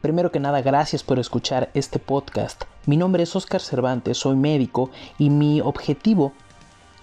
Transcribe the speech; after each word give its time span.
Primero 0.00 0.30
que 0.30 0.38
nada, 0.38 0.62
gracias 0.62 1.02
por 1.02 1.18
escuchar 1.18 1.70
este 1.74 1.98
podcast. 1.98 2.62
Mi 2.86 2.96
nombre 2.96 3.24
es 3.24 3.34
Oscar 3.34 3.60
Cervantes, 3.60 4.16
soy 4.16 4.36
médico 4.36 4.90
y 5.18 5.28
mi 5.28 5.60
objetivo 5.60 6.32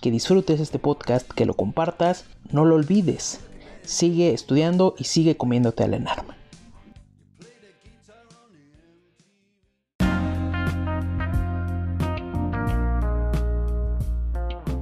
que 0.00 0.10
disfrutes 0.10 0.60
este 0.60 0.78
podcast, 0.78 1.30
que 1.30 1.44
lo 1.44 1.54
compartas, 1.54 2.24
no 2.52 2.64
lo 2.64 2.76
olvides. 2.76 3.46
Sigue 3.82 4.32
estudiando 4.32 4.94
y 4.98 5.04
sigue 5.04 5.36
comiéndote 5.36 5.84
al 5.84 5.94
enarma. 5.94 6.36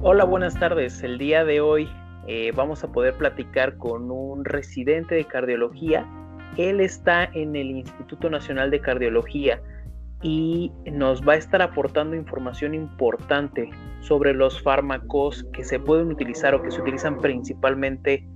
Hola, 0.01 0.23
buenas 0.23 0.57
tardes. 0.57 1.03
El 1.03 1.17
día 1.17 1.43
de 1.43 1.59
hoy 1.59 1.89
eh, 2.27 2.51
vamos 2.55 2.83
a 2.83 2.91
poder 2.91 3.15
platicar 3.17 3.77
con 3.77 4.09
un 4.09 4.45
residente 4.45 5.15
de 5.15 5.25
cardiología. 5.25 6.07
Él 6.57 6.79
está 6.79 7.25
en 7.25 7.55
el 7.55 7.71
Instituto 7.71 8.29
Nacional 8.29 8.71
de 8.71 8.79
Cardiología 8.79 9.61
y 10.21 10.71
nos 10.91 11.21
va 11.27 11.33
a 11.33 11.37
estar 11.37 11.61
aportando 11.61 12.15
información 12.15 12.73
importante 12.73 13.69
sobre 14.01 14.33
los 14.33 14.61
fármacos 14.61 15.45
que 15.53 15.63
se 15.63 15.79
pueden 15.79 16.11
utilizar 16.11 16.53
o 16.53 16.61
que 16.61 16.71
se 16.71 16.81
utilizan 16.81 17.17
principalmente 17.19 18.27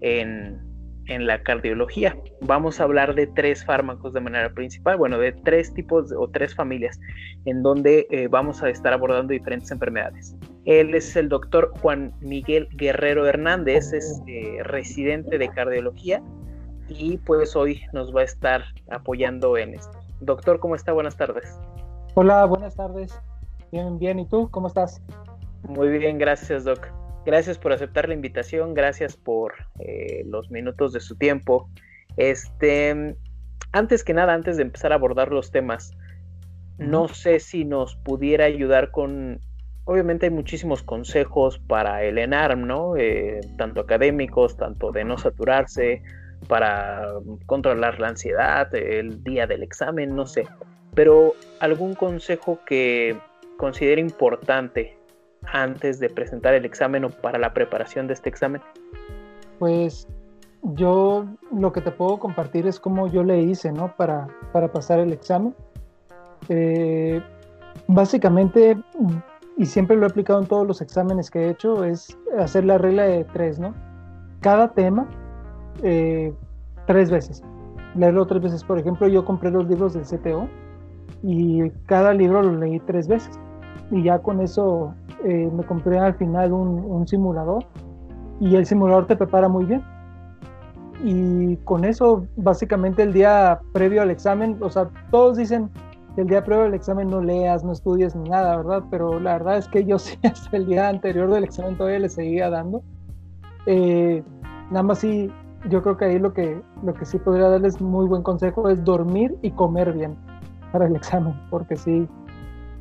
en, 0.00 0.70
la 1.08 1.42
cardiología. 1.42 2.16
Vamos 2.40 2.80
a 2.80 2.84
hablar 2.84 3.14
de 3.14 3.26
tres 3.26 3.66
fármacos 3.66 4.14
de 4.14 4.20
manera 4.20 4.48
principal, 4.54 4.96
bueno, 4.96 5.18
de 5.18 5.32
tres 5.32 5.74
tipos 5.74 6.10
o 6.16 6.28
tres 6.28 6.54
familias 6.54 6.98
en 7.44 7.62
donde 7.62 8.06
eh, 8.10 8.28
vamos 8.28 8.62
a 8.62 8.70
estar 8.70 8.94
abordando 8.94 9.32
diferentes 9.32 9.70
enfermedades. 9.70 10.34
Él 10.64 10.94
es 10.94 11.14
el 11.16 11.28
doctor 11.28 11.70
Juan 11.80 12.14
Miguel 12.20 12.66
Guerrero 12.76 13.26
Hernández, 13.26 13.92
es 13.92 14.22
eh, 14.26 14.62
residente 14.62 15.36
de 15.36 15.48
cardiología 15.50 16.22
y 16.88 17.18
pues 17.18 17.56
hoy 17.56 17.82
nos 17.92 18.14
va 18.14 18.22
a 18.22 18.24
estar 18.24 18.64
apoyando 18.88 19.58
en 19.58 19.74
esto. 19.74 20.01
Doctor, 20.22 20.60
¿cómo 20.60 20.76
está? 20.76 20.92
Buenas 20.92 21.16
tardes. 21.16 21.58
Hola, 22.14 22.44
buenas 22.44 22.76
tardes. 22.76 23.12
Bien, 23.72 23.98
bien. 23.98 24.20
¿Y 24.20 24.26
tú? 24.26 24.48
¿Cómo 24.50 24.68
estás? 24.68 25.02
Muy 25.64 25.88
bien, 25.98 26.16
gracias, 26.16 26.62
Doc. 26.62 26.86
Gracias 27.26 27.58
por 27.58 27.72
aceptar 27.72 28.06
la 28.06 28.14
invitación, 28.14 28.72
gracias 28.72 29.16
por 29.16 29.54
eh, 29.80 30.22
los 30.26 30.48
minutos 30.50 30.92
de 30.92 31.00
su 31.00 31.16
tiempo. 31.16 31.68
Este, 32.16 33.16
antes 33.72 34.04
que 34.04 34.14
nada, 34.14 34.32
antes 34.32 34.56
de 34.56 34.62
empezar 34.62 34.92
a 34.92 34.94
abordar 34.94 35.32
los 35.32 35.50
temas, 35.50 35.92
no 36.78 37.08
sé 37.08 37.40
si 37.40 37.64
nos 37.64 37.96
pudiera 37.96 38.44
ayudar 38.44 38.92
con, 38.92 39.40
obviamente 39.84 40.26
hay 40.26 40.32
muchísimos 40.32 40.84
consejos 40.84 41.58
para 41.58 42.04
el 42.04 42.18
ENARM, 42.18 42.66
¿no? 42.66 42.96
Eh, 42.96 43.40
tanto 43.56 43.80
académicos, 43.80 44.56
tanto 44.56 44.92
de 44.92 45.04
no 45.04 45.18
saturarse, 45.18 46.02
para 46.48 47.06
controlar 47.46 48.00
la 48.00 48.08
ansiedad, 48.08 48.74
el 48.74 49.22
día 49.22 49.46
del 49.46 49.62
examen, 49.62 50.14
no 50.14 50.26
sé. 50.26 50.46
Pero 50.94 51.34
algún 51.60 51.94
consejo 51.94 52.58
que 52.66 53.16
considere 53.56 54.00
importante 54.00 54.96
antes 55.44 55.98
de 55.98 56.08
presentar 56.08 56.54
el 56.54 56.64
examen 56.64 57.04
o 57.04 57.10
para 57.10 57.38
la 57.38 57.52
preparación 57.52 58.06
de 58.06 58.14
este 58.14 58.28
examen. 58.28 58.60
Pues 59.58 60.06
yo 60.62 61.26
lo 61.56 61.72
que 61.72 61.80
te 61.80 61.90
puedo 61.90 62.18
compartir 62.18 62.66
es 62.66 62.78
cómo 62.78 63.08
yo 63.08 63.24
le 63.24 63.40
hice, 63.40 63.72
¿no? 63.72 63.94
Para, 63.96 64.28
para 64.52 64.68
pasar 64.68 64.98
el 64.98 65.12
examen. 65.12 65.54
Eh, 66.48 67.20
básicamente, 67.88 68.76
y 69.56 69.66
siempre 69.66 69.96
lo 69.96 70.06
he 70.06 70.10
aplicado 70.10 70.40
en 70.40 70.46
todos 70.46 70.66
los 70.66 70.80
exámenes 70.80 71.30
que 71.30 71.46
he 71.46 71.50
hecho, 71.50 71.84
es 71.84 72.16
hacer 72.38 72.64
la 72.64 72.78
regla 72.78 73.04
de 73.04 73.24
tres, 73.24 73.58
¿no? 73.58 73.74
Cada 74.40 74.72
tema 74.72 75.08
eh, 75.82 76.32
tres 76.86 77.10
veces. 77.10 77.42
Leerlo 77.94 78.26
tres 78.26 78.42
veces. 78.42 78.64
Por 78.64 78.78
ejemplo, 78.78 79.08
yo 79.08 79.24
compré 79.24 79.50
los 79.50 79.68
libros 79.68 79.94
del 79.94 80.04
CTO 80.04 80.48
y 81.22 81.70
cada 81.86 82.12
libro 82.12 82.42
lo 82.42 82.56
leí 82.56 82.80
tres 82.80 83.08
veces. 83.08 83.38
Y 83.90 84.02
ya 84.04 84.18
con 84.20 84.40
eso 84.40 84.94
eh, 85.24 85.50
me 85.54 85.62
compré 85.64 85.98
al 85.98 86.14
final 86.14 86.52
un, 86.52 87.06
simulador 87.06 87.64
y 88.40 88.56
el 88.56 88.66
simulador 88.66 89.06
te 89.06 89.16
prepara 89.16 89.48
muy 89.48 89.64
bien. 89.64 89.82
Y 91.04 91.56
con 91.58 91.84
eso, 91.84 92.26
básicamente 92.36 93.02
el 93.02 93.12
día 93.12 93.60
previo 93.72 94.02
al 94.02 94.10
examen, 94.10 94.56
o 94.60 94.70
sea, 94.70 94.88
todos 95.10 95.36
dicen 95.36 95.68
que 96.14 96.22
el 96.22 96.28
día 96.28 96.44
previo 96.44 96.64
al 96.64 96.74
examen 96.74 97.08
no 97.08 97.20
leas, 97.20 97.64
no 97.64 97.72
estudies 97.72 98.14
ni 98.14 98.28
nada, 98.28 98.56
¿verdad? 98.56 98.84
Pero 98.90 99.18
la 99.18 99.32
verdad 99.34 99.58
es 99.58 99.68
que 99.68 99.84
yo 99.84 99.98
sí, 99.98 100.16
hasta 100.22 100.56
el 100.56 100.66
día 100.66 100.88
anterior 100.88 101.30
del 101.30 101.44
examen 101.44 101.76
todavía 101.76 102.00
le 102.00 102.08
seguía 102.08 102.50
dando. 102.50 102.82
Eh, 103.66 104.22
nada 104.70 104.82
más 104.82 104.98
sí 104.98 105.30
yo 105.68 105.82
creo 105.82 105.96
que 105.96 106.06
ahí 106.06 106.18
lo 106.18 106.32
que, 106.32 106.60
lo 106.82 106.94
que 106.94 107.04
sí 107.04 107.18
podría 107.18 107.48
darles 107.48 107.80
muy 107.80 108.06
buen 108.06 108.22
consejo 108.22 108.68
es 108.68 108.82
dormir 108.84 109.36
y 109.42 109.50
comer 109.52 109.92
bien 109.92 110.16
para 110.72 110.86
el 110.86 110.96
examen, 110.96 111.34
porque 111.50 111.76
sí, 111.76 112.08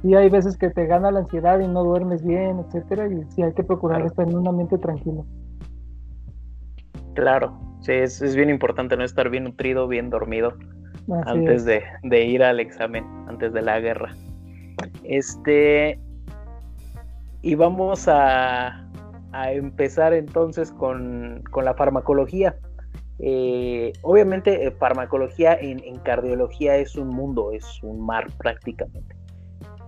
sí 0.01 0.16
hay 0.16 0.30
veces 0.30 0.57
que 0.57 0.69
te 0.69 0.86
gana 0.86 1.12
la 1.12 1.19
ansiedad 1.19 1.60
y 1.60 1.68
no 1.68 1.83
duermes 1.83 2.25
bien, 2.25 2.60
etcétera, 2.60 3.07
y 3.07 3.24
sí 3.31 3.44
hay 3.44 3.54
que 3.54 3.63
procurar 3.63 4.06
estar 4.06 4.28
en 4.28 4.38
un 4.38 4.48
ambiente 4.48 4.78
tranquilo. 4.78 5.25
Claro, 7.13 7.60
sí, 7.81 7.92
es, 7.92 8.22
es 8.22 8.36
bien 8.36 8.50
importante 8.50 8.95
no 8.95 9.04
estar 9.04 9.30
bien 9.30 9.44
nutrido, 9.44 9.88
bien 9.88 10.10
dormido 10.10 10.54
antes 11.25 11.66
de, 11.66 11.83
de, 12.04 12.25
ir 12.25 12.44
al 12.44 12.60
examen, 12.60 13.06
antes 13.28 13.51
de 13.54 13.62
la 13.62 13.80
guerra. 13.80 14.12
Este, 15.04 16.00
y 17.42 17.56
vamos 17.56 18.07
a, 18.07 18.88
a 19.33 19.51
empezar 19.51 20.13
entonces 20.13 20.72
con, 20.72 21.44
con 21.51 21.66
la 21.66 21.74
farmacología. 21.74 22.56
Eh, 23.23 23.94
obviamente, 24.01 24.65
eh, 24.65 24.71
farmacología 24.71 25.53
en, 25.53 26.00
cardiología 26.00 26.77
es 26.77 26.95
un 26.95 27.09
mundo, 27.09 27.51
es 27.51 27.81
un 27.83 28.03
mar 28.03 28.27
prácticamente. 28.38 29.15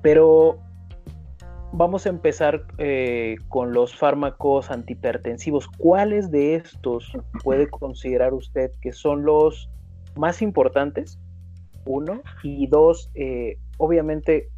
Pero 0.03 0.59
vamos 1.71 2.06
a 2.06 2.09
empezar 2.09 2.63
eh, 2.77 3.38
con 3.50 3.74
los 3.74 3.95
fármacos 3.95 4.69
antihipertensivos. 4.69 5.68
¿Cuáles 5.80 6.30
de 6.30 6.56
estos 6.56 7.12
puede 7.44 7.68
considerar 7.69 8.33
usted 8.33 8.71
que 8.81 8.91
son 8.91 9.25
los 9.25 9.69
más 10.15 10.44
importantes 10.44 11.19
uno. 11.85 12.21
Y 12.44 12.68
dos, 12.68 13.12
obviamente, 13.77 14.50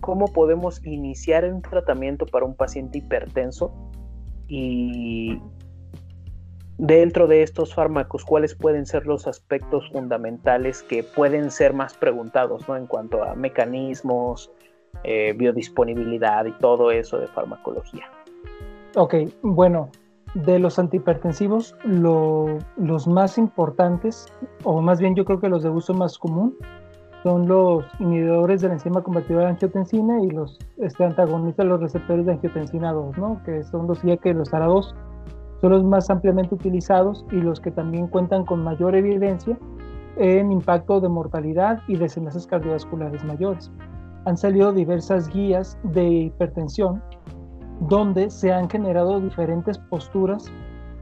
¿cómo 0.00 0.26
podemos 0.26 0.84
iniciar 0.86 1.44
un 1.44 1.62
tratamiento 1.62 2.26
para 2.26 2.44
un 2.44 2.54
paciente 2.54 2.98
hipertenso? 2.98 3.72
Y 4.46 5.40
dentro 6.80 7.26
de 7.26 7.42
estos 7.42 7.74
fármacos, 7.74 8.24
¿cuáles 8.24 8.54
pueden 8.54 8.86
ser 8.86 9.06
los 9.06 9.26
aspectos 9.26 9.90
fundamentales 9.92 10.82
que 10.82 11.02
pueden 11.02 11.50
ser 11.50 11.74
más 11.74 11.94
preguntados 11.94 12.66
¿no? 12.68 12.76
en 12.76 12.86
cuanto 12.86 13.22
a 13.22 13.34
mecanismos, 13.34 14.50
eh, 15.04 15.34
biodisponibilidad 15.36 16.46
y 16.46 16.52
todo 16.52 16.90
eso 16.90 17.18
de 17.18 17.26
farmacología? 17.28 18.06
Ok, 18.96 19.14
bueno, 19.42 19.90
de 20.32 20.58
los 20.58 20.78
antihipertensivos, 20.78 21.76
los 21.84 23.06
más 23.06 23.36
importantes, 23.36 24.26
o 24.64 24.80
más 24.80 25.00
bien 25.00 25.14
yo 25.14 25.26
creo 25.26 25.38
que 25.38 25.50
los 25.50 25.62
de 25.62 25.68
uso 25.68 25.92
más 25.92 26.18
común, 26.18 26.56
son 27.22 27.46
los 27.46 27.84
inhibidores 27.98 28.62
de 28.62 28.68
la 28.68 28.74
enzima 28.74 29.02
convertidora 29.02 29.44
de 29.44 29.50
angiotensina 29.50 30.22
y 30.22 30.30
los 30.30 30.58
este, 30.78 31.04
antagonistas 31.04 31.66
de 31.66 31.70
los 31.70 31.80
receptores 31.80 32.24
de 32.24 32.32
angiotensina 32.32 32.90
2, 32.94 33.18
¿no? 33.18 33.42
que 33.44 33.62
son 33.64 33.86
los 33.86 34.02
IEC 34.02 34.24
y 34.24 34.32
los 34.32 34.50
ARA2. 34.50 34.94
Son 35.60 35.72
los 35.72 35.84
más 35.84 36.08
ampliamente 36.10 36.54
utilizados 36.54 37.24
y 37.30 37.36
los 37.36 37.60
que 37.60 37.70
también 37.70 38.06
cuentan 38.06 38.44
con 38.44 38.64
mayor 38.64 38.94
evidencia 38.94 39.58
en 40.16 40.52
impacto 40.52 41.00
de 41.00 41.08
mortalidad 41.08 41.80
y 41.86 41.96
desenlaces 41.96 42.46
cardiovasculares 42.46 43.24
mayores. 43.24 43.70
Han 44.26 44.36
salido 44.36 44.72
diversas 44.72 45.28
guías 45.28 45.78
de 45.82 46.08
hipertensión 46.08 47.02
donde 47.80 48.30
se 48.30 48.52
han 48.52 48.68
generado 48.68 49.20
diferentes 49.20 49.78
posturas 49.78 50.50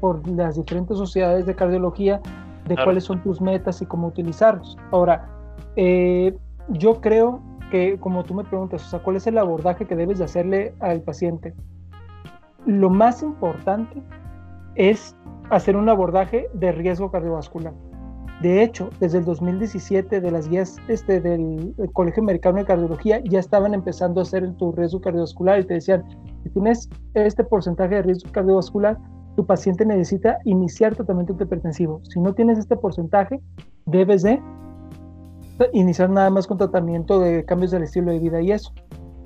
por 0.01 0.27
las 0.29 0.57
diferentes 0.57 0.97
sociedades 0.97 1.47
de 1.47 1.55
cardiología 1.55 2.21
de 2.67 2.77
cuáles 2.85 3.05
son 3.05 3.23
tus 3.23 3.41
metas 3.41 3.83
y 3.83 3.87
cómo 3.87 4.09
utilizarlos. 4.09 4.77
Ahora, 4.93 5.29
eh, 5.77 6.37
yo 6.69 7.01
creo 7.01 7.41
que, 7.71 7.99
como 7.99 8.23
tú 8.25 8.35
me 8.35 8.45
preguntas, 8.45 8.87
o 8.87 8.91
sea, 8.91 9.01
¿cuál 9.01 9.17
es 9.17 9.27
el 9.27 9.39
abordaje 9.39 9.87
que 9.87 9.97
debes 9.97 10.19
de 10.19 10.25
hacerle 10.25 10.75
al 10.81 11.01
paciente? 11.03 11.55
Lo 12.67 12.91
más 12.91 13.23
importante 13.23 14.03
es 14.79 15.15
hacer 15.51 15.77
un 15.77 15.89
abordaje 15.89 16.49
de 16.55 16.73
riesgo 16.73 17.11
cardiovascular. 17.11 17.75
De 18.41 18.63
hecho, 18.63 18.89
desde 19.01 19.19
el 19.19 19.25
2017 19.25 20.21
de 20.21 20.31
las 20.31 20.49
guías 20.49 20.77
este, 20.87 21.21
del 21.21 21.75
Colegio 21.93 22.23
Americano 22.23 22.59
de 22.59 22.65
Cardiología 22.65 23.21
ya 23.25 23.41
estaban 23.41 23.75
empezando 23.75 24.21
a 24.21 24.23
hacer 24.23 24.55
tu 24.55 24.71
riesgo 24.73 25.01
cardiovascular 25.01 25.59
y 25.59 25.65
te 25.65 25.75
decían, 25.75 26.05
si 26.45 26.51
tienes 26.51 26.89
este 27.15 27.43
porcentaje 27.43 27.97
de 27.97 28.03
riesgo 28.03 28.31
cardiovascular, 28.31 28.97
tu 29.35 29.45
paciente 29.45 29.85
necesita 29.85 30.39
iniciar 30.45 30.95
tratamiento 30.95 31.33
hipertensivo. 31.33 32.01
Si 32.05 32.21
no 32.21 32.33
tienes 32.33 32.59
este 32.59 32.77
porcentaje, 32.77 33.41
debes 33.87 34.23
de 34.23 34.41
iniciar 35.73 36.09
nada 36.11 36.31
más 36.31 36.47
con 36.47 36.59
tratamiento 36.59 37.19
de 37.19 37.45
cambios 37.45 37.73
del 37.73 37.83
estilo 37.83 38.13
de 38.13 38.21
vida 38.21 38.41
y 38.41 38.53
eso. 38.53 38.73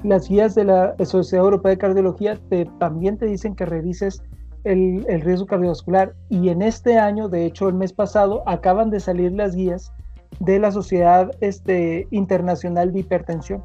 Las 0.03 0.29
guías 0.29 0.55
de 0.55 0.65
la 0.65 0.97
Sociedad 1.05 1.45
Europea 1.45 1.71
de 1.71 1.79
Cardiología 1.79 2.41
también 2.79 3.19
te 3.19 3.27
dicen 3.27 3.55
que 3.55 3.67
revises 3.67 4.23
el, 4.65 5.21
riesgo 5.23 5.47
cardiovascular. 5.47 6.15
Y 6.29 6.49
en 6.49 6.63
este 6.63 6.99
año, 6.99 7.29
de 7.29 7.47
hecho 7.47 7.69
el 7.69 7.75
mes 7.75 7.93
pasado, 7.93 8.43
acaban 8.47 8.91
de 8.91 9.01
salir 9.01 9.33
las 9.33 9.55
guías 9.55 9.93
de 10.41 10.59
la 10.59 10.73
Sociedad 10.73 11.31
este, 11.41 12.07
Internacional 12.11 12.93
de 12.93 13.01
Hipertensión, 13.01 13.63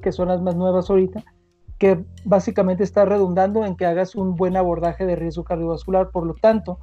que 0.00 0.12
son 0.12 0.28
las 0.28 0.40
más 0.40 0.56
nuevas 0.56 0.88
ahorita, 0.90 1.22
que 1.78 2.04
básicamente 2.24 2.84
está 2.84 3.04
redundando 3.04 3.64
en 3.64 3.76
que 3.76 3.86
hagas 3.86 4.14
un 4.14 4.36
buen 4.36 4.56
abordaje 4.56 5.06
de 5.06 5.16
riesgo 5.16 5.44
cardiovascular. 5.44 6.10
Por 6.10 6.26
lo 6.26 6.34
tanto, 6.34 6.78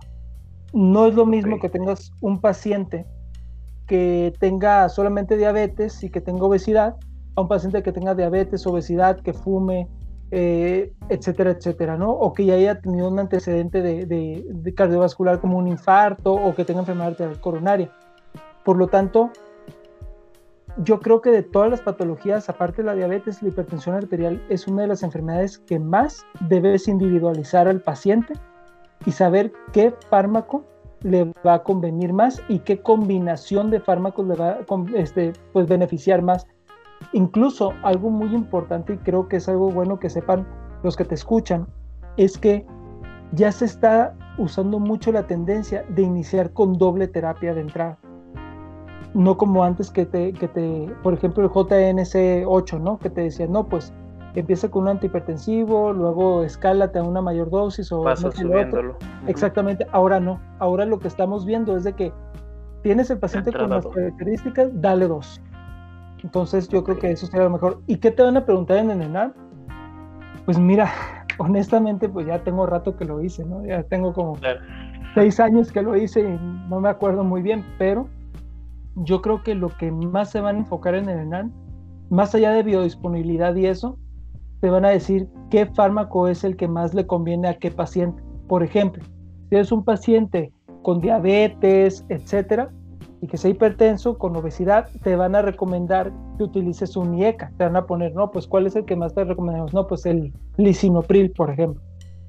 no 0.73 1.07
es 1.07 1.15
lo 1.15 1.25
mismo 1.25 1.59
que 1.59 1.69
tengas 1.69 2.11
un 2.21 2.39
paciente 2.39 3.05
que 3.87 4.33
tenga 4.39 4.87
solamente 4.87 5.35
diabetes 5.35 6.03
y 6.03 6.09
que 6.09 6.21
tenga 6.21 6.45
obesidad, 6.45 6.95
a 7.35 7.41
un 7.41 7.47
paciente 7.47 7.83
que 7.83 7.91
tenga 7.91 8.15
diabetes, 8.15 8.65
obesidad, 8.65 9.19
que 9.19 9.33
fume, 9.33 9.89
eh, 10.31 10.93
etcétera, 11.09 11.51
etcétera, 11.51 11.97
¿no? 11.97 12.09
O 12.09 12.33
que 12.33 12.45
ya 12.45 12.53
haya 12.53 12.79
tenido 12.79 13.09
un 13.09 13.19
antecedente 13.19 13.81
de, 13.81 14.73
cardiovascular 14.75 15.41
como 15.41 15.57
un 15.57 15.67
infarto 15.67 16.33
o 16.33 16.55
que 16.55 16.63
tenga 16.63 16.79
enfermedad 16.79 17.35
coronaria. 17.41 17.91
Por 18.63 18.77
lo 18.77 18.87
tanto, 18.87 19.31
yo 20.77 21.01
creo 21.01 21.21
que 21.21 21.31
de 21.31 21.43
todas 21.43 21.69
las 21.69 21.81
patologías, 21.81 22.47
aparte 22.49 22.81
de 22.81 22.85
la 22.85 22.95
diabetes, 22.95 23.43
la 23.43 23.49
hipertensión 23.49 23.95
arterial 23.95 24.41
es 24.49 24.67
una 24.67 24.83
de 24.83 24.87
las 24.87 25.03
enfermedades 25.03 25.57
que 25.57 25.79
más 25.79 26.25
debes 26.47 26.87
individualizar 26.87 27.67
al 27.67 27.81
paciente 27.81 28.33
y 29.05 29.11
saber 29.11 29.51
qué 29.73 29.93
fármaco 30.09 30.63
le 31.01 31.33
va 31.45 31.55
a 31.55 31.63
convenir 31.63 32.13
más 32.13 32.41
y 32.47 32.59
qué 32.59 32.81
combinación 32.81 33.69
de 33.69 33.79
fármacos 33.79 34.27
le 34.27 34.35
va 34.35 34.49
a 34.51 34.65
este, 34.95 35.33
pues, 35.51 35.67
beneficiar 35.67 36.21
más 36.21 36.47
Incluso 37.13 37.73
algo 37.83 38.09
muy 38.09 38.33
importante 38.33 38.93
y 38.93 38.97
creo 38.97 39.27
que 39.27 39.37
es 39.37 39.49
algo 39.49 39.69
bueno 39.69 39.99
que 39.99 40.09
sepan 40.09 40.47
los 40.83 40.95
que 40.95 41.05
te 41.05 41.15
escuchan, 41.15 41.67
es 42.17 42.37
que 42.37 42.65
ya 43.33 43.51
se 43.51 43.65
está 43.65 44.15
usando 44.37 44.79
mucho 44.79 45.11
la 45.11 45.27
tendencia 45.27 45.85
de 45.89 46.01
iniciar 46.01 46.51
con 46.51 46.77
doble 46.77 47.07
terapia 47.07 47.53
de 47.53 47.61
entrada. 47.61 47.97
No 49.13 49.37
como 49.37 49.63
antes 49.63 49.91
que 49.91 50.05
te, 50.05 50.31
que 50.33 50.47
te 50.47 50.87
por 51.03 51.13
ejemplo, 51.13 51.43
el 51.43 51.49
JNC8, 51.49 52.79
¿no? 52.79 52.97
Que 52.97 53.09
te 53.09 53.21
decía, 53.21 53.47
no, 53.47 53.67
pues 53.67 53.93
empieza 54.35 54.69
con 54.69 54.83
un 54.83 54.89
antihipertensivo, 54.89 55.91
luego 55.91 56.43
escálate 56.43 56.99
a 56.99 57.03
una 57.03 57.21
mayor 57.21 57.49
dosis 57.49 57.91
o 57.91 58.03
Pasa 58.03 58.31
subiéndolo. 58.31 58.95
Exactamente, 59.27 59.85
ahora 59.91 60.19
no. 60.19 60.39
Ahora 60.59 60.85
lo 60.85 60.99
que 60.99 61.09
estamos 61.09 61.45
viendo 61.45 61.75
es 61.75 61.83
de 61.83 61.93
que 61.93 62.13
tienes 62.83 63.09
el 63.09 63.19
paciente 63.19 63.51
con 63.51 63.69
las 63.69 63.85
características, 63.85 64.69
dale 64.73 65.07
dos. 65.07 65.41
Entonces 66.23 66.67
yo 66.67 66.83
creo 66.83 66.99
que 66.99 67.11
eso 67.11 67.25
sería 67.25 67.45
lo 67.45 67.51
mejor. 67.51 67.81
¿Y 67.87 67.97
qué 67.97 68.11
te 68.11 68.23
van 68.23 68.37
a 68.37 68.45
preguntar 68.45 68.77
en 68.77 68.91
el 68.91 69.01
ENAR? 69.01 69.33
Pues 70.45 70.59
mira, 70.59 70.91
honestamente, 71.37 72.07
pues 72.09 72.27
ya 72.27 72.43
tengo 72.43 72.65
rato 72.65 72.95
que 72.95 73.05
lo 73.05 73.21
hice, 73.21 73.45
¿no? 73.45 73.65
Ya 73.65 73.83
tengo 73.83 74.13
como 74.13 74.37
seis 75.13 75.39
años 75.39 75.71
que 75.71 75.81
lo 75.81 75.95
hice 75.95 76.21
y 76.21 76.39
no 76.69 76.79
me 76.79 76.89
acuerdo 76.89 77.23
muy 77.23 77.41
bien, 77.41 77.65
pero 77.77 78.07
yo 78.95 79.21
creo 79.21 79.43
que 79.43 79.55
lo 79.55 79.69
que 79.69 79.91
más 79.91 80.31
se 80.31 80.41
van 80.41 80.57
a 80.57 80.59
enfocar 80.59 80.95
en 80.95 81.09
el 81.09 81.19
ENAN, 81.19 81.51
más 82.09 82.35
allá 82.35 82.51
de 82.51 82.63
biodisponibilidad 82.63 83.55
y 83.55 83.65
eso, 83.65 83.97
te 84.59 84.69
van 84.69 84.85
a 84.85 84.89
decir 84.89 85.27
qué 85.49 85.65
fármaco 85.65 86.27
es 86.27 86.43
el 86.43 86.55
que 86.55 86.67
más 86.67 86.93
le 86.93 87.07
conviene 87.07 87.47
a 87.47 87.57
qué 87.57 87.71
paciente. 87.71 88.21
Por 88.47 88.63
ejemplo, 88.63 89.03
si 89.49 89.55
es 89.55 89.71
un 89.71 89.83
paciente 89.83 90.51
con 90.83 91.01
diabetes, 91.01 92.05
etcétera, 92.09 92.69
y 93.21 93.27
que 93.27 93.37
sea 93.37 93.51
hipertenso 93.51 94.17
con 94.17 94.35
obesidad, 94.35 94.89
te 95.03 95.15
van 95.15 95.35
a 95.35 95.43
recomendar 95.43 96.11
que 96.37 96.43
utilices 96.43 96.97
un 96.97 97.15
IECA. 97.15 97.51
Te 97.57 97.65
van 97.65 97.75
a 97.75 97.85
poner, 97.85 98.15
no, 98.15 98.31
pues 98.31 98.47
¿cuál 98.47 98.65
es 98.65 98.75
el 98.75 98.85
que 98.85 98.95
más 98.95 99.13
te 99.13 99.23
recomendamos? 99.23 99.73
No, 99.73 99.87
pues 99.87 100.07
el 100.07 100.33
lisinopril, 100.57 101.31
por 101.31 101.51
ejemplo. 101.51 101.81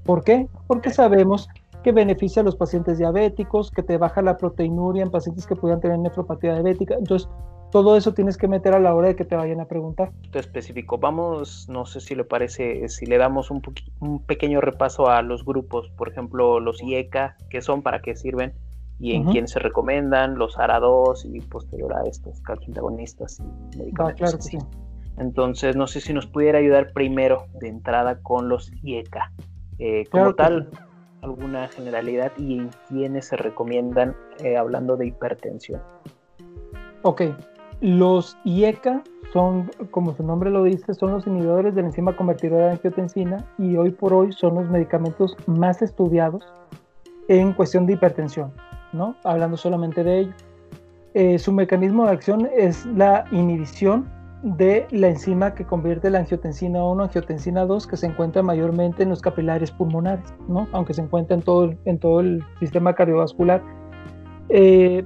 ¿Por 0.05 0.23
qué? 0.23 0.49
Porque 0.67 0.91
sabemos 0.91 1.49
que 1.83 1.93
beneficia 1.93 2.43
a 2.43 2.45
los 2.45 2.57
pacientes 2.57 2.99
diabéticos, 2.99 3.71
que 3.71 3.83
te 3.83 3.97
baja 3.97 4.21
la 4.21 4.37
proteinuria 4.37 5.03
en 5.03 5.11
pacientes 5.11 5.47
que 5.47 5.57
puedan 5.57 5.81
tener 5.81 5.99
nefropatía 5.99 6.53
diabética. 6.53 6.95
Entonces, 6.95 7.29
todo 7.71 7.97
eso 7.97 8.13
tienes 8.13 8.37
que 8.37 8.47
meter 8.47 8.75
a 8.75 8.79
la 8.79 8.95
hora 8.95 9.09
de 9.09 9.17
que 9.17 9.25
te 9.25 9.35
vayan 9.35 9.61
a 9.61 9.65
preguntar. 9.65 10.13
Específico. 10.35 10.99
Vamos, 10.99 11.67
no 11.71 11.87
sé 11.87 12.01
si 12.01 12.15
le 12.15 12.25
parece, 12.25 12.87
si 12.91 13.07
le 13.07 13.17
damos 13.17 13.51
un, 13.51 13.63
un 14.01 14.21
pequeño 14.21 14.61
repaso 14.61 15.09
a 15.09 15.23
los 15.23 15.43
grupos, 15.43 15.91
por 15.97 16.11
ejemplo, 16.11 16.61
los 16.61 16.83
IECA, 16.83 17.39
que 17.49 17.63
son, 17.63 17.81
para 17.81 18.03
qué 18.03 18.15
sirven, 18.15 18.53
y 19.03 19.17
en 19.17 19.25
quién 19.25 19.49
se 19.49 19.59
recomiendan, 19.59 20.39
los 20.39 20.57
ARA2 20.57 21.25
y 21.25 21.41
posterior 21.41 21.93
a 21.93 22.05
estos 22.05 22.41
calcioantagonistas 22.43 23.41
y 23.41 23.77
medicamentos. 23.77 24.49
Entonces, 25.19 25.75
no 25.75 25.89
sé 25.89 26.01
si 26.01 26.13
nos 26.13 26.29
pudiera 26.29 26.61
ayudar 26.61 26.93
primero 26.93 27.47
de 27.61 27.67
entrada 27.67 28.23
con 28.23 28.49
los 28.49 28.71
IECA. 28.85 29.33
Eh, 29.81 30.05
como 30.09 30.37
tal, 30.37 30.71
alguna 31.21 31.67
generalidad 31.67 32.31
y 32.39 32.61
en 32.61 32.71
quiénes 32.89 33.27
se 33.27 33.37
recomiendan 33.37 34.15
eh, 34.39 34.57
hablando 34.57 34.97
de 34.97 35.09
hipertensión. 35.09 35.83
Ok, 37.03 37.23
los 37.81 38.39
IECA 38.45 39.03
son, 39.33 39.69
como 39.91 40.15
su 40.15 40.23
nombre 40.23 40.49
lo 40.49 40.63
dice, 40.63 40.95
son 40.95 41.11
los 41.11 41.27
inhibidores 41.27 41.75
de 41.75 41.83
la 41.83 41.89
enzima 41.89 42.17
convertidora 42.17 42.67
de 42.67 42.73
angiotensina 42.75 43.45
y 43.59 43.77
hoy 43.77 43.91
por 43.91 44.15
hoy 44.15 44.31
son 44.31 44.55
los 44.55 44.71
medicamentos 44.71 45.37
más 45.47 45.83
estudiados 45.83 46.45
en 47.27 47.53
cuestión 47.53 47.87
de 47.87 47.95
hipertensión. 47.95 48.53
Hablando 49.25 49.57
solamente 49.57 50.05
de 50.05 50.19
ello. 50.21 50.33
Eh, 51.15 51.39
su 51.39 51.53
mecanismo 51.53 52.05
de 52.07 52.13
acción 52.13 52.49
es 52.57 52.87
la 52.87 53.25
inhibición 53.33 54.09
de 54.43 54.87
la 54.91 55.09
enzima 55.09 55.55
que 55.55 55.65
convierte 55.65 56.11
la 56.11 56.19
angiotensina 56.19 56.85
1 56.85 57.03
a 57.03 57.07
angiotensina 57.07 57.65
2 57.65 57.87
que 57.87 57.97
se 57.97 58.07
encuentra 58.07 58.43
mayormente 58.43 59.03
en 59.05 59.11
los 59.11 59.21
capilares 59.21 59.71
pulmonares, 59.71 60.25
¿no? 60.49 60.67
aunque 60.73 60.95
se 60.95 61.03
encuentra 61.03 61.37
en 61.37 61.43
todo, 61.43 61.75
en 61.85 61.99
todo 61.99 62.21
el 62.21 62.43
sistema 62.59 62.95
cardiovascular. 62.95 63.63
Eh, 64.49 65.05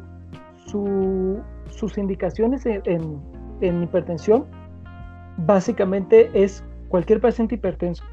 sus 0.65 1.99
indicaciones 1.99 2.67
en, 2.67 3.21
en, 3.61 3.83
hipertensión 3.83 4.47
básicamente 5.39 6.31
es 6.33 6.65
cualquier 6.89 7.21
paciente 7.21 7.57
hipertenso. 7.57 8.05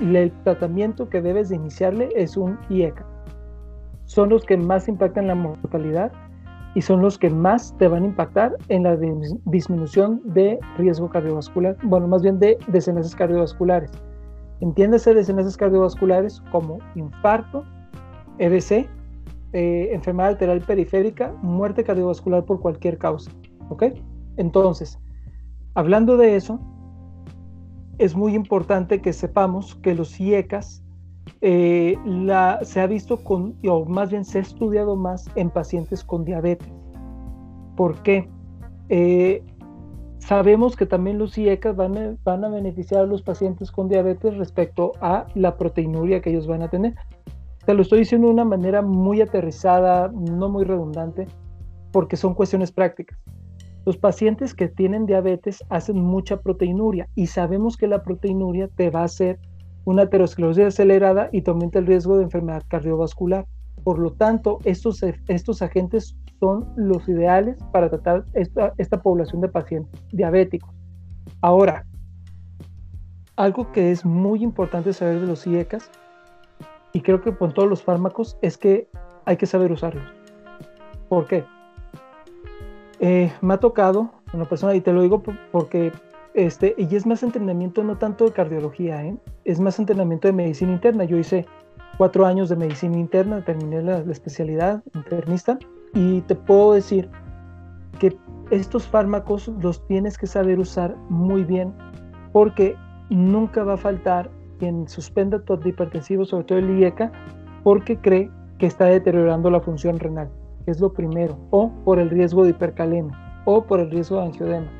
El 0.00 0.32
tratamiento 0.44 1.08
que 1.08 1.20
debes 1.20 1.48
de 1.48 1.56
iniciarle 1.56 2.08
es 2.14 2.36
un 2.36 2.58
IECA 2.70 3.04
son 4.10 4.28
los 4.28 4.44
que 4.44 4.56
más 4.56 4.88
impactan 4.88 5.28
la 5.28 5.36
mortalidad 5.36 6.10
y 6.74 6.82
son 6.82 7.00
los 7.00 7.16
que 7.16 7.30
más 7.30 7.76
te 7.78 7.86
van 7.86 8.02
a 8.02 8.06
impactar 8.06 8.56
en 8.66 8.82
la 8.82 8.96
disminución 9.44 10.20
de 10.24 10.58
riesgo 10.78 11.08
cardiovascular, 11.08 11.76
bueno, 11.84 12.08
más 12.08 12.20
bien 12.20 12.40
de 12.40 12.58
desenlaces 12.66 13.14
cardiovasculares. 13.14 13.92
Entiéndase 14.60 15.14
desenlaces 15.14 15.56
cardiovasculares 15.56 16.42
como 16.50 16.80
infarto, 16.96 17.62
EBC, 18.38 18.88
eh, 19.52 19.90
enfermedad 19.92 20.30
arterial 20.30 20.60
periférica, 20.60 21.32
muerte 21.40 21.84
cardiovascular 21.84 22.44
por 22.44 22.58
cualquier 22.58 22.98
causa. 22.98 23.30
¿Ok? 23.68 23.84
Entonces, 24.36 24.98
hablando 25.74 26.16
de 26.16 26.34
eso, 26.34 26.58
es 27.98 28.16
muy 28.16 28.34
importante 28.34 29.00
que 29.00 29.12
sepamos 29.12 29.76
que 29.76 29.94
los 29.94 30.18
IECAS 30.18 30.82
eh, 31.40 31.96
se 32.62 32.80
ha 32.80 32.86
visto 32.86 33.22
con, 33.22 33.56
o 33.68 33.84
más 33.84 34.10
bien 34.10 34.24
se 34.24 34.38
ha 34.38 34.42
estudiado 34.42 34.96
más 34.96 35.28
en 35.34 35.50
pacientes 35.50 36.04
con 36.04 36.24
diabetes. 36.24 36.68
¿Por 37.76 38.02
qué? 38.02 38.28
Eh, 38.88 39.42
sabemos 40.18 40.76
que 40.76 40.86
también 40.86 41.18
los 41.18 41.36
IECAS 41.36 41.76
van 41.76 41.96
a, 41.96 42.16
van 42.24 42.44
a 42.44 42.48
beneficiar 42.48 43.02
a 43.02 43.06
los 43.06 43.22
pacientes 43.22 43.70
con 43.70 43.88
diabetes 43.88 44.36
respecto 44.36 44.92
a 45.00 45.26
la 45.34 45.56
proteinuria 45.56 46.20
que 46.20 46.30
ellos 46.30 46.46
van 46.46 46.62
a 46.62 46.68
tener. 46.68 46.94
Te 47.66 47.74
lo 47.74 47.82
estoy 47.82 48.00
diciendo 48.00 48.26
de 48.26 48.34
una 48.34 48.44
manera 48.44 48.82
muy 48.82 49.20
aterrizada, 49.20 50.08
no 50.08 50.48
muy 50.48 50.64
redundante, 50.64 51.26
porque 51.92 52.16
son 52.16 52.34
cuestiones 52.34 52.72
prácticas. 52.72 53.18
Los 53.86 53.96
pacientes 53.96 54.54
que 54.54 54.68
tienen 54.68 55.06
diabetes 55.06 55.64
hacen 55.70 56.00
mucha 56.00 56.40
proteinuria 56.40 57.08
y 57.14 57.28
sabemos 57.28 57.76
que 57.76 57.86
la 57.86 58.02
proteinuria 58.02 58.68
te 58.68 58.90
va 58.90 59.00
a 59.00 59.04
hacer 59.04 59.38
una 59.84 60.02
aterosclerosis 60.02 60.64
acelerada 60.64 61.28
y 61.32 61.42
te 61.42 61.50
aumenta 61.50 61.78
el 61.78 61.86
riesgo 61.86 62.16
de 62.18 62.24
enfermedad 62.24 62.62
cardiovascular. 62.68 63.46
Por 63.82 63.98
lo 63.98 64.12
tanto, 64.12 64.58
estos, 64.64 65.02
estos 65.28 65.62
agentes 65.62 66.16
son 66.38 66.68
los 66.76 67.08
ideales 67.08 67.56
para 67.72 67.88
tratar 67.88 68.24
esta, 68.34 68.74
esta 68.78 69.00
población 69.00 69.40
de 69.40 69.48
pacientes 69.48 70.00
diabéticos. 70.12 70.74
Ahora, 71.40 71.86
algo 73.36 73.72
que 73.72 73.90
es 73.90 74.04
muy 74.04 74.42
importante 74.42 74.92
saber 74.92 75.20
de 75.20 75.26
los 75.26 75.46
IECAS, 75.46 75.90
y 76.92 77.00
creo 77.00 77.22
que 77.22 77.34
con 77.34 77.54
todos 77.54 77.68
los 77.68 77.82
fármacos, 77.82 78.36
es 78.42 78.58
que 78.58 78.88
hay 79.24 79.36
que 79.36 79.46
saber 79.46 79.72
usarlos. 79.72 80.04
¿Por 81.08 81.26
qué? 81.26 81.44
Eh, 82.98 83.32
me 83.40 83.54
ha 83.54 83.56
tocado 83.58 84.10
una 84.34 84.44
persona, 84.44 84.74
y 84.74 84.80
te 84.80 84.92
lo 84.92 85.00
digo 85.02 85.22
porque, 85.52 85.92
este, 86.34 86.74
y 86.78 86.94
es 86.94 87.06
más 87.06 87.22
entrenamiento 87.22 87.82
no 87.82 87.98
tanto 87.98 88.24
de 88.24 88.32
cardiología, 88.32 89.04
¿eh? 89.04 89.16
es 89.44 89.60
más 89.60 89.78
entrenamiento 89.78 90.28
de 90.28 90.32
medicina 90.32 90.72
interna. 90.72 91.04
Yo 91.04 91.16
hice 91.16 91.46
cuatro 91.98 92.26
años 92.26 92.48
de 92.48 92.56
medicina 92.56 92.98
interna, 92.98 93.44
terminé 93.44 93.82
la, 93.82 93.98
especialidad 93.98 94.82
internista, 94.94 95.58
y 95.92 96.20
te 96.22 96.34
puedo 96.34 96.74
decir 96.74 97.10
que 97.98 98.16
estos 98.50 98.86
fármacos 98.86 99.48
los 99.60 99.84
tienes 99.86 100.16
que 100.16 100.26
saber 100.26 100.58
usar 100.58 100.96
muy 101.08 101.44
bien, 101.44 101.72
porque 102.32 102.76
nunca 103.10 103.64
va 103.64 103.74
a 103.74 103.76
faltar 103.76 104.30
quien 104.58 104.88
suspenda 104.88 105.40
tu 105.40 105.58
hipertensivo, 105.66 106.24
sobre 106.24 106.44
todo 106.44 106.58
el 106.58 106.78
IECA, 106.78 107.10
porque 107.64 107.96
cree 107.96 108.30
que 108.58 108.66
está 108.66 108.86
deteriorando 108.86 109.50
la 109.50 109.60
función 109.60 109.98
renal 109.98 110.30
que 110.64 110.70
es 110.70 110.80
lo 110.80 110.92
primero, 110.92 111.38
o 111.50 111.70
por 111.84 111.98
el 111.98 112.10
riesgo 112.10 112.44
de 112.44 112.50
hipercalemia, 112.50 113.42
o 113.44 113.64
por 113.64 113.80
el 113.80 113.90
riesgo 113.90 114.16
de 114.16 114.26
angiodema. 114.26 114.79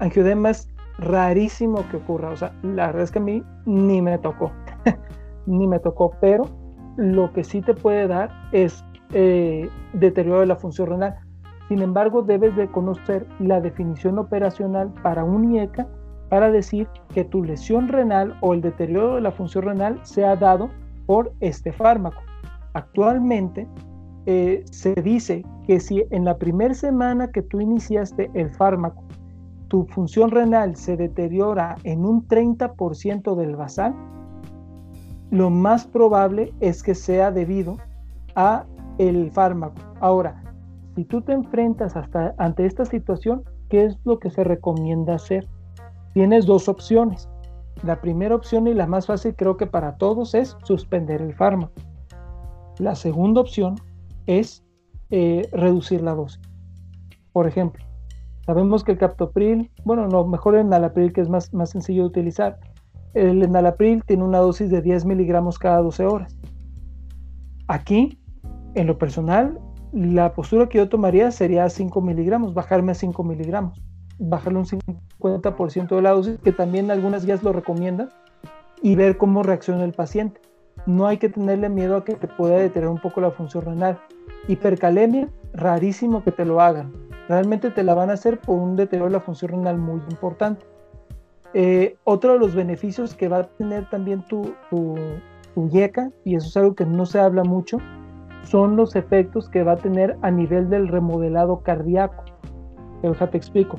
Angiodema 0.00 0.50
es 0.50 0.68
rarísimo 0.98 1.86
que 1.90 1.98
ocurra, 1.98 2.30
o 2.30 2.36
sea, 2.36 2.52
la 2.62 2.86
verdad 2.86 3.02
es 3.02 3.10
que 3.10 3.18
a 3.18 3.22
mí 3.22 3.42
ni 3.66 4.02
me 4.02 4.18
tocó, 4.18 4.50
ni 5.46 5.66
me 5.66 5.78
tocó, 5.78 6.12
pero 6.20 6.44
lo 6.96 7.32
que 7.32 7.44
sí 7.44 7.60
te 7.60 7.74
puede 7.74 8.08
dar 8.08 8.30
es 8.52 8.84
eh, 9.12 9.68
deterioro 9.92 10.40
de 10.40 10.46
la 10.46 10.56
función 10.56 10.88
renal. 10.88 11.18
Sin 11.68 11.82
embargo, 11.82 12.22
debes 12.22 12.56
de 12.56 12.68
conocer 12.68 13.26
la 13.38 13.60
definición 13.60 14.18
operacional 14.18 14.92
para 15.02 15.22
un 15.22 15.54
IECA 15.54 15.86
para 16.30 16.50
decir 16.50 16.88
que 17.14 17.24
tu 17.24 17.44
lesión 17.44 17.88
renal 17.88 18.36
o 18.40 18.54
el 18.54 18.60
deterioro 18.62 19.16
de 19.16 19.20
la 19.20 19.32
función 19.32 19.64
renal 19.64 20.00
se 20.02 20.24
ha 20.24 20.34
dado 20.34 20.70
por 21.06 21.32
este 21.40 21.72
fármaco. 21.72 22.22
Actualmente 22.72 23.68
eh, 24.26 24.64
se 24.70 24.94
dice 24.94 25.44
que 25.66 25.80
si 25.80 26.04
en 26.10 26.24
la 26.24 26.38
primera 26.38 26.74
semana 26.74 27.30
que 27.30 27.42
tú 27.42 27.60
iniciaste 27.60 28.30
el 28.34 28.50
fármaco, 28.50 29.02
tu 29.70 29.84
función 29.84 30.32
renal 30.32 30.74
se 30.74 30.96
deteriora 30.96 31.76
en 31.84 32.04
un 32.04 32.26
30% 32.26 33.36
del 33.36 33.54
basal, 33.54 33.94
lo 35.30 35.48
más 35.48 35.86
probable 35.86 36.52
es 36.58 36.82
que 36.82 36.96
sea 36.96 37.30
debido 37.30 37.76
a 38.34 38.66
el 38.98 39.30
fármaco. 39.30 39.80
Ahora, 40.00 40.42
si 40.96 41.04
tú 41.04 41.22
te 41.22 41.32
enfrentas 41.32 41.96
hasta 41.96 42.34
ante 42.36 42.66
esta 42.66 42.84
situación, 42.84 43.44
¿qué 43.68 43.84
es 43.84 43.96
lo 44.04 44.18
que 44.18 44.30
se 44.30 44.42
recomienda 44.42 45.14
hacer? 45.14 45.46
Tienes 46.14 46.46
dos 46.46 46.68
opciones. 46.68 47.28
La 47.84 48.00
primera 48.00 48.34
opción 48.34 48.66
y 48.66 48.74
la 48.74 48.88
más 48.88 49.06
fácil 49.06 49.36
creo 49.36 49.56
que 49.56 49.68
para 49.68 49.96
todos 49.98 50.34
es 50.34 50.56
suspender 50.64 51.22
el 51.22 51.32
fármaco. 51.32 51.74
La 52.78 52.96
segunda 52.96 53.40
opción 53.40 53.76
es 54.26 54.64
eh, 55.10 55.48
reducir 55.52 56.02
la 56.02 56.16
dosis. 56.16 56.42
Por 57.32 57.46
ejemplo, 57.46 57.84
sabemos 58.46 58.84
que 58.84 58.92
el 58.92 58.98
captopril, 58.98 59.70
bueno, 59.84 60.06
no, 60.08 60.26
mejor 60.26 60.54
el 60.54 60.62
enalapril 60.62 61.12
que 61.12 61.20
es 61.20 61.28
más, 61.28 61.52
más 61.52 61.70
sencillo 61.70 62.02
de 62.02 62.08
utilizar. 62.08 62.58
El 63.14 63.42
enalapril 63.42 64.04
tiene 64.04 64.24
una 64.24 64.38
dosis 64.38 64.70
de 64.70 64.82
10 64.82 65.04
miligramos 65.04 65.58
cada 65.58 65.78
12 65.78 66.06
horas. 66.06 66.38
Aquí, 67.68 68.18
en 68.74 68.86
lo 68.86 68.98
personal, 68.98 69.58
la 69.92 70.32
postura 70.32 70.68
que 70.68 70.78
yo 70.78 70.88
tomaría 70.88 71.30
sería 71.30 71.68
5 71.68 72.00
miligramos, 72.00 72.54
bajarme 72.54 72.92
a 72.92 72.94
5 72.94 73.24
miligramos, 73.24 73.80
bajarle 74.18 74.60
un 74.60 74.66
50% 74.66 75.88
de 75.96 76.02
la 76.02 76.10
dosis, 76.10 76.38
que 76.38 76.52
también 76.52 76.90
algunas 76.90 77.24
guías 77.24 77.42
lo 77.42 77.52
recomiendan, 77.52 78.10
y 78.82 78.94
ver 78.94 79.18
cómo 79.18 79.42
reacciona 79.42 79.84
el 79.84 79.92
paciente 79.92 80.40
no 80.86 81.06
hay 81.06 81.18
que 81.18 81.28
tenerle 81.28 81.68
miedo 81.68 81.96
a 81.96 82.04
que 82.04 82.14
te 82.14 82.28
pueda 82.28 82.56
detener 82.56 82.88
un 82.88 82.98
poco 82.98 83.20
la 83.20 83.30
función 83.30 83.64
renal. 83.64 83.98
Hipercalemia, 84.48 85.28
rarísimo 85.52 86.22
que 86.24 86.32
te 86.32 86.44
lo 86.44 86.60
hagan. 86.60 86.92
Realmente 87.30 87.70
te 87.70 87.84
la 87.84 87.94
van 87.94 88.10
a 88.10 88.14
hacer 88.14 88.40
por 88.40 88.58
un 88.58 88.74
deterioro 88.74 89.08
de 89.08 89.12
la 89.12 89.20
función 89.20 89.52
renal 89.52 89.78
muy 89.78 90.00
importante. 90.10 90.66
Eh, 91.54 91.96
otro 92.02 92.32
de 92.32 92.40
los 92.40 92.56
beneficios 92.56 93.14
que 93.14 93.28
va 93.28 93.38
a 93.38 93.44
tener 93.44 93.88
también 93.88 94.22
tu, 94.26 94.52
tu, 94.68 94.96
YECA, 95.68 96.10
y 96.24 96.34
eso 96.34 96.48
es 96.48 96.56
algo 96.56 96.74
que 96.74 96.84
no 96.84 97.06
se 97.06 97.20
habla 97.20 97.44
mucho, 97.44 97.78
son 98.42 98.74
los 98.74 98.96
efectos 98.96 99.48
que 99.48 99.62
va 99.62 99.72
a 99.72 99.76
tener 99.76 100.16
a 100.22 100.32
nivel 100.32 100.68
del 100.70 100.88
remodelado 100.88 101.60
cardíaco. 101.60 102.24
Pero 103.00 103.14
te 103.14 103.36
explico. 103.36 103.78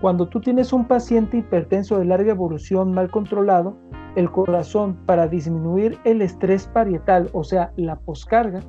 Cuando 0.00 0.28
tú 0.28 0.40
tienes 0.40 0.72
un 0.72 0.86
paciente 0.86 1.38
hipertenso 1.38 1.98
de 1.98 2.04
larga 2.04 2.30
evolución 2.30 2.92
mal 2.92 3.10
controlado, 3.10 3.76
el 4.14 4.30
corazón 4.30 4.96
para 5.04 5.26
disminuir 5.26 5.98
el 6.04 6.22
estrés 6.22 6.68
parietal, 6.68 7.28
o 7.32 7.42
sea, 7.42 7.72
la 7.74 7.96
poscarga, 7.96 8.60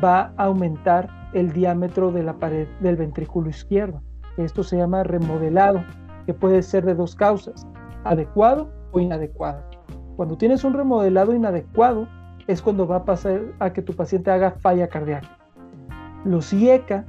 va 0.00 0.32
a 0.36 0.44
aumentar 0.44 1.21
el 1.34 1.52
diámetro 1.52 2.12
de 2.12 2.22
la 2.22 2.34
pared 2.34 2.68
del 2.80 2.96
ventrículo 2.96 3.48
izquierdo. 3.48 4.02
Esto 4.36 4.62
se 4.62 4.76
llama 4.76 5.02
remodelado, 5.02 5.84
que 6.26 6.34
puede 6.34 6.62
ser 6.62 6.84
de 6.84 6.94
dos 6.94 7.14
causas, 7.14 7.66
adecuado 8.04 8.70
o 8.92 9.00
inadecuado. 9.00 9.62
Cuando 10.16 10.36
tienes 10.36 10.64
un 10.64 10.74
remodelado 10.74 11.34
inadecuado, 11.34 12.06
es 12.46 12.60
cuando 12.60 12.86
va 12.86 12.96
a 12.96 13.04
pasar 13.04 13.40
a 13.60 13.72
que 13.72 13.82
tu 13.82 13.94
paciente 13.94 14.30
haga 14.30 14.52
falla 14.52 14.88
cardíaca. 14.88 15.38
Los 16.24 16.52
IECA 16.52 17.04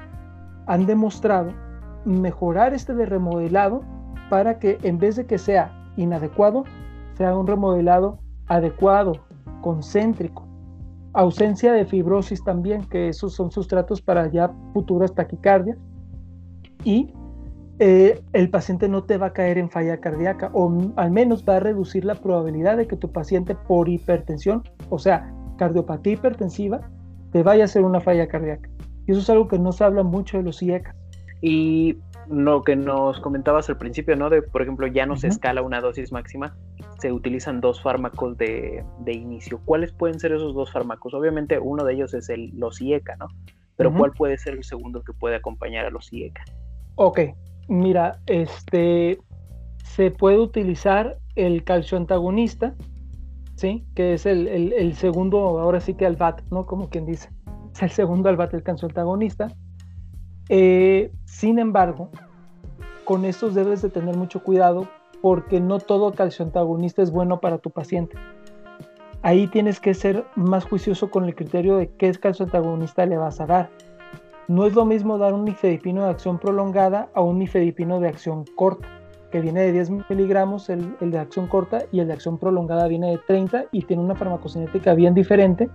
han 0.68 0.86
demostrado 0.86 1.52
mejorar 2.06 2.74
este 2.74 2.94
de 2.94 3.06
remodelado 3.06 3.82
para 4.30 4.60
que 4.60 4.78
en 4.84 4.98
vez 4.98 5.16
de 5.16 5.26
que 5.26 5.38
sea 5.38 5.72
inadecuado, 5.98 6.64
sea 7.16 7.36
un 7.36 7.48
remodelado 7.48 8.20
adecuado, 8.48 9.14
concéntrico. 9.62 10.48
Ausencia 11.14 11.74
de 11.74 11.86
fibrosis 11.86 12.44
también, 12.44 12.84
que 12.90 13.10
esos 13.10 13.34
son 13.34 13.52
sustratos 13.52 14.02
para 14.02 14.32
ya 14.32 14.52
futuras 14.74 15.14
taquicardias. 15.14 15.78
Y 16.84 17.14
eh, 17.80 18.22
el 18.34 18.50
paciente 18.50 18.88
no 18.88 19.04
te 19.04 19.18
va 19.18 19.28
a 19.28 19.34
caer 19.34 19.58
en 19.58 19.70
falla 19.70 20.00
cardíaca 20.00 20.52
o 20.54 20.72
al 20.96 21.12
menos 21.12 21.44
va 21.48 21.58
a 21.58 21.60
reducir 21.60 22.06
la 22.06 22.16
probabilidad 22.16 22.78
de 22.78 22.88
que 22.88 22.96
tu 22.96 23.12
paciente 23.12 23.56
por 23.56 23.90
hipertensión, 23.90 24.64
o 24.90 25.00
sea, 25.00 25.34
cardiopatía 25.58 26.14
hipertensiva, 26.14 26.90
te 27.32 27.42
vaya 27.42 27.64
a 27.64 27.66
hacer 27.66 27.84
una 27.84 28.00
falla 28.00 28.28
cardíaca. 28.28 28.70
Y 29.08 29.12
eso 29.12 29.22
es 29.22 29.30
algo 29.30 29.48
que 29.48 29.60
no 29.60 29.72
se 29.72 29.84
habla 29.84 30.04
mucho 30.04 30.38
de 30.38 30.44
los 30.44 30.62
IECA. 30.62 30.96
Y 31.42 31.98
lo 32.34 32.64
que 32.64 32.76
nos 32.76 33.20
comentabas 33.20 33.70
al 33.70 33.78
principio, 33.78 34.16
¿no? 34.16 34.30
De, 34.30 34.42
por 34.42 34.62
ejemplo, 34.62 34.88
ya 34.88 35.06
no 35.06 35.16
se 35.16 35.28
escala 35.28 35.62
una 35.62 35.80
dosis 35.82 36.12
máxima, 36.12 36.56
se 37.00 37.12
utilizan 37.12 37.62
dos 37.62 37.82
fármacos 37.82 38.38
de, 38.38 38.84
inicio. 39.06 39.60
¿Cuáles 39.66 39.92
pueden 39.94 40.20
ser 40.20 40.34
esos 40.34 40.54
dos 40.54 40.72
fármacos? 40.72 41.14
Obviamente 41.14 41.60
uno 41.60 41.84
de 41.84 41.94
ellos 41.94 42.14
es 42.14 42.30
el, 42.30 42.52
los 42.58 42.82
IECA, 42.82 43.16
¿no? 43.18 43.28
Pero 43.76 43.94
¿cuál 43.94 44.12
puede 44.12 44.38
ser 44.38 44.54
el 44.54 44.64
segundo 44.64 45.04
que 45.04 45.14
puede 45.14 45.36
acompañar 45.36 45.86
a 45.86 45.90
los 45.90 46.12
IECA? 46.14 46.44
Ok, 46.96 47.20
mira, 47.68 48.20
este, 48.28 49.20
se 49.84 50.12
puede 50.12 50.38
utilizar 50.40 51.18
el 51.36 51.64
calcio 51.64 51.98
antagonista, 51.98 52.76
¿sí? 53.56 53.86
Que 53.96 54.14
es 54.14 54.26
el, 54.26 54.48
el, 54.48 54.94
segundo, 54.96 55.60
ahora 55.60 55.80
sí 55.80 55.96
que 55.96 56.06
al 56.06 56.16
BAT, 56.16 56.42
¿no? 56.52 56.66
Como 56.66 56.90
quien 56.90 57.06
dice. 57.06 57.30
Es 57.74 57.82
el 57.82 57.90
segundo 57.90 58.30
al 58.30 58.38
BAT, 58.38 58.54
el 58.54 58.64
calcio 58.64 58.88
antagonista 58.88 59.48
Eh, 60.50 61.12
sin 61.26 61.60
embargo, 61.60 62.10
con 63.06 63.26
estos 63.26 63.54
debes 63.54 63.82
de 63.82 63.90
tener 63.90 64.16
mucho 64.16 64.44
cuidado 64.44 64.88
porque 65.22 65.60
no 65.60 65.80
todo 65.80 66.12
calcio 66.12 66.44
antagonista 66.44 67.02
es 67.02 67.12
bueno 67.12 67.40
para 67.40 67.58
tu 67.58 67.70
paciente. 67.70 68.18
Ahí 69.22 69.48
tienes 69.48 69.80
que 69.80 69.94
ser 69.94 70.26
más 70.36 70.66
juicioso 70.66 71.10
con 71.10 71.26
el 71.26 71.36
criterio 71.36 71.78
de 71.78 71.90
qué 71.96 72.12
calcio 72.12 72.46
antagonista 72.46 73.06
le 73.06 73.18
vas 73.18 73.40
a 73.40 73.46
dar. 73.46 73.70
No 74.50 74.66
es 74.66 74.74
lo 74.74 74.84
mismo 74.84 75.18
dar 75.18 75.34
un 75.34 75.46
nifedipino 75.46 76.04
de 76.04 76.10
acción 76.10 76.40
prolongada 76.40 77.10
a 77.14 77.22
un 77.22 77.40
nifedipino 77.40 78.02
de 78.02 78.10
acción 78.10 78.44
corta, 78.58 78.90
que 79.32 79.40
viene 79.40 79.62
de 79.62 79.72
10 79.72 80.10
miligramos 80.10 80.70
el, 80.70 80.98
el 81.00 81.12
de 81.12 81.20
acción 81.20 81.48
corta 81.48 81.86
y 81.94 82.02
el 82.02 82.08
de 82.08 82.14
acción 82.14 82.38
prolongada 82.38 82.90
viene 82.90 83.12
de 83.12 83.18
30 83.20 83.66
y 83.72 83.84
tiene 83.84 84.04
una 84.04 84.16
farmacocinética 84.16 84.94
bien 84.94 85.14
diferente 85.14 85.70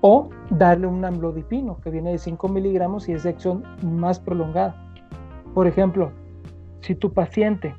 o 0.00 0.28
darle 0.50 0.86
un 0.86 1.04
amlodipino 1.04 1.80
que 1.80 1.90
viene 1.90 2.12
de 2.12 2.18
5 2.18 2.48
miligramos 2.48 3.08
y 3.08 3.12
es 3.12 3.24
de 3.24 3.30
acción 3.30 3.64
más 3.82 4.20
prolongada. 4.20 4.76
Por 5.54 5.66
ejemplo, 5.66 6.12
si 6.80 6.94
tu 6.94 7.12
paciente 7.12 7.74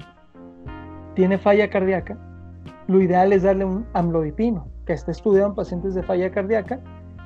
tiene 1.15 1.38
falla 1.38 1.69
cardíaca, 1.69 2.17
lo 2.88 3.01
ideal 3.01 3.33
es 3.33 3.43
darle 3.43 3.65
un 3.65 3.85
amlodipino 3.93 4.67
que 4.85 4.93
está 4.93 5.11
estudiado 5.11 5.49
en 5.49 5.55
pacientes 5.55 5.93
de 5.93 6.03
falla 6.03 6.31
cardíaca 6.31 6.79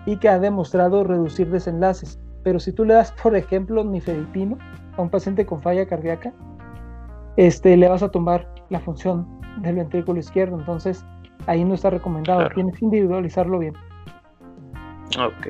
y 0.06 0.18
que 0.18 0.30
ha 0.30 0.40
demostrado 0.40 1.04
reducir 1.04 1.50
desenlaces. 1.50 2.20
Pero 2.44 2.60
si 2.60 2.74
tú 2.74 2.84
le 2.84 2.94
das, 2.94 3.14
por 3.24 3.36
ejemplo, 3.36 3.84
nifedipino 3.84 4.58
a 4.98 5.02
un 5.02 5.10
paciente 5.10 5.46
con 5.46 5.62
falla 5.62 5.86
cardíaca, 5.86 6.34
este, 7.38 7.78
le 7.78 7.88
vas 7.88 8.04
a 8.04 8.10
tumbar 8.10 8.48
la 8.70 8.80
función 8.80 9.26
del 9.62 9.76
ventrículo 9.76 10.20
izquierdo. 10.20 10.60
Entonces, 10.60 11.06
ahí 11.48 11.64
no 11.64 11.74
está 11.74 11.90
recomendado. 11.90 12.50
Tienes 12.54 12.78
que 12.78 12.86
individualizarlo 12.86 13.60
bien. 13.60 13.74
Ok, 15.20 15.48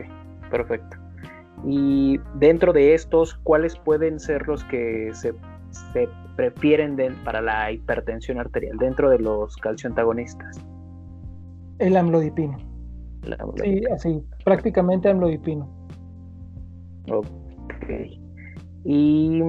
perfecto. 0.49 0.97
Y 1.65 2.19
dentro 2.35 2.73
de 2.73 2.93
estos, 2.93 3.35
¿cuáles 3.43 3.77
pueden 3.77 4.19
ser 4.19 4.47
los 4.47 4.63
que 4.65 5.11
se, 5.13 5.33
prefieren 6.35 6.97
para 7.23 7.41
la 7.41 7.71
hipertensión 7.71 8.39
arterial 8.39 8.77
dentro 8.77 9.09
de 9.09 9.19
los 9.19 9.55
calcioantagonistas? 9.57 10.59
El 11.79 11.95
amlodipino. 11.95 12.57
Sí, 13.63 13.83
así, 13.93 14.23
prácticamente 14.43 15.09
amlodipino. 15.09 15.69
Ok. 17.09 17.29
Y 18.83 19.41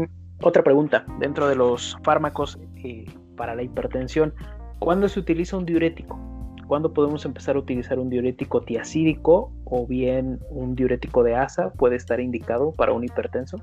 otra 0.43 0.63
pregunta, 0.63 1.05
dentro 1.19 1.49
de 1.49 1.57
los 1.57 1.99
fármacos 2.05 2.59
eh, 2.85 3.07
para 3.37 3.55
la 3.55 3.63
hipertensión, 3.63 4.33
¿cuándo 4.79 5.09
se 5.09 5.19
utiliza 5.19 5.57
un 5.57 5.65
diurético? 5.67 6.34
¿Cuándo 6.67 6.93
podemos 6.93 7.25
empezar 7.25 7.57
a 7.57 7.59
utilizar 7.59 7.99
un 7.99 8.09
diurético 8.09 8.63
tiacídico 8.63 9.53
o 9.65 9.87
bien 9.87 10.41
un 10.51 10.75
diurético 10.75 11.23
de 11.23 11.35
asa? 11.35 11.71
¿Puede 11.71 11.97
estar 11.97 12.21
indicado 12.21 12.73
para 12.73 12.93
un 12.93 13.05
hipertenso? 13.05 13.59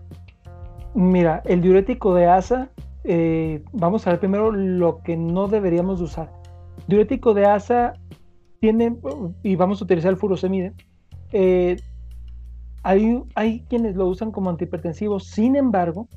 Mira, 0.94 1.42
el 1.46 1.62
diurético 1.62 2.14
de 2.14 2.28
asa, 2.28 2.70
eh, 3.04 3.64
vamos 3.72 4.06
a 4.06 4.12
ver 4.12 4.20
primero 4.20 4.52
lo 4.52 5.02
que 5.04 5.18
no 5.18 5.48
deberíamos 5.48 6.02
usar. 6.02 6.32
Diurético 6.88 7.34
de 7.34 7.46
asa 7.46 7.94
tiene, 8.60 8.96
y 9.42 9.56
vamos 9.56 9.82
a 9.82 9.86
utilizar 9.86 10.12
el 10.12 10.18
furosemide, 10.18 10.74
eh, 11.32 11.78
hay, 12.84 13.24
hay 13.36 13.62
quienes 13.70 13.96
lo 13.96 14.08
usan 14.08 14.32
como 14.32 14.50
antihipertensivo, 14.50 15.20
sin 15.20 15.56
embargo, 15.56 16.08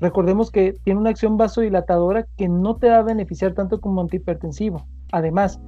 recordemos 0.00 0.50
que 0.50 0.74
tiene 0.84 1.00
una 1.00 1.10
acción 1.10 1.36
vasodilatadora 1.36 2.26
que 2.36 2.48
no 2.48 2.76
te 2.76 2.88
va 2.88 2.98
a 2.98 3.02
beneficiar 3.02 3.54
tanto 3.54 3.80
como 3.80 4.00
antihipertensivo. 4.00 4.86
Además, 5.12 5.60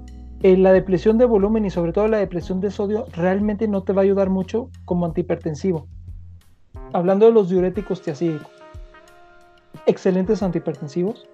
eh, 0.45 0.59
la 0.59 0.75
depresión 0.75 1.17
de 1.17 1.25
volumen 1.25 1.65
y 1.65 1.71
sobre 1.71 1.95
todo 1.95 2.07
la 2.07 2.19
depresión 2.19 2.61
de 2.61 2.71
sodio 2.71 3.07
realmente 3.15 3.67
no 3.67 3.83
te 3.83 3.95
va 3.95 4.03
a 4.03 4.05
ayudar 4.05 4.29
mucho 4.29 4.69
como 4.85 5.07
antihipertensivo. 5.07 5.87
Hablando 6.93 7.25
de 7.25 7.33
los 7.33 7.49
diuréticos 7.49 8.03
tiacídicos, 8.03 8.53
excelentes 9.87 10.43
antihipertensivos, 10.43 11.27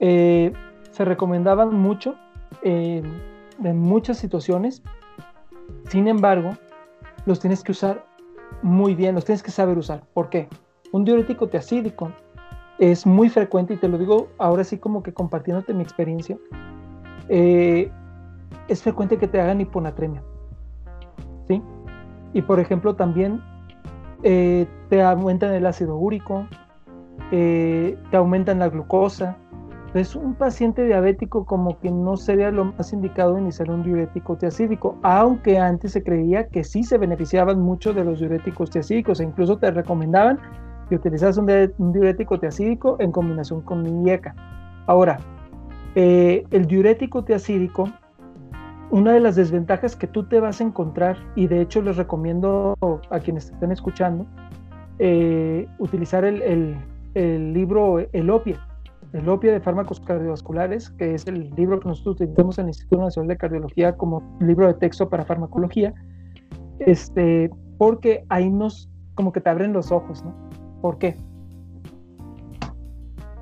eh, 0.00 0.52
se 0.90 1.04
recomendaban 1.06 1.74
mucho 1.74 2.16
eh, 2.60 3.02
en 3.64 3.78
muchas 3.78 4.18
situaciones, 4.18 4.82
sin 5.88 6.08
embargo, 6.08 6.58
los 7.24 7.40
tienes 7.40 7.62
que 7.62 7.72
usar 7.72 8.04
muy 8.60 8.94
bien, 8.94 9.14
los 9.14 9.24
tienes 9.24 9.42
que 9.42 9.50
saber 9.50 9.78
usar. 9.78 10.02
¿Por 10.12 10.28
qué? 10.28 10.50
Un 10.92 11.06
diurético 11.06 11.48
tiacídico 11.48 12.12
es 12.78 13.06
muy 13.06 13.30
frecuente 13.30 13.72
y 13.72 13.76
te 13.78 13.88
lo 13.88 13.96
digo 13.96 14.28
ahora 14.36 14.62
sí 14.62 14.76
como 14.76 15.02
que 15.02 15.14
compartiéndote 15.14 15.72
mi 15.72 15.82
experiencia 15.82 16.36
eh, 17.28 17.90
es 18.68 18.82
frecuente 18.82 19.18
que 19.18 19.28
te 19.28 19.40
hagan 19.40 19.60
hiponatremia. 19.60 20.22
¿sí? 21.48 21.62
Y 22.32 22.42
por 22.42 22.60
ejemplo 22.60 22.94
también 22.94 23.42
eh, 24.22 24.66
te 24.88 25.02
aumentan 25.02 25.52
el 25.52 25.66
ácido 25.66 25.96
úrico, 25.96 26.46
eh, 27.30 27.96
te 28.10 28.16
aumentan 28.16 28.58
la 28.58 28.68
glucosa. 28.68 29.36
Es 29.94 30.14
un 30.14 30.34
paciente 30.34 30.84
diabético 30.84 31.46
como 31.46 31.78
que 31.80 31.90
no 31.90 32.16
sería 32.16 32.50
lo 32.50 32.66
más 32.66 32.92
indicado 32.92 33.38
iniciar 33.38 33.70
un 33.70 33.82
diurético 33.82 34.36
tiacídico, 34.36 34.98
aunque 35.02 35.58
antes 35.58 35.92
se 35.92 36.02
creía 36.02 36.48
que 36.48 36.62
sí 36.62 36.84
se 36.84 36.98
beneficiaban 36.98 37.60
mucho 37.60 37.94
de 37.94 38.04
los 38.04 38.20
diuréticos 38.20 38.70
tiacídicos 38.70 39.20
e 39.20 39.24
incluso 39.24 39.56
te 39.56 39.70
recomendaban 39.70 40.38
que 40.88 40.96
utilizaras 40.96 41.38
un, 41.38 41.46
diurético 41.92 42.38
tiacídico 42.38 42.96
en 42.98 43.12
combinación 43.12 43.62
con 43.62 44.06
IECA. 44.06 44.34
Ahora, 44.86 45.18
eh, 45.94 46.44
el 46.50 46.66
diurético 46.66 47.24
tiacídico, 47.24 47.90
una 48.90 49.12
de 49.12 49.20
las 49.20 49.36
desventajas 49.36 49.96
que 49.96 50.06
tú 50.06 50.24
te 50.28 50.40
vas 50.40 50.60
a 50.60 50.64
encontrar, 50.64 51.16
y 51.34 51.46
de 51.46 51.60
hecho 51.60 51.82
les 51.82 51.96
recomiendo 51.96 52.76
a 53.10 53.20
quienes 53.20 53.50
estén 53.50 53.72
escuchando, 53.72 54.26
eh, 54.98 55.66
utilizar 55.78 56.24
el, 56.24 56.76
libro 57.14 57.98
El 58.12 58.30
Opia, 58.30 58.64
el 59.12 59.28
Opia 59.28 59.52
de 59.52 59.60
fármacos 59.60 60.00
cardiovasculares, 60.00 60.90
que 60.90 61.14
es 61.14 61.26
el 61.26 61.50
libro 61.56 61.80
que 61.80 61.88
nosotros 61.88 62.16
utilizamos 62.16 62.58
en 62.58 62.66
el 62.66 62.68
Instituto 62.70 63.02
Nacional 63.02 63.28
de 63.28 63.36
Cardiología 63.36 63.96
como 63.96 64.22
libro 64.40 64.66
de 64.66 64.74
texto 64.74 65.08
para 65.08 65.24
farmacología, 65.24 65.94
este, 66.80 67.50
porque 67.76 68.24
ahí 68.28 68.50
nos, 68.50 68.88
como 69.14 69.32
que 69.32 69.40
te 69.40 69.50
abren 69.50 69.72
los 69.72 69.90
ojos, 69.90 70.24
¿no? 70.24 70.34
¿Por 70.80 70.98
qué? 70.98 71.16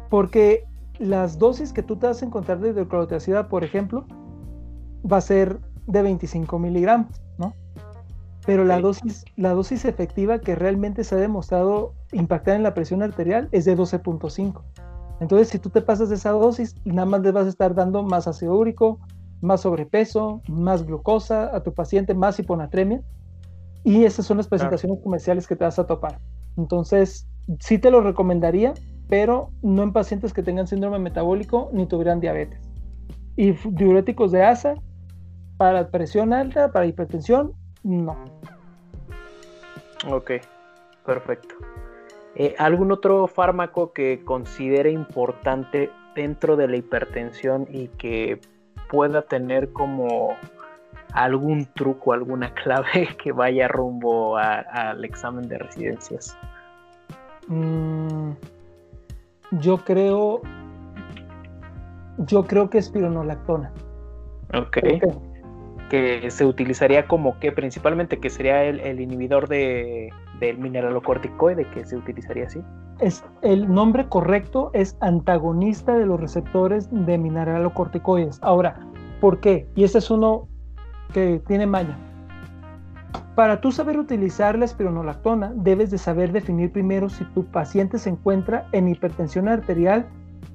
Porque 0.09 0.65
las 0.99 1.39
dosis 1.39 1.73
que 1.73 1.83
tú 1.83 1.97
te 1.97 2.07
vas 2.07 2.23
a 2.23 2.27
encontrar 2.27 2.61
de 2.61 2.71
hidroclorotiazida, 2.71 3.49
por 3.49 3.65
ejemplo, 3.65 4.07
va 5.11 5.19
a 5.19 5.21
ser 5.21 5.61
de 5.87 6.03
25 6.03 6.59
miligramos, 6.59 7.21
¿no? 7.39 7.55
Pero 8.45 8.65
la, 8.65 8.81
dosis, 8.81 9.25
la 9.37 9.55
dosis 9.55 9.85
efectiva 9.85 10.39
que 10.39 10.55
realmente 10.55 11.05
se 11.05 11.17
ha 11.17 11.19
demostrado 11.19 11.95
impactar 12.13 12.57
en 12.57 12.63
la 12.63 12.75
presión 12.75 13.03
arterial 13.03 13.49
es 13.51 13.65
de 13.65 13.77
12.5. 13.77 14.63
Entonces, 15.21 15.49
si 15.49 15.59
tú 15.59 15.71
te 15.71 15.83
pasas 15.83 16.11
de 16.11 16.17
esa 16.17 16.31
dosis, 16.31 16.77
nada 16.85 17.07
más 17.07 17.23
le 17.23 17.33
vas 17.33 17.47
a 17.47 17.49
estar 17.49 17.75
dando 17.75 18.03
más 18.03 18.29
ácido 18.29 18.55
úrico, 18.55 19.01
más 19.41 19.63
sobrepeso, 19.63 20.43
más 20.49 20.85
glucosa 20.85 21.55
a 21.55 21.63
tu 21.63 21.73
paciente, 21.75 22.15
más 22.15 22.39
hiponatremia. 22.39 23.03
Y 23.83 24.05
esas 24.05 24.27
son 24.27 24.37
las 24.37 24.49
presentaciones 24.49 24.99
comerciales 25.03 25.47
que 25.47 25.57
te 25.57 25.65
vas 25.65 25.79
a 25.79 25.87
topar. 25.87 26.21
Entonces, 26.57 27.27
sí 27.61 27.79
te 27.79 27.91
lo 27.91 28.01
recomendaría, 28.01 28.75
pero 29.09 29.51
no 29.63 29.83
en 29.83 29.93
pacientes 29.93 30.33
que 30.33 30.43
tengan 30.43 30.67
síndrome 30.67 30.99
metabólico 30.99 31.71
ni 31.73 31.87
tuvieran 31.87 32.21
diabetes. 32.21 32.61
Y 33.37 33.53
diuréticos 33.53 34.33
de 34.33 34.43
asa, 34.43 34.75
para 35.57 35.89
presión 35.89 36.33
alta, 36.33 36.73
para 36.73 36.87
hipertensión, 36.87 37.53
no. 37.83 38.17
Ok, 40.11 40.33
perfecto. 41.05 41.55
Eh, 42.35 42.55
¿Algún 42.59 42.93
otro 42.93 43.27
fármaco 43.27 43.93
que 43.93 44.23
considere 44.25 44.91
importante 44.91 45.91
dentro 46.15 46.57
de 46.57 46.69
la 46.69 46.77
hipertensión 46.77 47.67
y 47.71 47.89
que 47.89 48.41
pueda 48.91 49.23
tener 49.23 49.73
como 49.73 50.37
algún 51.13 51.67
truco, 51.75 52.13
alguna 52.13 52.53
clave 52.55 53.09
que 53.23 53.33
vaya 53.33 53.69
rumbo 53.69 54.37
al 54.37 55.05
examen 55.05 55.49
de 55.49 55.59
residencias? 55.59 56.37
Mm, 57.49 58.33
yo 59.53 59.79
creo. 59.79 60.41
Yo 62.19 62.47
creo 62.47 62.71
que 62.71 62.79
es 62.79 62.89
pironolactona. 62.89 63.73
Ok. 64.55 64.79
Que 65.91 66.31
se 66.31 66.45
utilizaría 66.45 67.07
como 67.07 67.39
que 67.39 67.53
principalmente 67.53 68.19
que 68.19 68.31
sería 68.31 68.65
el, 68.65 69.01
inhibidor 69.01 69.49
de, 69.49 70.11
del 70.41 70.59
mineralocorticoide 70.59 71.69
que 71.71 71.85
se 71.85 71.97
utilizaría 71.97 72.47
así. 72.47 72.61
Es, 72.99 73.23
el 73.43 73.73
nombre 73.73 74.09
correcto 74.09 74.71
es 74.73 74.97
antagonista 75.01 75.95
de 75.95 76.07
los 76.07 76.19
receptores 76.19 76.89
de 76.91 77.19
mineralocorticoides. 77.19 78.39
Ahora, 78.43 78.81
¿por 79.21 79.41
qué? 79.41 79.69
Y 79.77 79.85
ese 79.85 79.99
es 79.99 80.11
uno 80.11 80.49
que 81.13 81.41
tiene 81.47 81.67
maña. 81.67 81.97
Para 83.37 83.61
tú 83.61 83.71
saber 83.71 83.99
utilizar 83.99 84.59
la 84.59 84.65
espironolactona, 84.65 85.53
debes 85.55 85.91
de 85.91 85.99
saber 85.99 86.33
definir 86.33 86.73
primero 86.73 87.11
si 87.11 87.23
tu 87.27 87.45
paciente 87.45 87.99
se 87.99 88.09
encuentra 88.09 88.67
en 88.73 88.89
hipertensión 88.89 89.47
arterial 89.47 90.07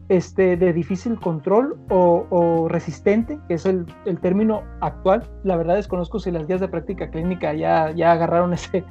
este, 0.10 0.58
de 0.58 0.74
difícil 0.74 1.20
control 1.20 1.78
o, 1.90 2.68
resistente, 2.70 3.40
que 3.48 3.54
es 3.54 3.68
el, 3.68 3.86
término 4.20 4.64
actual. 4.80 5.30
La 5.44 5.58
verdad 5.58 5.76
desconozco 5.76 6.18
si 6.18 6.32
las 6.32 6.48
guías 6.48 6.60
de 6.60 6.70
práctica 6.70 7.12
clínica 7.12 7.54
ya, 7.54 7.92
ya 7.92 8.14
agarraron 8.14 8.52
ese, 8.54 8.84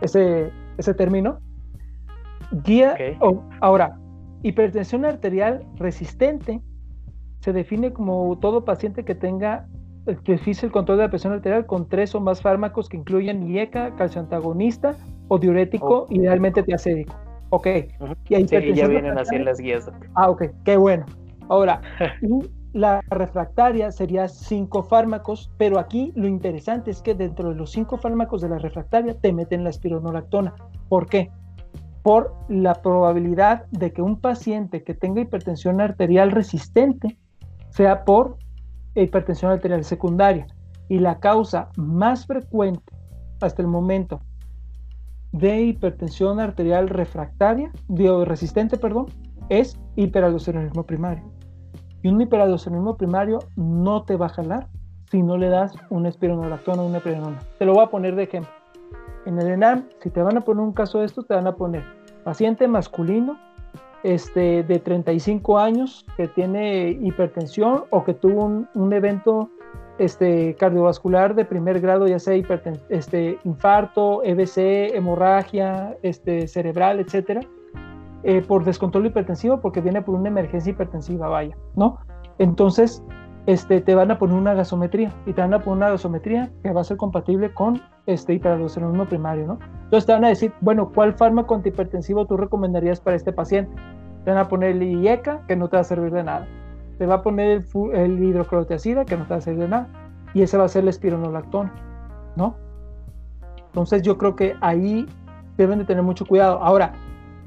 ese, 0.00 0.52
ese 0.78 0.94
término. 0.94 1.40
Guía, 2.64 2.96
ahora, 3.60 3.98
hipertensión 4.44 5.04
arterial 5.04 5.66
resistente 5.74 6.62
se 7.40 7.52
define 7.52 7.92
como 7.92 8.38
todo 8.38 8.64
paciente 8.64 9.04
que 9.04 9.16
tenga 9.16 9.66
difícil 10.24 10.70
control 10.70 10.98
de 10.98 11.04
la 11.04 11.10
presión 11.10 11.32
arterial 11.32 11.66
con 11.66 11.88
tres 11.88 12.14
o 12.14 12.20
más 12.20 12.42
fármacos 12.42 12.88
que 12.88 12.96
incluyen 12.96 13.42
IECA, 13.48 13.94
calcio 13.96 14.20
antagonista 14.20 14.94
o 15.28 15.38
diurético, 15.38 16.06
idealmente 16.10 16.62
tiacédico. 16.62 17.14
Ok. 17.50 17.66
y 18.28 18.48
sí, 18.48 18.74
ya 18.74 18.88
vienen 18.88 19.18
así 19.18 19.36
en 19.36 19.44
las 19.44 19.58
guías. 19.58 19.90
Ah, 20.14 20.28
ok, 20.28 20.44
qué 20.64 20.76
bueno. 20.76 21.06
Ahora, 21.48 21.80
la 22.72 23.00
refractaria 23.08 23.92
sería 23.92 24.28
cinco 24.28 24.82
fármacos, 24.82 25.50
pero 25.56 25.78
aquí 25.78 26.12
lo 26.16 26.26
interesante 26.26 26.90
es 26.90 27.00
que 27.00 27.14
dentro 27.14 27.50
de 27.50 27.54
los 27.54 27.70
cinco 27.70 27.96
fármacos 27.96 28.42
de 28.42 28.48
la 28.48 28.58
refractaria 28.58 29.14
te 29.14 29.32
meten 29.32 29.64
la 29.64 29.70
espironolactona. 29.70 30.54
¿Por 30.88 31.06
qué? 31.06 31.30
Por 32.02 32.34
la 32.48 32.74
probabilidad 32.74 33.66
de 33.70 33.92
que 33.92 34.02
un 34.02 34.20
paciente 34.20 34.82
que 34.82 34.94
tenga 34.94 35.20
hipertensión 35.20 35.80
arterial 35.80 36.32
resistente 36.32 37.16
sea 37.70 38.04
por 38.04 38.36
hipertensión 39.02 39.52
arterial 39.52 39.84
secundaria. 39.84 40.46
Y 40.88 40.98
la 40.98 41.18
causa 41.18 41.70
más 41.76 42.26
frecuente 42.26 42.92
hasta 43.40 43.62
el 43.62 43.68
momento 43.68 44.20
de 45.32 45.62
hipertensión 45.62 46.38
arterial 46.38 46.88
refractaria, 46.88 47.72
resistente, 48.24 48.76
perdón, 48.76 49.06
es 49.48 49.78
hiperaldosteronismo 49.96 50.84
primario. 50.84 51.24
Y 52.02 52.08
un 52.08 52.20
hiperaldosteronismo 52.20 52.96
primario 52.96 53.40
no 53.56 54.04
te 54.04 54.16
va 54.16 54.26
a 54.26 54.28
jalar 54.28 54.68
si 55.10 55.22
no 55.22 55.36
le 55.36 55.48
das 55.48 55.74
una 55.90 56.08
espironolactona 56.08 56.82
o 56.82 56.86
una 56.86 56.98
eprenona. 56.98 57.38
Te 57.58 57.64
lo 57.64 57.74
voy 57.74 57.84
a 57.84 57.90
poner 57.90 58.14
de 58.14 58.24
ejemplo. 58.24 58.52
En 59.26 59.40
el 59.40 59.48
ENAM, 59.48 59.88
si 60.02 60.10
te 60.10 60.22
van 60.22 60.36
a 60.36 60.42
poner 60.42 60.62
un 60.62 60.72
caso 60.72 61.00
de 61.00 61.06
esto, 61.06 61.22
te 61.22 61.34
van 61.34 61.46
a 61.46 61.56
poner 61.56 61.82
paciente 62.24 62.68
masculino 62.68 63.38
este, 64.04 64.62
de 64.62 64.78
35 64.78 65.58
años 65.58 66.06
que 66.16 66.28
tiene 66.28 66.90
hipertensión 66.90 67.84
o 67.90 68.04
que 68.04 68.14
tuvo 68.14 68.44
un, 68.74 68.92
evento 68.92 69.50
este, 69.98 70.54
cardiovascular 70.56 71.34
de 71.34 71.44
primer 71.44 71.80
grado, 71.80 72.06
ya 72.06 72.18
sea 72.18 72.34
este, 72.90 73.38
infarto, 73.44 74.22
EBC, 74.22 74.94
hemorragia 74.94 75.96
este, 76.02 76.46
cerebral, 76.46 77.00
etcétera, 77.00 77.40
eh, 78.22 78.42
por 78.46 78.64
descontrol 78.64 79.06
hipertensivo 79.06 79.60
porque 79.60 79.80
viene 79.80 80.02
por 80.02 80.14
una 80.14 80.28
emergencia 80.28 80.70
hipertensiva, 80.70 81.28
vaya, 81.28 81.56
¿no? 81.74 81.98
Entonces, 82.38 83.02
este, 83.46 83.80
te 83.80 83.94
van 83.94 84.10
a 84.10 84.18
poner 84.18 84.36
una 84.36 84.54
gasometría 84.54 85.12
y 85.26 85.32
te 85.32 85.40
van 85.40 85.52
a 85.52 85.58
poner 85.58 85.76
una 85.78 85.90
gasometría 85.90 86.50
que 86.62 86.72
va 86.72 86.80
a 86.80 86.84
ser 86.84 86.96
compatible 86.96 87.52
con 87.52 87.82
este 88.06 88.34
hiperaldosteronismo 88.34 89.06
primario, 89.06 89.46
¿no? 89.46 89.58
Entonces 89.84 90.06
te 90.06 90.12
van 90.12 90.24
a 90.24 90.28
decir, 90.28 90.52
bueno, 90.60 90.90
¿cuál 90.94 91.14
fármaco 91.14 91.54
antihipertensivo 91.54 92.26
tú 92.26 92.36
recomendarías 92.36 93.00
para 93.00 93.16
este 93.16 93.32
paciente? 93.32 93.74
Te 94.24 94.30
van 94.30 94.38
a 94.38 94.48
poner 94.48 94.70
el 94.70 94.82
IECA, 94.82 95.46
que 95.46 95.56
no 95.56 95.68
te 95.68 95.76
va 95.76 95.82
a 95.82 95.84
servir 95.84 96.12
de 96.12 96.24
nada. 96.24 96.48
Te 96.98 97.06
va 97.06 97.16
a 97.16 97.22
poner 97.22 97.48
el, 97.48 97.94
el 97.94 98.32
que 99.06 99.16
no 99.16 99.24
te 99.24 99.30
va 99.30 99.36
a 99.36 99.40
servir 99.40 99.62
de 99.62 99.68
nada. 99.68 99.88
Y 100.32 100.42
ese 100.42 100.56
va 100.56 100.64
a 100.64 100.68
ser 100.68 100.82
el 100.82 100.88
espironolactona, 100.88 101.72
¿no? 102.36 102.56
Entonces 103.66 104.02
yo 104.02 104.16
creo 104.16 104.36
que 104.36 104.54
ahí 104.60 105.06
deben 105.56 105.80
de 105.80 105.84
tener 105.84 106.02
mucho 106.02 106.24
cuidado. 106.24 106.62
Ahora, 106.62 106.94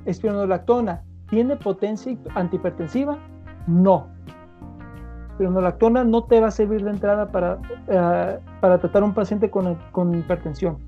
espironolactona, 0.06 1.04
¿tiene 1.30 1.56
potencia 1.56 2.18
antihipertensiva? 2.36 3.18
No. 3.66 4.08
Espironolactona 5.38 6.04
no 6.04 6.24
te 6.24 6.40
va 6.40 6.48
a 6.48 6.52
servir 6.52 6.84
de 6.84 6.90
entrada 6.90 7.32
para, 7.32 7.60
uh, 7.60 8.60
para 8.60 8.80
tratar 8.80 9.04
a 9.04 9.06
un 9.06 9.14
paciente 9.14 9.52
con, 9.52 9.78
con, 9.92 10.16
hipertensión. 10.16 10.80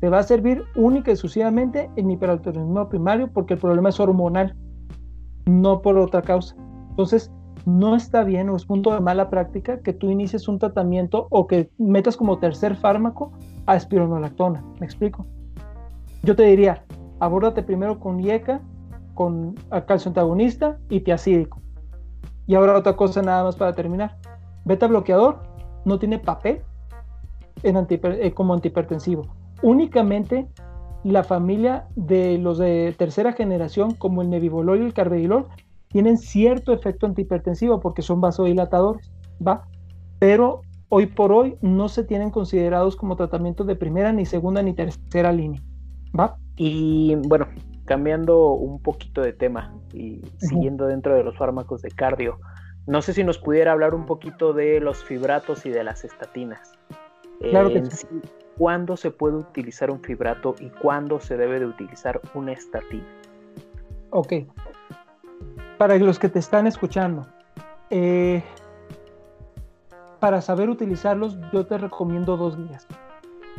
Te 0.00 0.08
va 0.08 0.20
a 0.20 0.22
servir 0.22 0.64
única 0.74 1.10
y 1.10 1.12
exclusivamente 1.12 1.90
en 1.96 2.10
hiperaldosteronismo 2.10 2.88
primario 2.88 3.28
porque 3.30 3.54
el 3.54 3.60
problema 3.60 3.90
es 3.90 4.00
hormonal, 4.00 4.56
no 5.44 5.82
por 5.82 5.98
otra 5.98 6.22
causa. 6.22 6.56
Entonces, 6.88 7.30
no 7.66 7.94
está 7.94 8.24
bien 8.24 8.48
o 8.48 8.56
es 8.56 8.64
punto 8.64 8.94
de 8.94 9.00
mala 9.00 9.28
práctica 9.28 9.80
que 9.80 9.92
tú 9.92 10.08
inicies 10.08 10.48
un 10.48 10.58
tratamiento 10.58 11.26
o 11.28 11.46
que 11.46 11.68
metas 11.76 12.16
como 12.16 12.38
tercer 12.38 12.76
fármaco 12.76 13.32
a 13.66 13.76
espironolactona. 13.76 14.64
¿Me 14.80 14.86
explico? 14.86 15.26
Yo 16.22 16.34
te 16.34 16.44
diría, 16.44 16.86
abórdate 17.18 17.62
primero 17.62 18.00
con 18.00 18.18
IECA, 18.18 18.62
con 19.12 19.56
calcio 19.86 20.08
antagonista 20.08 20.78
y 20.88 21.00
tiacídico. 21.00 21.60
Y 22.50 22.56
ahora 22.56 22.76
otra 22.76 22.96
cosa 22.96 23.22
nada 23.22 23.44
más 23.44 23.54
para 23.54 23.76
terminar. 23.76 24.16
Beta 24.64 24.88
bloqueador 24.88 25.38
no 25.84 26.00
tiene 26.00 26.18
papel 26.18 26.62
en 27.62 27.76
eh, 27.88 28.32
como 28.32 28.54
antihipertensivo. 28.54 29.28
Únicamente 29.62 30.48
la 31.04 31.22
familia 31.22 31.86
de 31.94 32.38
los 32.38 32.58
de 32.58 32.92
tercera 32.98 33.34
generación, 33.34 33.94
como 33.94 34.20
el 34.20 34.30
nebivolol 34.30 34.82
y 34.82 34.86
el 34.86 34.92
carvedilol, 34.92 35.46
tienen 35.90 36.18
cierto 36.18 36.72
efecto 36.72 37.06
antihipertensivo 37.06 37.78
porque 37.78 38.02
son 38.02 38.20
vasodilatadores, 38.20 39.12
¿va? 39.46 39.68
Pero 40.18 40.62
hoy 40.88 41.06
por 41.06 41.30
hoy 41.30 41.56
no 41.60 41.88
se 41.88 42.02
tienen 42.02 42.32
considerados 42.32 42.96
como 42.96 43.14
tratamientos 43.14 43.64
de 43.68 43.76
primera, 43.76 44.12
ni 44.12 44.26
segunda, 44.26 44.60
ni 44.60 44.72
tercera 44.72 45.30
línea, 45.30 45.62
¿va? 46.18 46.36
Y 46.56 47.14
bueno, 47.28 47.46
cambiando 47.90 48.52
un 48.52 48.80
poquito 48.80 49.20
de 49.20 49.32
tema 49.32 49.74
y 49.92 50.22
siguiendo 50.36 50.86
dentro 50.86 51.16
de 51.16 51.24
los 51.24 51.36
fármacos 51.36 51.82
de 51.82 51.90
cardio, 51.90 52.38
no 52.86 53.02
sé 53.02 53.12
si 53.12 53.24
nos 53.24 53.38
pudiera 53.38 53.72
hablar 53.72 53.96
un 53.96 54.06
poquito 54.06 54.52
de 54.52 54.78
los 54.78 55.02
fibratos 55.02 55.66
y 55.66 55.70
de 55.70 55.82
las 55.82 56.04
estatinas. 56.04 56.70
Claro 57.40 57.72
que 57.72 57.84
sí. 57.86 58.06
¿Cuándo 58.56 58.96
se 58.96 59.10
puede 59.10 59.38
utilizar 59.38 59.90
un 59.90 60.00
fibrato 60.00 60.54
y 60.60 60.70
cuándo 60.70 61.18
se 61.18 61.36
debe 61.36 61.58
de 61.58 61.66
utilizar 61.66 62.20
una 62.32 62.52
estatina? 62.52 63.08
Ok. 64.10 64.34
Para 65.76 65.98
los 65.98 66.20
que 66.20 66.28
te 66.28 66.38
están 66.38 66.68
escuchando, 66.68 67.26
eh, 67.90 68.44
para 70.20 70.40
saber 70.42 70.70
utilizarlos, 70.70 71.36
yo 71.52 71.66
te 71.66 71.76
recomiendo 71.76 72.36
dos 72.36 72.56
guías. 72.56 72.86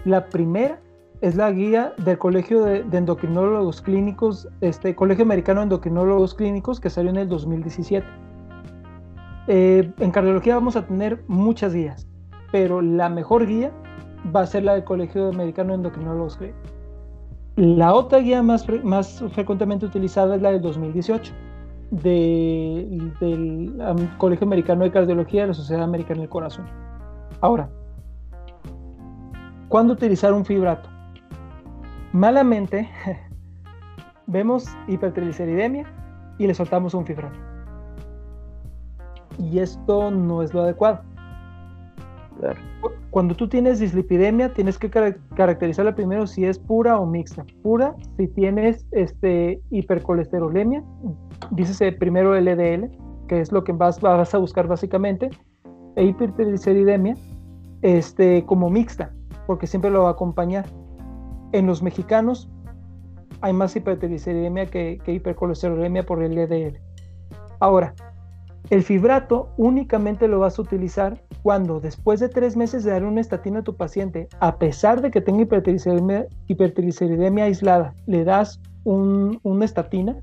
La 0.06 0.28
primera 0.28 0.80
es 1.22 1.36
la 1.36 1.52
guía 1.52 1.94
del 1.98 2.18
Colegio 2.18 2.64
de, 2.64 2.84
Endocrinólogos 2.92 3.82
Clínicos, 3.82 4.50
este 4.60 4.96
Colegio 4.96 5.24
Americano 5.24 5.60
de 5.60 5.66
Endocrinólogos 5.66 6.34
Clínicos, 6.34 6.80
que 6.80 6.90
salió 6.90 7.12
en 7.12 7.18
el 7.18 7.30
2017. 7.30 8.06
Eh, 9.48 9.92
en 10.00 10.12
cardiología 10.12 10.56
vamos 10.56 10.76
a 10.76 10.86
tener 10.86 11.24
muchas 11.28 11.74
guías, 11.74 12.08
pero 12.52 12.82
la 12.82 13.08
mejor 13.10 13.46
guía 13.46 13.72
va 14.36 14.42
a 14.42 14.48
ser 14.48 14.64
la 14.64 14.74
del 14.74 14.84
Colegio 14.84 15.30
Americano 15.30 15.70
de 15.70 15.76
Endocrinólogos 15.76 16.38
Clínicos. 16.38 16.74
La 17.56 17.94
otra 17.94 18.20
guía 18.20 18.42
más, 18.42 18.66
más 18.84 19.24
frecuentemente 19.34 19.86
utilizada 19.86 20.36
es 20.36 20.42
la 20.42 20.52
del 20.52 20.62
2018 20.62 21.34
del 21.92 23.14
Colegio 24.18 24.48
Americano 24.48 24.86
de 24.86 24.92
Cardiología 24.92 25.42
de 25.42 25.48
la 25.50 25.54
Sociedad 25.54 25.84
Americana 25.84 26.22
del 26.22 26.30
Corazón. 26.30 26.66
Ahora, 27.42 27.70
¿cuándo 29.68 29.94
utilizar 29.94 30.34
un 30.34 30.46
fibrato? 30.46 30.90
Malamente 32.14 32.90
vemos 34.28 34.66
hipertrigliceridemia 34.88 35.86
y 36.38 36.48
le 36.48 36.54
soltamos 36.54 36.94
un 36.94 37.06
fibrato. 37.06 37.38
Y 39.38 39.60
esto 39.60 40.12
no 40.12 40.44
es 40.44 40.54
lo 40.54 40.62
adecuado. 40.62 41.02
Cuando 43.12 43.36
tú 43.36 43.48
tienes 43.48 43.80
dislipidemia, 43.80 44.54
tienes 44.54 44.78
que 44.78 44.90
caracterizarla 44.90 45.96
primero 45.96 46.26
si 46.26 46.46
es 46.46 46.58
pura 46.58 47.00
o 47.00 47.06
mixta. 47.06 47.46
Pura, 47.62 47.96
si 48.18 48.28
tienes 48.28 48.86
este, 48.92 49.62
hipercolesterolemia, 49.70 50.84
dices 51.52 51.96
primero 52.00 52.40
LDL, 52.40 52.90
que 53.28 53.42
es 53.42 53.52
lo 53.52 53.64
que 53.64 53.74
vas, 53.74 54.02
vas 54.02 54.34
a 54.34 54.38
buscar 54.38 54.68
básicamente, 54.68 55.30
e 55.96 56.06
hipertrigliceridemia 56.06 57.16
este, 57.82 58.46
como 58.46 58.70
mixta, 58.70 59.14
porque 59.46 59.68
siempre 59.68 59.92
lo 59.92 60.04
va 60.04 60.10
a 60.10 60.14
acompañar 60.14 60.66
en 61.52 61.68
los 61.68 61.82
mexicanos 61.82 62.50
hay 63.42 63.54
más 63.54 63.76
hipertrigliceridemia 63.76 64.68
que, 64.68 65.00
que 65.04 65.14
hipercolesterolemia 65.14 66.06
por 66.06 66.24
el 66.24 66.36
LDL. 66.36 66.80
Ahora, 67.60 67.94
el 68.70 68.84
fibrato 68.84 69.50
únicamente 69.58 70.28
lo 70.28 70.40
vas 70.40 70.58
a 70.58 70.62
utilizar 70.62 71.22
cuando 71.44 71.80
después 71.80 72.20
de 72.20 72.30
tres 72.30 72.56
meses 72.56 72.84
de 72.84 72.92
dar 72.92 73.04
una 73.04 73.22
estatina 73.22 73.60
a 73.60 73.64
tu 73.64 73.76
paciente, 73.76 74.28
a 74.40 74.58
pesar 74.58 75.02
de 75.02 75.12
que 75.12 75.22
tenga 75.22 75.42
hipertrigliceridemia, 75.42 77.44
aislada, 77.44 77.94
le 78.06 78.24
das 78.24 78.62
una 78.84 79.66
estatina 79.66 80.18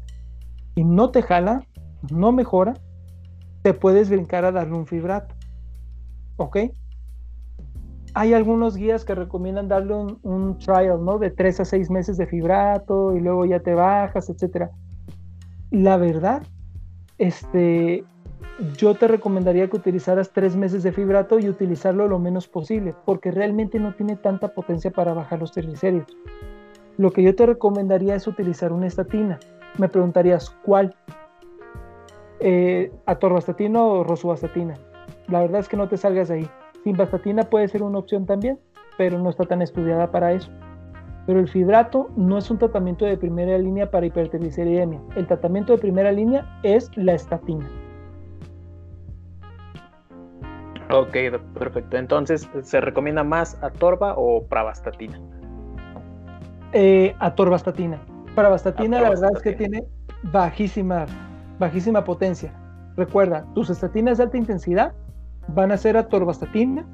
y 0.77 0.85
no 0.85 1.11
te 1.11 1.23
jala, 1.23 1.67
no 2.11 2.33
mejora, 2.33 2.75
te 3.63 3.75
puedes 3.75 4.09
brincar 4.09 4.45
a 4.45 4.53
darle 4.53 4.77
un 4.77 4.87
fibrato. 4.87 5.35
¿Ok? 6.37 6.59
Hay 8.19 8.35
algunos 8.35 8.77
guías 8.77 9.05
que 9.05 9.15
recomiendan 9.15 9.69
darle 9.69 9.95
un, 9.95 10.59
trial, 10.59 11.05
¿no? 11.05 11.19
De 11.19 11.31
tres 11.31 11.61
a 11.61 11.65
seis 11.65 11.89
meses 11.89 12.17
de 12.17 12.27
fibrato 12.27 13.15
y 13.15 13.21
luego 13.21 13.45
ya 13.45 13.61
te 13.61 13.75
bajas, 13.75 14.29
etcétera. 14.29 14.73
La 15.71 15.97
verdad, 15.99 16.43
este, 17.19 18.03
yo 18.77 18.97
te 18.97 19.07
recomendaría 19.07 19.71
que 19.71 19.77
utilizaras 19.77 20.33
tres 20.33 20.57
meses 20.57 20.83
de 20.83 20.91
fibrato 20.91 21.39
y 21.39 21.49
utilizarlo 21.49 22.09
lo 22.09 22.19
menos 22.19 22.49
posible, 22.49 22.93
porque 23.05 23.31
realmente 23.31 23.79
no 23.79 23.95
tiene 23.95 24.17
tanta 24.17 24.49
potencia 24.49 24.91
para 24.91 25.15
bajar 25.15 25.39
los 25.39 25.53
triglicéridos. 25.53 26.09
Lo 26.97 27.13
que 27.13 27.23
yo 27.23 27.37
te 27.37 27.47
recomendaría 27.47 28.17
es 28.17 28.27
utilizar 28.27 28.73
una 28.73 28.89
estatina. 28.89 29.39
Me 29.79 29.89
preguntarías, 29.89 30.51
¿cuál? 30.65 30.97
Eh, 32.41 32.91
¿Atorvastatina 33.07 33.81
o 33.81 34.03
rosuvastatina? 34.03 34.75
La 35.29 35.41
verdad 35.41 35.61
es 35.61 35.69
que 35.69 35.77
no 35.77 35.89
te 35.89 35.97
salgas 35.97 36.27
de 36.27 36.35
ahí. 36.35 36.51
Simvastatina 36.85 37.45
puede 37.45 37.69
ser 37.69 37.83
una 37.83 37.99
opción 37.99 38.27
también, 38.27 38.59
pero 38.97 39.19
no 39.19 39.31
está 39.31 39.45
tan 39.45 39.63
estudiada 39.63 40.11
para 40.11 40.33
eso. 40.33 40.51
Pero 41.27 41.41
el 41.41 41.49
fibrato 41.49 42.09
no 42.17 42.39
es 42.39 42.51
un 42.51 42.59
tratamiento 42.59 43.05
de 43.05 43.17
primera 43.17 43.59
línea 43.59 43.91
para 43.91 44.07
hipertrigliceridemia. 44.07 45.01
El 45.15 45.27
tratamiento 45.27 45.75
de 45.75 45.79
primera 45.79 46.11
línea 46.11 46.47
es 46.63 46.91
la 46.97 47.13
estatina. 47.13 47.69
Ok, 50.91 51.17
perfecto. 51.59 51.99
Entonces, 51.99 52.49
¿se 52.63 52.81
recomienda 52.81 53.23
más 53.23 53.63
atorva 53.63 54.15
o 54.17 54.47
pravastatina? 54.47 55.21
Eh, 56.73 57.15
atorvastatina. 57.19 58.01
Pravastatina, 58.35 59.01
la 59.01 59.11
verdad 59.11 59.31
es 59.35 59.43
que 59.43 59.53
tiene 59.53 59.85
bajísima, 60.33 61.05
bajísima 61.59 62.05
potencia. 62.05 62.55
Recuerda, 62.97 63.45
tus 63.55 63.69
estatinas 63.69 64.19
de 64.19 64.25
alta 64.25 64.39
intensidad 64.39 64.95
van 65.49 65.73
a 65.73 65.77
ser 65.77 65.97
atorvastatina 65.97 66.85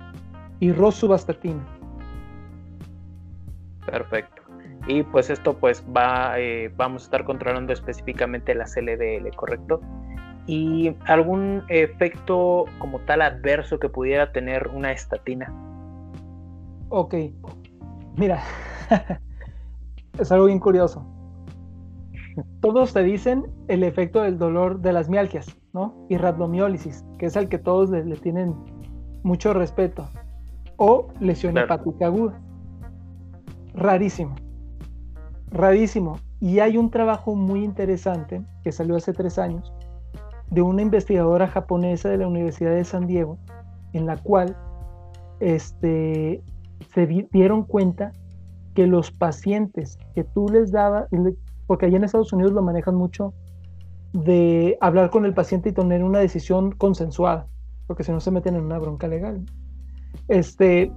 y 0.60 0.72
rosuvastatina. 0.72 1.62
Perfecto. 3.86 4.42
Y 4.86 5.02
pues 5.02 5.30
esto 5.30 5.54
pues 5.54 5.84
va, 5.96 6.38
eh, 6.38 6.72
vamos 6.76 7.02
a 7.02 7.04
estar 7.06 7.24
controlando 7.24 7.72
específicamente 7.72 8.54
la 8.54 8.64
LDL, 8.64 9.34
¿correcto? 9.34 9.80
¿Y 10.46 10.94
algún 11.06 11.64
efecto 11.68 12.66
como 12.78 13.00
tal 13.00 13.22
adverso 13.22 13.78
que 13.78 13.88
pudiera 13.88 14.30
tener 14.32 14.68
una 14.68 14.92
estatina? 14.92 15.52
Ok, 16.90 17.14
mira, 18.16 18.42
es 20.18 20.30
algo 20.30 20.46
bien 20.46 20.60
curioso. 20.60 21.13
Todos 22.60 22.92
te 22.92 23.02
dicen 23.02 23.44
el 23.68 23.84
efecto 23.84 24.22
del 24.22 24.38
dolor 24.38 24.80
de 24.80 24.92
las 24.92 25.08
mialgias, 25.08 25.46
¿no? 25.72 25.94
Y 26.08 26.16
rhabdomiólisis, 26.16 27.04
que 27.18 27.26
es 27.26 27.36
al 27.36 27.48
que 27.48 27.58
todos 27.58 27.90
le, 27.90 28.16
tienen 28.16 28.54
mucho 29.22 29.54
respeto. 29.54 30.08
O 30.76 31.08
lesión 31.20 31.56
hepática 31.56 32.06
aguda. 32.06 32.40
Rarísimo. 33.74 34.34
Rarísimo. 35.50 36.18
Y 36.40 36.58
hay 36.58 36.76
un 36.76 36.90
trabajo 36.90 37.36
muy 37.36 37.62
interesante 37.62 38.42
que 38.62 38.72
salió 38.72 38.96
hace 38.96 39.12
tres 39.12 39.38
años 39.38 39.72
de 40.50 40.62
una 40.62 40.82
investigadora 40.82 41.46
japonesa 41.46 42.08
de 42.08 42.18
la 42.18 42.28
Universidad 42.28 42.72
de 42.72 42.84
San 42.84 43.06
Diego, 43.06 43.38
en 43.92 44.06
la 44.06 44.16
cual 44.16 44.56
este, 45.40 46.42
se 46.92 47.06
dieron 47.30 47.64
cuenta 47.64 48.12
que 48.74 48.86
los 48.86 49.10
pacientes 49.10 49.98
que 50.14 50.24
tú 50.24 50.48
les 50.48 50.72
dabas, 50.72 51.08
porque 51.66 51.86
allá 51.86 51.96
en 51.96 52.04
Estados 52.04 52.32
Unidos 52.32 52.52
lo 52.52 52.62
manejan 52.62 52.94
mucho, 52.94 53.34
de 54.12 54.78
hablar 54.80 55.10
con 55.10 55.24
el 55.24 55.34
paciente 55.34 55.70
y 55.70 55.72
tener 55.72 56.04
una 56.04 56.20
decisión 56.20 56.72
consensuada, 56.72 57.48
porque 57.86 58.04
si 58.04 58.12
no 58.12 58.20
se 58.20 58.30
meten 58.30 58.54
en 58.54 58.64
una 58.64 58.78
bronca 58.78 59.08
legal. 59.08 59.44
Este, 60.28 60.92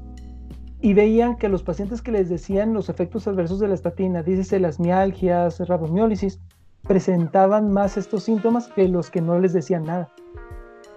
y 0.80 0.94
veían 0.94 1.38
que 1.38 1.50
los 1.50 1.64
pacientes 1.64 2.02
que 2.02 2.12
les 2.12 2.30
decían 2.30 2.74
los 2.74 2.90
efectos 2.90 3.28
adversos 3.28 3.60
de 3.60 3.68
la 3.68 3.74
estatina, 3.74 4.22
dícese 4.22 4.60
las 4.60 4.80
mialgias, 4.80 5.60
rabdomiólisis, 5.68 6.40
presentaban 6.84 7.72
más 7.72 7.98
estos 7.98 8.24
síntomas 8.24 8.68
que 8.68 8.88
los 8.88 9.10
que 9.10 9.22
no 9.22 9.40
les 9.40 9.54
decían 9.54 9.84
nada. 9.84 10.10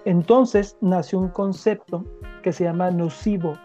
Entonces 0.05 0.77
nació 0.81 1.19
un 1.19 1.29
concepto 1.29 2.05
que 2.43 2.53
se 2.53 2.63
llama 2.63 2.91
nocivo, 2.91 3.57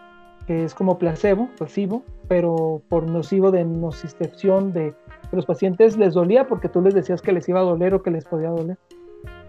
que 0.45 0.63
es 0.63 0.73
como 0.73 0.97
placebo, 0.97 1.49
nocivo, 1.59 2.03
pero 2.27 2.81
por 2.89 3.07
nocivo 3.07 3.51
de 3.51 3.65
nocicepción, 3.65 4.73
de 4.73 4.95
los 5.31 5.45
pacientes 5.45 5.97
les 5.97 6.13
dolía 6.13 6.47
porque 6.47 6.69
tú 6.69 6.81
les 6.81 6.93
decías 6.93 7.21
que 7.21 7.31
les 7.31 7.47
iba 7.49 7.59
a 7.59 7.63
doler 7.63 7.93
o 7.93 8.01
que 8.01 8.11
les 8.11 8.25
podía 8.25 8.49
doler. 8.49 8.77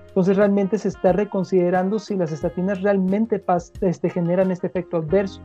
Entonces 0.09 0.37
realmente 0.37 0.79
se 0.79 0.89
está 0.89 1.13
reconsiderando 1.13 1.99
si 1.99 2.17
las 2.17 2.33
estatinas 2.33 2.83
realmente 2.83 3.43
este, 3.83 4.11
generan 4.11 4.51
este 4.51 4.67
efecto 4.67 4.97
adverso. 4.97 5.41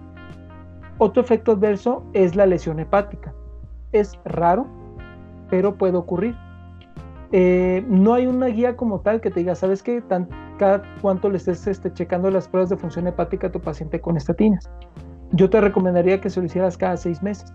Otro 0.98 1.22
efecto 1.22 1.52
adverso 1.52 2.04
es 2.13 2.36
la 2.36 2.46
lesión 2.46 2.80
hepática. 2.80 3.34
Es 3.91 4.17
raro, 4.26 4.65
pero 5.50 5.76
puede 5.76 5.98
ocurrir. 5.98 6.36
Eh, 7.32 7.84
no 7.88 8.13
hay 8.13 8.28
una 8.28 8.48
guía 8.48 8.76
como 8.76 9.02
tal 9.02 9.22
que 9.22 9.30
te 9.30 9.41
diga, 9.41 9.56
¿sabes 9.56 9.84
qué? 9.84 10.04
cada 10.58 10.84
cuánto 11.02 11.30
le 11.30 11.38
estés 11.38 11.65
este, 11.67 11.91
checando 11.91 12.30
las 12.30 12.48
pruebas 12.48 12.69
de 12.69 12.78
función 12.78 13.08
hepática 13.08 13.48
a 13.48 13.52
tu 13.52 13.60
paciente 13.60 14.00
con 14.00 14.17
estatinas. 14.17 14.69
Yo 15.32 15.50
te 15.50 15.60
recomendaría 15.60 16.22
que 16.22 16.30
se 16.30 16.39
lo 16.39 16.46
hicieras 16.46 16.78
cada 16.78 16.96
seis 16.96 17.22
meses. 17.24 17.52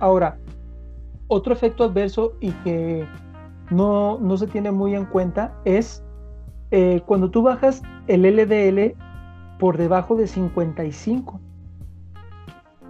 Ahora, 0.00 0.38
otro 1.34 1.52
efecto 1.52 1.84
adverso 1.84 2.32
y 2.40 2.52
que 2.64 3.06
no, 3.70 4.18
se 4.36 4.46
tiene 4.46 4.70
muy 4.70 4.94
en 4.94 5.04
cuenta 5.06 5.54
es 5.64 6.02
eh, 6.70 7.02
cuando 7.06 7.30
tú 7.30 7.42
bajas 7.42 7.82
el 8.06 8.22
LDL 8.22 8.96
por 9.58 9.76
debajo 9.76 10.16
de 10.16 10.26
55 10.26 11.40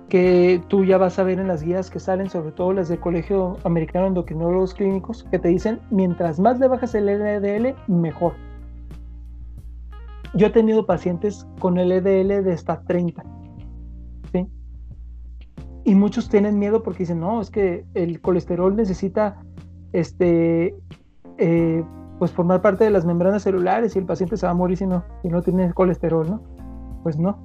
que 0.09 0.63
tú 0.69 0.85
ya 0.85 0.99
vas 0.99 1.19
a 1.19 1.25
ver 1.25 1.41
en 1.41 1.49
las 1.49 1.63
guías 1.63 1.91
que 1.91 1.99
salen, 1.99 2.31
sobre 2.31 2.53
todo 2.53 2.73
las 2.73 2.89
del 2.89 3.01
Colegio 3.01 3.57
Americano 3.65 4.05
de 4.05 4.09
Endocrinólogos 4.11 4.75
Clínicos, 4.75 5.25
que 5.31 5.39
te 5.39 5.49
dicen, 5.49 5.81
mientras 5.91 6.39
más 6.39 6.61
le 6.61 6.69
bajas 6.69 6.95
el 6.95 7.07
LDL, 7.07 7.75
mejor. 7.89 8.35
Yo 10.35 10.49
he 10.49 10.51
tenido 10.51 10.87
pacientes 10.87 11.47
con 11.59 11.75
LDL 11.75 12.45
de 12.45 12.53
hasta 12.53 12.83
30. 12.83 13.25
Y 15.85 15.95
muchos 15.95 16.29
tienen 16.29 16.59
miedo 16.59 16.83
porque 16.83 17.01
dicen, 17.01 17.21
no, 17.21 17.41
es 17.41 17.51
que 17.51 17.85
el 17.95 18.21
colesterol 18.21 18.75
necesita 18.75 19.43
este, 19.93 20.75
eh, 21.39 21.85
pues 22.19 22.31
formar 22.31 22.63
parte 22.63 22.85
de 22.85 22.91
las 22.91 23.05
membranas 23.05 23.43
celulares 23.43 23.95
y 23.95 23.99
el 23.99 24.07
paciente 24.07 24.37
se 24.37 24.47
va 24.47 24.53
a 24.53 24.55
morir 24.55 24.79
si 24.79 24.87
no, 24.87 25.05
si 25.23 25.29
no 25.29 25.43
tiene 25.43 25.73
colesterol, 25.75 26.29
¿no? 26.29 26.43
Pues 27.03 27.19
no 27.19 27.39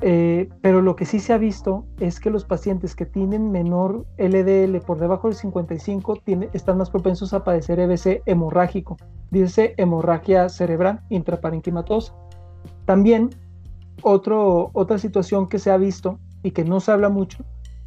eh, 0.00 0.48
pero 0.60 0.80
lo 0.80 0.94
que 0.94 1.04
sí 1.04 1.18
se 1.18 1.32
ha 1.32 1.38
visto 1.38 1.84
es 1.98 2.20
que 2.20 2.30
los 2.30 2.44
pacientes 2.44 2.94
que 2.94 3.04
tienen 3.04 3.50
menor 3.50 4.06
LDL 4.16 4.80
por 4.86 5.00
debajo 5.00 5.26
del 5.26 5.36
55 5.36 6.22
están 6.52 6.78
más 6.78 6.90
propensos 6.90 7.34
a 7.34 7.42
padecer 7.42 7.80
EBC 7.80 8.22
hemorrágico, 8.26 8.96
dice 9.30 9.74
hemorragia 9.76 10.48
cerebral 10.48 11.00
intraparenquimatosa. 11.08 12.14
También 12.84 13.30
otra 14.02 14.98
situación 14.98 15.48
que 15.48 15.58
se 15.58 15.72
ha 15.72 15.76
visto 15.76 16.20
y 16.42 16.50
que 16.52 16.64
no 16.64 16.80
se 16.80 16.92
habla 16.92 17.08
mucho 17.08 17.44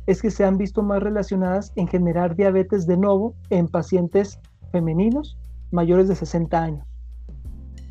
es 0.08 0.22
que 0.22 0.32
se 0.32 0.44
han 0.44 0.58
visto 0.58 0.82
más 0.82 1.02
relacionadas 1.02 1.72
en 1.76 1.88
generar 1.88 2.36
diabetes 2.36 2.88
de 2.88 2.98
nuevo 2.98 3.36
en 3.50 3.68
pacientes 3.68 4.40
femeninos 4.72 5.38
mayores 5.72 6.08
de 6.08 6.16
60 6.16 6.62
años. 6.62 6.88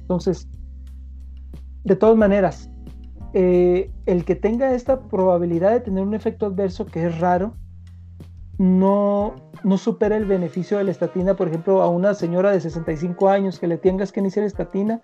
Entonces, 0.01 0.49
de 1.85 1.96
todas 1.96 2.16
maneras, 2.16 2.70
eh, 3.33 3.90
el 4.07 4.25
que 4.25 4.35
tenga 4.35 4.75
esta 4.75 5.01
probabilidad 5.01 5.70
de 5.70 5.81
tener 5.81 6.03
un 6.03 6.14
efecto 6.14 6.46
adverso 6.46 6.87
que 6.87 7.07
es 7.07 7.20
raro, 7.20 7.55
no, 8.59 9.37
no 9.64 9.79
supera 9.79 10.16
el 10.16 10.27
beneficio 10.27 10.79
de 10.79 10.85
la 10.85 10.90
estatina, 10.90 11.35
por 11.35 11.49
ejemplo, 11.49 11.81
a 11.81 11.88
una 11.88 12.12
señora 12.12 12.51
de 12.51 12.61
65 12.61 13.29
años 13.29 13.59
que 13.59 13.66
le 13.66 13.79
tengas 13.79 14.12
que 14.12 14.20
iniciar 14.20 14.44
estatina 14.44 15.01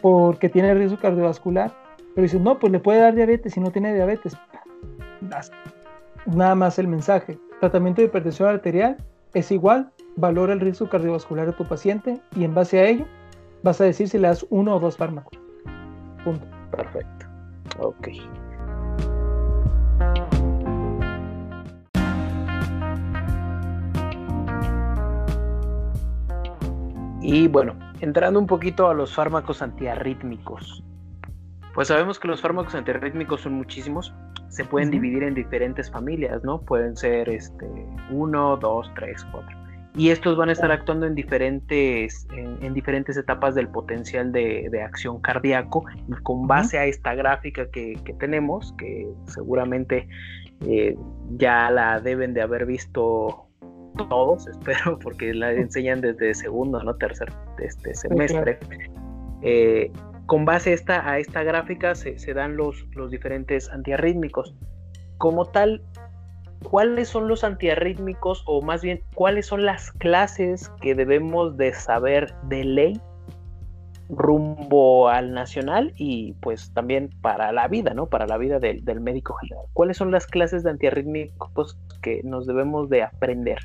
porque 0.00 0.48
tiene 0.48 0.72
riesgo 0.72 0.98
cardiovascular, 0.98 1.74
pero 2.14 2.22
dices, 2.22 2.40
no, 2.40 2.58
pues 2.58 2.72
le 2.72 2.80
puede 2.80 3.00
dar 3.00 3.14
diabetes 3.14 3.52
si 3.52 3.60
no 3.60 3.70
tiene 3.70 3.94
diabetes. 3.94 4.34
Nada 6.26 6.54
más 6.54 6.78
el 6.78 6.88
mensaje. 6.88 7.38
Tratamiento 7.60 8.00
de 8.00 8.08
hipertensión 8.08 8.48
arterial 8.48 8.96
es 9.34 9.50
igual, 9.50 9.90
valora 10.16 10.52
el 10.52 10.60
riesgo 10.60 10.88
cardiovascular 10.88 11.46
de 11.46 11.52
tu 11.52 11.64
paciente 11.64 12.20
y 12.36 12.44
en 12.44 12.54
base 12.54 12.80
a 12.80 12.84
ello 12.86 13.06
vas 13.62 13.80
a 13.80 13.84
decir 13.84 14.08
si 14.08 14.18
le 14.18 14.28
das 14.28 14.44
uno 14.50 14.76
o 14.76 14.80
dos 14.80 14.96
fármacos. 14.96 15.38
Punto. 16.24 16.46
Perfecto. 16.70 17.26
Ok. 17.78 18.08
Y 27.20 27.46
bueno, 27.46 27.74
entrando 28.00 28.40
un 28.40 28.46
poquito 28.46 28.88
a 28.88 28.94
los 28.94 29.14
fármacos 29.14 29.62
antiarrítmicos. 29.62 30.82
Pues 31.74 31.88
sabemos 31.88 32.18
que 32.20 32.28
los 32.28 32.40
fármacos 32.40 32.74
antiarrítmicos 32.74 33.42
son 33.42 33.54
muchísimos. 33.54 34.14
Se 34.48 34.64
pueden 34.64 34.90
dividir 34.90 35.22
en 35.22 35.34
diferentes 35.34 35.90
familias, 35.90 36.44
¿no? 36.44 36.60
Pueden 36.60 36.96
ser 36.96 37.28
este, 37.28 37.66
uno, 38.10 38.56
dos, 38.58 38.90
tres, 38.94 39.24
cuatro 39.32 39.62
y 39.94 40.08
estos 40.08 40.36
van 40.36 40.48
a 40.48 40.52
estar 40.52 40.72
actuando 40.72 41.06
en 41.06 41.14
diferentes, 41.14 42.26
en, 42.32 42.72
diferentes 42.72 43.16
etapas 43.16 43.54
del 43.54 43.68
potencial 43.68 44.32
de, 44.32 44.82
acción 44.82 45.20
cardíaco 45.20 45.84
y 46.08 46.12
con 46.22 46.46
base 46.46 46.78
a 46.78 46.86
esta 46.86 47.14
gráfica 47.14 47.70
que, 47.70 47.98
tenemos, 48.18 48.74
que 48.78 49.06
seguramente 49.26 50.08
eh, 50.66 50.96
ya 51.36 51.70
la 51.70 52.00
deben 52.00 52.32
de 52.32 52.40
haber 52.40 52.64
visto 52.64 53.46
todos, 54.08 54.46
espero, 54.48 54.98
porque 54.98 55.34
la 55.34 55.52
enseñan 55.52 56.00
desde 56.00 56.32
segundo, 56.34 56.82
¿no? 56.82 56.94
Tercer 56.96 57.30
este 57.58 57.94
semestre. 57.94 58.58
Eh, 59.42 59.92
con 60.26 60.44
base 60.44 60.72
esta, 60.72 61.08
a 61.08 61.18
esta 61.18 61.42
gráfica 61.42 61.94
se, 61.94 62.18
se 62.18 62.34
dan 62.34 62.56
los, 62.56 62.86
los 62.94 63.10
diferentes 63.10 63.68
antiarrítmicos. 63.70 64.54
Como 65.18 65.46
tal, 65.46 65.82
¿cuáles 66.62 67.08
son 67.08 67.28
los 67.28 67.44
antiarrítmicos 67.44 68.42
o 68.46 68.62
más 68.62 68.82
bien 68.82 69.02
cuáles 69.14 69.46
son 69.46 69.64
las 69.64 69.92
clases 69.92 70.70
que 70.80 70.94
debemos 70.94 71.56
de 71.56 71.72
saber 71.74 72.34
de 72.44 72.64
ley 72.64 73.00
rumbo 74.12 75.08
al 75.08 75.32
nacional 75.32 75.92
y 75.96 76.34
pues 76.34 76.72
también 76.74 77.10
para 77.22 77.50
la 77.52 77.66
vida, 77.68 77.94
¿no? 77.94 78.06
Para 78.06 78.26
la 78.26 78.36
vida 78.36 78.58
del, 78.58 78.82
médico 79.00 79.34
general. 79.34 79.64
¿Cuáles 79.72 79.96
son 79.96 80.10
las 80.10 80.26
clases 80.26 80.62
de 80.62 80.70
antiarrítmicos 80.70 81.78
que 82.02 82.20
nos 82.22 82.46
debemos 82.46 82.88
de 82.90 83.02
aprender? 83.02 83.58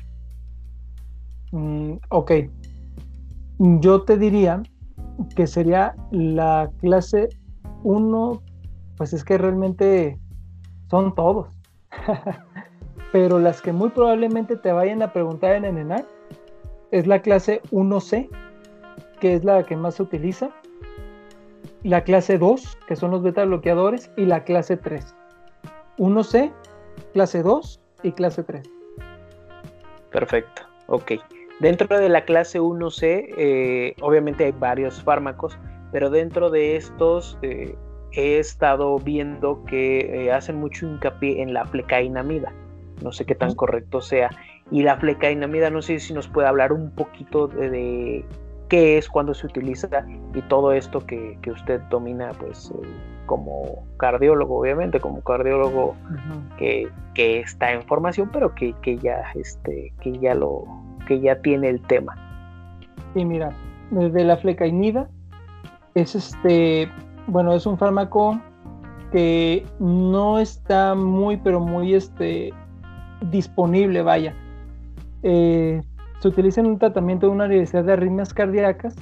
Mm, 1.52 1.94
ok. 2.08 2.32
Yo 3.58 4.02
te 4.02 4.16
diría 4.16 4.62
que 5.34 5.46
sería 5.46 5.94
la 6.10 6.70
clase 6.80 7.28
1, 7.82 8.42
pues 8.96 9.12
es 9.12 9.24
que 9.24 9.38
realmente 9.38 10.18
son 10.90 11.14
todos. 11.14 11.48
Pero 13.12 13.38
las 13.38 13.62
que 13.62 13.72
muy 13.72 13.90
probablemente 13.90 14.56
te 14.56 14.72
vayan 14.72 15.02
a 15.02 15.12
preguntar 15.12 15.52
en 15.52 15.64
ENENAC 15.64 16.06
es 16.90 17.06
la 17.06 17.20
clase 17.20 17.62
1C, 17.70 18.28
que 19.20 19.34
es 19.34 19.44
la 19.44 19.62
que 19.64 19.76
más 19.76 19.94
se 19.94 20.02
utiliza, 20.02 20.50
la 21.82 22.02
clase 22.02 22.38
2, 22.38 22.78
que 22.86 22.96
son 22.96 23.10
los 23.10 23.22
beta 23.22 23.44
bloqueadores, 23.44 24.10
y 24.16 24.26
la 24.26 24.44
clase 24.44 24.76
3. 24.76 25.14
1C, 25.98 26.52
clase 27.12 27.42
2 27.42 27.80
y 28.02 28.12
clase 28.12 28.42
3. 28.42 28.68
Perfecto, 30.10 30.62
ok. 30.86 31.12
Dentro 31.60 31.98
de 31.98 32.08
la 32.08 32.24
clase 32.24 32.60
1C, 32.60 33.34
eh, 33.36 33.94
obviamente 34.00 34.44
hay 34.44 34.52
varios 34.52 35.02
fármacos, 35.02 35.58
pero 35.90 36.08
dentro 36.10 36.50
de 36.50 36.76
estos 36.76 37.38
eh, 37.42 37.74
he 38.12 38.38
estado 38.38 38.98
viendo 38.98 39.64
que 39.64 40.26
eh, 40.26 40.32
hacen 40.32 40.56
mucho 40.56 40.86
hincapié 40.86 41.42
en 41.42 41.52
la 41.52 41.66
flecainamida. 41.66 42.52
No 43.02 43.12
sé 43.12 43.24
qué 43.24 43.34
tan 43.34 43.54
correcto 43.54 44.00
sea. 44.00 44.30
Y 44.70 44.82
la 44.82 44.96
flecainamida, 44.96 45.70
no 45.70 45.82
sé 45.82 45.98
si 45.98 46.12
nos 46.12 46.28
puede 46.28 46.48
hablar 46.48 46.72
un 46.72 46.90
poquito 46.90 47.48
de 47.48 48.24
qué 48.68 48.98
es, 48.98 49.08
cuándo 49.08 49.34
se 49.34 49.46
utiliza 49.46 49.88
y 50.34 50.42
todo 50.42 50.72
esto 50.72 51.00
que, 51.06 51.38
usted 51.50 51.80
domina 51.90 52.32
pues 52.38 52.70
eh, 52.70 52.86
como 53.26 53.86
cardiólogo, 53.96 54.58
obviamente, 54.58 55.00
como 55.00 55.22
cardiólogo 55.22 55.96
que, 56.58 56.88
está 57.14 57.72
en 57.72 57.82
formación, 57.82 58.30
pero 58.32 58.54
que, 58.54 58.74
ya 58.98 59.22
este, 59.34 59.92
que 60.00 60.18
ya 60.18 60.34
lo, 60.34 60.64
que 61.08 61.20
ya 61.20 61.40
tiene 61.40 61.70
el 61.70 61.80
tema. 61.86 62.14
Sí, 63.14 63.24
mira, 63.24 63.50
desde 63.90 64.24
la 64.24 64.36
flecainida 64.36 65.08
es 65.94 66.14
este, 66.14 66.88
bueno, 67.26 67.54
es 67.54 67.66
un 67.66 67.78
fármaco 67.78 68.38
que 69.10 69.66
no 69.80 70.38
está 70.38 70.94
muy, 70.94 71.38
pero 71.38 71.60
muy 71.60 71.94
este 71.94 72.52
disponible, 73.30 74.02
vaya. 74.02 74.34
Eh, 75.22 75.80
se 76.20 76.28
utiliza 76.28 76.60
en 76.60 76.66
un 76.66 76.78
tratamiento 76.78 77.26
de 77.26 77.32
una 77.32 77.48
diversidad 77.48 77.84
de 77.84 77.94
arritmias 77.94 78.34
cardíacas, 78.34 78.94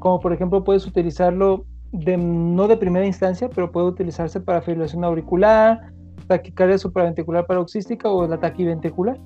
como 0.00 0.18
por 0.18 0.32
ejemplo 0.32 0.64
puedes 0.64 0.84
utilizarlo 0.86 1.64
de, 1.92 2.16
no 2.16 2.66
de 2.66 2.76
primera 2.76 3.06
instancia, 3.06 3.48
pero 3.48 3.70
puede 3.70 3.86
utilizarse 3.86 4.40
para 4.40 4.62
fibrilación 4.62 5.04
auricular, 5.04 5.92
taquicardia 6.26 6.76
supraventricular 6.76 7.46
paroxística 7.46 8.08
o 8.08 8.26
la 8.26 8.38
taquiventricular. 8.38 9.16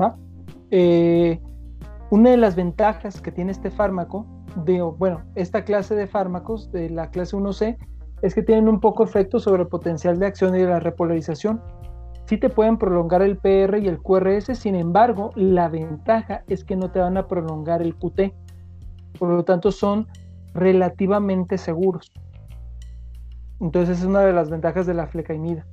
¿va? 0.00 0.16
Eh, 0.70 1.38
una 2.12 2.28
de 2.28 2.36
las 2.36 2.56
ventajas 2.56 3.22
que 3.22 3.32
tiene 3.32 3.52
este 3.52 3.70
fármaco, 3.70 4.26
de, 4.66 4.82
bueno, 4.82 5.22
esta 5.34 5.64
clase 5.64 5.94
de 5.94 6.06
fármacos 6.06 6.70
de 6.70 6.90
la 6.90 7.10
clase 7.10 7.34
1C, 7.34 7.78
es 8.20 8.34
que 8.34 8.42
tienen 8.42 8.68
un 8.68 8.80
poco 8.80 9.02
efecto 9.02 9.40
sobre 9.40 9.62
el 9.62 9.68
potencial 9.68 10.18
de 10.18 10.26
acción 10.26 10.54
y 10.54 10.62
la 10.62 10.78
repolarización 10.78 11.62
Sí 12.26 12.36
te 12.36 12.50
pueden 12.50 12.76
prolongar 12.76 13.22
el 13.22 13.38
PR 13.38 13.78
y 13.78 13.88
el 13.88 13.98
QRS, 13.98 14.56
sin 14.58 14.74
embargo, 14.74 15.32
la 15.36 15.68
ventaja 15.70 16.44
es 16.48 16.64
que 16.64 16.76
no 16.76 16.90
te 16.90 17.00
van 17.00 17.16
a 17.16 17.26
prolongar 17.26 17.80
el 17.80 17.96
QT. 17.96 18.32
Por 19.18 19.30
lo 19.30 19.44
tanto, 19.44 19.72
son 19.72 20.06
relativamente 20.52 21.58
seguros. 21.58 22.12
Entonces, 23.58 24.00
es 24.00 24.04
una 24.04 24.20
de 24.20 24.32
las 24.34 24.50
ventajas 24.50 24.86
de 24.86 24.94
la 24.94 25.06
flecainida. 25.06 25.66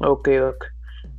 Ok, 0.00 0.28
ok. 0.50 0.73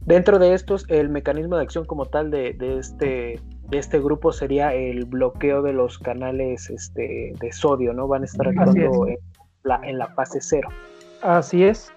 Dentro 0.06 0.38
de 0.40 0.54
estos, 0.54 0.86
el 0.90 1.10
mecanismo 1.10 1.56
de 1.56 1.64
acción 1.64 1.86
como 1.86 2.06
tal 2.06 2.30
de, 2.30 2.56
este, 2.60 3.40
de 3.70 3.78
este 3.78 4.00
grupo 4.00 4.32
sería 4.32 4.74
el 4.74 5.06
bloqueo 5.06 5.62
de 5.62 5.74
los 5.74 5.98
canales 5.98 6.70
este, 6.70 7.34
de 7.40 7.52
sodio, 7.52 7.94
¿no? 7.94 8.08
Van 8.08 8.22
a 8.22 8.26
estar 8.26 8.48
actuando 8.48 9.08
en 9.08 9.18
la, 9.64 9.80
en 9.84 9.98
la 9.98 10.08
fase 10.08 10.40
cero. 10.42 10.70
Así 11.24 11.64
es. 11.64 11.92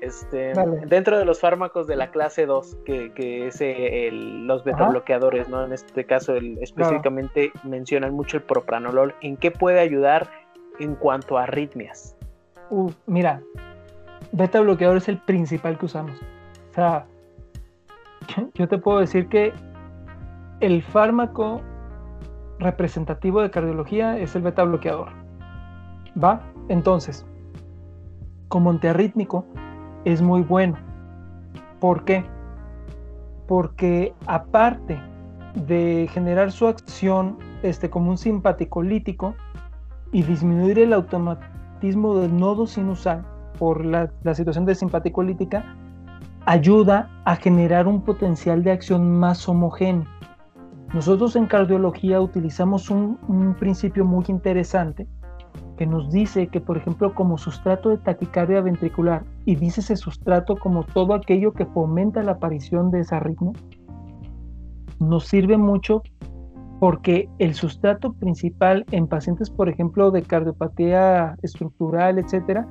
Este, 0.00 0.52
Dentro 0.86 1.18
de 1.18 1.24
los 1.24 1.40
fármacos 1.40 1.86
de 1.86 1.94
la 1.94 2.10
clase 2.10 2.46
2, 2.46 2.78
que, 2.84 3.46
es 3.46 3.60
el, 3.60 4.46
los 4.46 4.64
betabloqueadores, 4.64 5.48
¿no? 5.48 5.64
En 5.64 5.72
este 5.72 6.04
caso, 6.04 6.34
específicamente 6.34 7.52
mencionan 7.62 8.12
mucho 8.12 8.38
el 8.38 8.42
propranolol. 8.42 9.14
¿En 9.20 9.36
qué 9.36 9.50
puede 9.50 9.78
ayudar 9.78 10.28
en 10.80 10.94
cuanto 10.94 11.38
a 11.38 11.44
arritmias? 11.44 12.16
mira, 13.06 13.42
beta 14.32 14.60
bloqueador 14.60 14.96
es 14.96 15.08
el 15.08 15.18
principal 15.18 15.78
que 15.78 15.86
usamos. 15.86 16.18
O 16.72 16.74
sea, 16.74 17.06
yo 18.54 18.66
te 18.66 18.78
puedo 18.78 19.00
decir 19.00 19.28
que 19.28 19.52
el 20.60 20.82
fármaco 20.82 21.60
representativo 22.58 23.42
de 23.42 23.50
cardiología 23.50 24.18
es 24.18 24.34
el 24.34 24.42
beta 24.42 24.64
bloqueador. 24.64 25.10
¿Va? 26.22 26.40
Entonces, 26.68 27.26
como 28.48 28.70
antiarrítmico 28.70 29.44
es 30.06 30.22
muy 30.22 30.40
bueno. 30.40 30.78
¿Por 31.78 32.04
qué? 32.04 32.24
Porque 33.46 34.14
aparte 34.26 34.98
de 35.66 36.08
generar 36.10 36.52
su 36.52 36.66
acción 36.66 37.36
este, 37.62 37.90
como 37.90 38.10
un 38.10 38.16
simpático 38.16 38.82
lítico 38.82 39.34
y 40.10 40.22
disminuir 40.22 40.78
el 40.78 40.94
automatismo 40.94 42.18
del 42.18 42.34
nodo 42.34 42.66
sinusal 42.66 43.26
por 43.58 43.84
la, 43.84 44.10
situación 44.34 44.64
de 44.64 44.74
simpático 44.74 45.22
lítica, 45.22 45.76
ayuda 46.46 47.10
a 47.24 47.36
generar 47.36 47.86
un 47.86 48.02
potencial 48.02 48.62
de 48.62 48.72
acción 48.72 49.10
más 49.18 49.48
homogéneo. 49.48 50.06
Nosotros 50.94 51.36
en 51.36 51.46
cardiología 51.46 52.20
utilizamos 52.20 52.90
un 52.90 53.56
principio 53.58 54.04
muy 54.04 54.24
interesante 54.28 55.06
que 55.76 55.86
nos 55.86 56.10
dice 56.10 56.48
que, 56.48 56.60
por 56.60 56.76
ejemplo, 56.76 57.14
como 57.14 57.38
sustrato 57.38 57.88
de 57.88 57.98
taquicardia 57.98 58.60
ventricular, 58.60 59.24
y 59.44 59.56
dice 59.56 59.80
ese 59.80 59.96
sustrato 59.96 60.56
como 60.56 60.84
todo 60.84 61.14
aquello 61.14 61.52
que 61.52 61.66
fomenta 61.66 62.22
la 62.22 62.32
aparición 62.32 62.90
de 62.90 63.00
esa 63.00 63.16
arritmia, 63.16 63.52
nos 65.00 65.26
sirve 65.26 65.56
mucho 65.56 66.02
porque 66.78 67.28
el 67.38 67.54
sustrato 67.54 68.12
principal 68.12 68.84
en 68.90 69.06
pacientes, 69.06 69.50
por 69.50 69.68
ejemplo, 69.68 70.10
de 70.10 70.22
cardiopatía 70.22 71.36
estructural, 71.42 72.18
etcétera, 72.18 72.66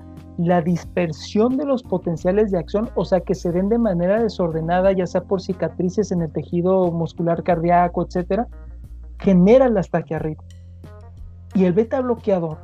la 0.45 0.61
dispersión 0.61 1.57
de 1.57 1.65
los 1.65 1.83
potenciales 1.83 2.51
de 2.51 2.59
acción, 2.59 2.89
o 2.95 3.05
sea, 3.05 3.21
que 3.21 3.35
se 3.35 3.51
den 3.51 3.69
de 3.69 3.77
manera 3.77 4.21
desordenada, 4.21 4.91
ya 4.91 5.05
sea 5.05 5.21
por 5.21 5.41
cicatrices 5.41 6.11
en 6.11 6.21
el 6.21 6.31
tejido 6.31 6.91
muscular 6.91 7.43
cardíaco, 7.43 8.05
etcétera, 8.05 8.47
genera 9.19 9.69
las 9.69 9.89
taquiarritmias. 9.89 10.61
Y 11.53 11.65
el 11.65 11.73
beta 11.73 12.01
bloqueador 12.01 12.57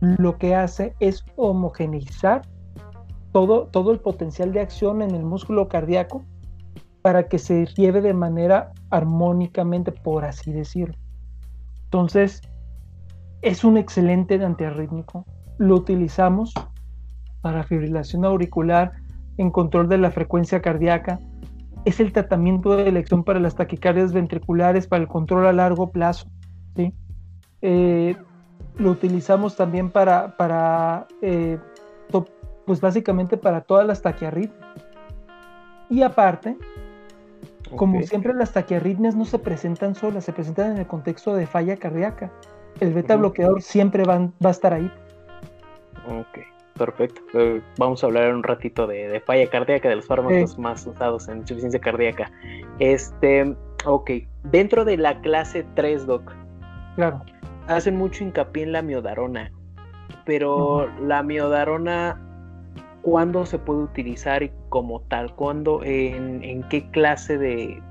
lo 0.00 0.36
que 0.36 0.54
hace 0.54 0.94
es 0.98 1.24
homogeneizar 1.36 2.42
todo, 3.32 3.66
todo 3.66 3.92
el 3.92 4.00
potencial 4.00 4.52
de 4.52 4.60
acción 4.60 5.02
en 5.02 5.14
el 5.14 5.22
músculo 5.22 5.68
cardíaco 5.68 6.24
para 7.02 7.28
que 7.28 7.38
se 7.38 7.66
lleve 7.66 8.00
de 8.00 8.14
manera 8.14 8.72
armónicamente, 8.90 9.92
por 9.92 10.24
así 10.24 10.52
decirlo. 10.52 10.96
Entonces, 11.84 12.42
es 13.42 13.64
un 13.64 13.76
excelente 13.76 14.42
antiarrítmico. 14.44 15.24
Lo 15.58 15.76
utilizamos 15.76 16.52
para 17.42 17.64
fibrilación 17.64 18.24
auricular, 18.24 18.92
en 19.38 19.50
control 19.50 19.88
de 19.88 19.98
la 19.98 20.10
frecuencia 20.10 20.60
cardíaca. 20.60 21.18
Es 21.84 21.98
el 22.00 22.12
tratamiento 22.12 22.76
de 22.76 22.88
elección 22.88 23.24
para 23.24 23.40
las 23.40 23.54
taquicardias 23.54 24.12
ventriculares, 24.12 24.86
para 24.86 25.02
el 25.02 25.08
control 25.08 25.46
a 25.46 25.52
largo 25.52 25.90
plazo. 25.90 26.28
¿sí? 26.76 26.92
Eh, 27.62 28.16
lo 28.76 28.90
utilizamos 28.90 29.56
también 29.56 29.90
para, 29.90 30.36
para 30.36 31.06
eh, 31.22 31.58
pues 32.66 32.80
básicamente 32.80 33.36
para 33.36 33.62
todas 33.62 33.86
las 33.86 34.02
taquiarritmias. 34.02 34.70
Y 35.88 36.02
aparte, 36.02 36.56
como 37.74 38.00
siempre 38.02 38.32
las 38.32 38.52
taquiarritmias 38.52 39.16
no 39.16 39.24
se 39.24 39.38
presentan 39.38 39.94
solas, 39.94 40.24
se 40.24 40.32
presentan 40.32 40.72
en 40.72 40.78
el 40.78 40.86
contexto 40.86 41.34
de 41.34 41.46
falla 41.46 41.76
cardíaca. 41.76 42.30
El 42.78 42.94
beta 42.94 43.16
bloqueador 43.16 43.60
siempre 43.60 44.04
va, 44.04 44.18
va, 44.18 44.48
a 44.48 44.50
estar 44.50 44.72
ahí. 44.72 44.90
Ok, 46.06 46.38
perfecto. 46.84 47.20
Eh, 47.34 47.62
vamos 47.78 48.02
a 48.02 48.06
hablar 48.08 48.34
un 48.34 48.42
ratito 48.42 48.86
de, 48.86 49.20
falla 49.20 49.48
cardíaca, 49.48 49.88
de 49.88 49.96
los 49.96 50.06
fármacos 50.06 50.58
más 50.58 50.86
usados 50.86 51.28
en 51.28 51.38
insuficiencia 51.38 51.80
cardíaca. 51.80 52.30
Este, 52.78 53.54
ok, 53.84 54.10
dentro 54.44 54.84
de 54.84 54.96
la 54.96 55.20
clase 55.20 55.64
3, 55.74 56.06
Doc. 56.06 56.32
Claro 56.96 57.22
hacen 57.70 57.96
mucho 57.96 58.24
hincapié 58.24 58.64
en 58.64 58.72
la 58.72 58.82
miodarona, 58.82 59.52
pero 60.24 60.88
la 61.00 61.22
miodarona 61.22 62.20
¿cuándo 63.02 63.46
se 63.46 63.58
puede 63.58 63.82
utilizar 63.82 64.42
y 64.42 64.52
como 64.68 65.00
tal? 65.02 65.34
¿Cuándo, 65.34 65.82
en, 65.84 66.62
qué 66.68 66.90
clase 66.90 67.38
de, 67.38 67.82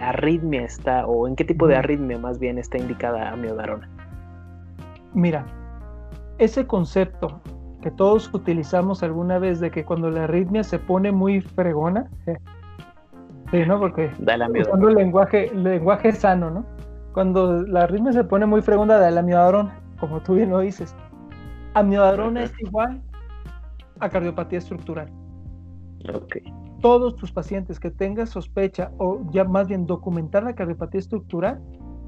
arritmia 0.00 0.62
está 0.62 1.06
o 1.06 1.28
en 1.28 1.36
qué 1.36 1.44
tipo 1.44 1.68
de 1.68 1.76
arritmia 1.76 2.18
más 2.18 2.38
bien 2.38 2.58
está 2.58 2.78
indicada 2.78 3.30
amiodarona? 3.30 3.88
Mira, 5.14 5.46
ese 6.38 6.66
concepto 6.66 7.40
que 7.86 7.92
todos 7.92 8.34
utilizamos 8.34 9.04
alguna 9.04 9.38
vez 9.38 9.60
de 9.60 9.70
que 9.70 9.84
cuando 9.84 10.10
la 10.10 10.24
arritmia 10.24 10.64
se 10.64 10.76
pone 10.76 11.12
muy 11.12 11.40
fregona, 11.40 12.10
sí, 13.52 13.64
¿no? 13.64 13.78
Porque 13.78 14.10
cuando 14.68 14.88
el 14.88 14.96
lenguaje, 14.96 15.52
el 15.52 15.62
lenguaje 15.62 16.10
sano, 16.10 16.50
¿no? 16.50 16.66
Cuando 17.12 17.62
la 17.62 17.84
arritmia 17.84 18.12
se 18.12 18.24
pone 18.24 18.44
muy 18.44 18.60
fregona, 18.60 18.98
da 18.98 19.08
la 19.12 19.20
amiodarona, 19.20 19.78
como 20.00 20.20
tú 20.20 20.34
bien 20.34 20.50
lo 20.50 20.58
dices. 20.58 20.96
Amiodarona 21.74 22.42
es 22.42 22.52
igual 22.58 23.00
a 24.00 24.08
cardiopatía 24.08 24.58
estructural. 24.58 25.08
Todos 26.80 27.14
tus 27.14 27.30
pacientes 27.30 27.78
que 27.78 27.92
tengan 27.92 28.26
sospecha 28.26 28.90
o 28.98 29.20
ya 29.30 29.44
más 29.44 29.68
bien 29.68 29.86
documentar 29.86 30.42
la 30.42 30.56
cardiopatía 30.56 30.98
estructural, 30.98 31.62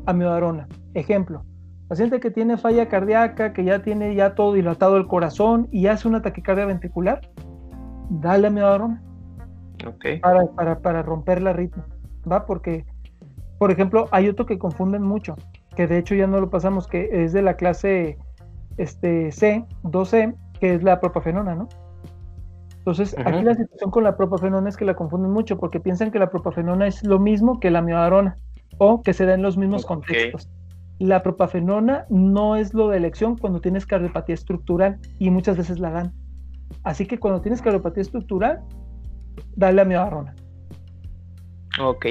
amiodarona. 0.07 0.67
Ejemplo, 0.95 1.45
paciente 1.89 2.21
que 2.21 2.31
tiene 2.31 2.57
falla 2.57 2.89
cardíaca, 2.89 3.53
que 3.53 3.65
ya 3.65 3.83
tiene 3.83 4.15
ya 4.15 4.35
todo 4.35 4.53
dilatado 4.53 4.97
el 4.97 5.07
corazón 5.07 5.69
y 5.73 5.87
hace 5.87 6.07
una 6.07 6.23
taquicardia 6.23 6.67
ventricular, 6.67 7.21
dale 8.11 8.49
amiodarona. 8.49 9.03
Okay. 9.87 10.19
Para, 10.21 10.47
para, 10.47 10.81
para 10.81 11.03
romper 11.03 11.41
la 11.41 11.53
ritmo, 11.53 11.85
¿va? 12.31 12.47
Porque, 12.47 12.85
por 13.59 13.71
ejemplo, 13.71 14.07
hay 14.11 14.29
otro 14.29 14.45
que 14.45 14.59
confunden 14.59 15.03
mucho, 15.03 15.37
que 15.77 15.87
de 15.87 15.99
hecho 15.99 16.15
ya 16.15 16.27
no 16.27 16.41
lo 16.41 16.51
pasamos, 16.51 16.89
que 16.89 17.09
es 17.13 17.33
de 17.33 17.43
la 17.43 17.55
clase 17.55 18.19
este, 18.77 19.31
C, 19.31 19.65
2C, 19.85 20.35
que 20.61 20.75
es 20.75 20.83
la 20.83 21.01
propafenona, 21.01 21.55
¿no? 21.55 21.69
Entonces, 22.79 23.15
aquí 23.25 23.43
la 23.43 23.55
situación 23.55 23.91
con 23.91 24.03
la 24.03 24.17
propafenona 24.17 24.69
es 24.69 24.77
que 24.77 24.85
la 24.85 24.95
confunden 24.95 25.31
mucho 25.31 25.59
porque 25.59 25.79
piensan 25.79 26.11
que 26.11 26.19
la 26.19 26.31
propafenona 26.31 26.87
es 26.87 27.05
lo 27.05 27.19
mismo 27.19 27.61
que 27.61 27.71
la 27.71 27.83
miodarona 27.83 28.39
o 28.79 29.03
que 29.03 29.13
se 29.13 29.27
da 29.27 29.35
en 29.35 29.43
los 29.43 29.59
mismos 29.59 29.85
contextos. 29.85 30.49
La 30.99 31.23
propafenona 31.23 32.07
no 32.09 32.57
es 32.57 32.75
lo 32.75 32.89
de 32.89 32.97
elección 32.97 33.37
cuando 33.37 33.61
tienes 33.61 33.87
cardiopatía 33.87 34.35
estructural 34.35 34.99
y 35.19 35.31
muchas 35.31 35.57
veces 35.57 35.79
la 35.79 35.91
dan. 35.91 36.13
Así 36.83 37.07
que 37.07 37.19
cuando 37.19 37.41
tienes 37.41 37.63
cardiopatía 37.63 38.03
estructural, 38.03 38.61
dale 39.57 39.83
a 39.83 39.85
miodarona. 39.85 40.35
Ok, 41.81 42.07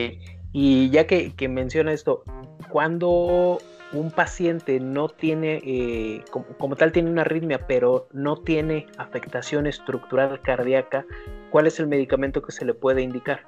y 0.54 0.90
ya 0.90 1.06
que, 1.06 1.34
que 1.34 1.50
menciona 1.50 1.92
esto, 1.92 2.24
cuando 2.70 3.60
un 3.94 4.12
paciente 4.12 4.80
no 4.80 5.08
tiene, 5.10 5.62
eh, 5.64 6.24
como, 6.32 6.76
tal 6.76 6.92
tiene 6.92 7.10
una 7.10 7.22
arritmia, 7.22 7.66
pero 7.68 8.08
no 8.12 8.38
tiene 8.38 8.88
afectación 8.98 9.68
estructural 9.68 10.42
cardíaca, 10.42 11.06
¿cuál 11.52 11.68
es 11.68 11.80
el 11.80 11.88
medicamento 11.88 12.42
que 12.42 12.52
se 12.52 12.66
le 12.66 12.74
puede 12.74 13.02
indicar? 13.02 13.42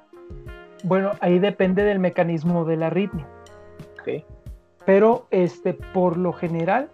Bueno, 0.82 1.12
ahí 1.20 1.38
depende 1.38 1.84
del 1.84 1.98
mecanismo 1.98 2.64
de 2.64 2.76
la 2.76 2.86
arritmia. 2.86 3.28
Pero 4.86 5.26
este, 5.30 5.74
por 5.74 6.16
lo 6.16 6.32
general, 6.32 6.90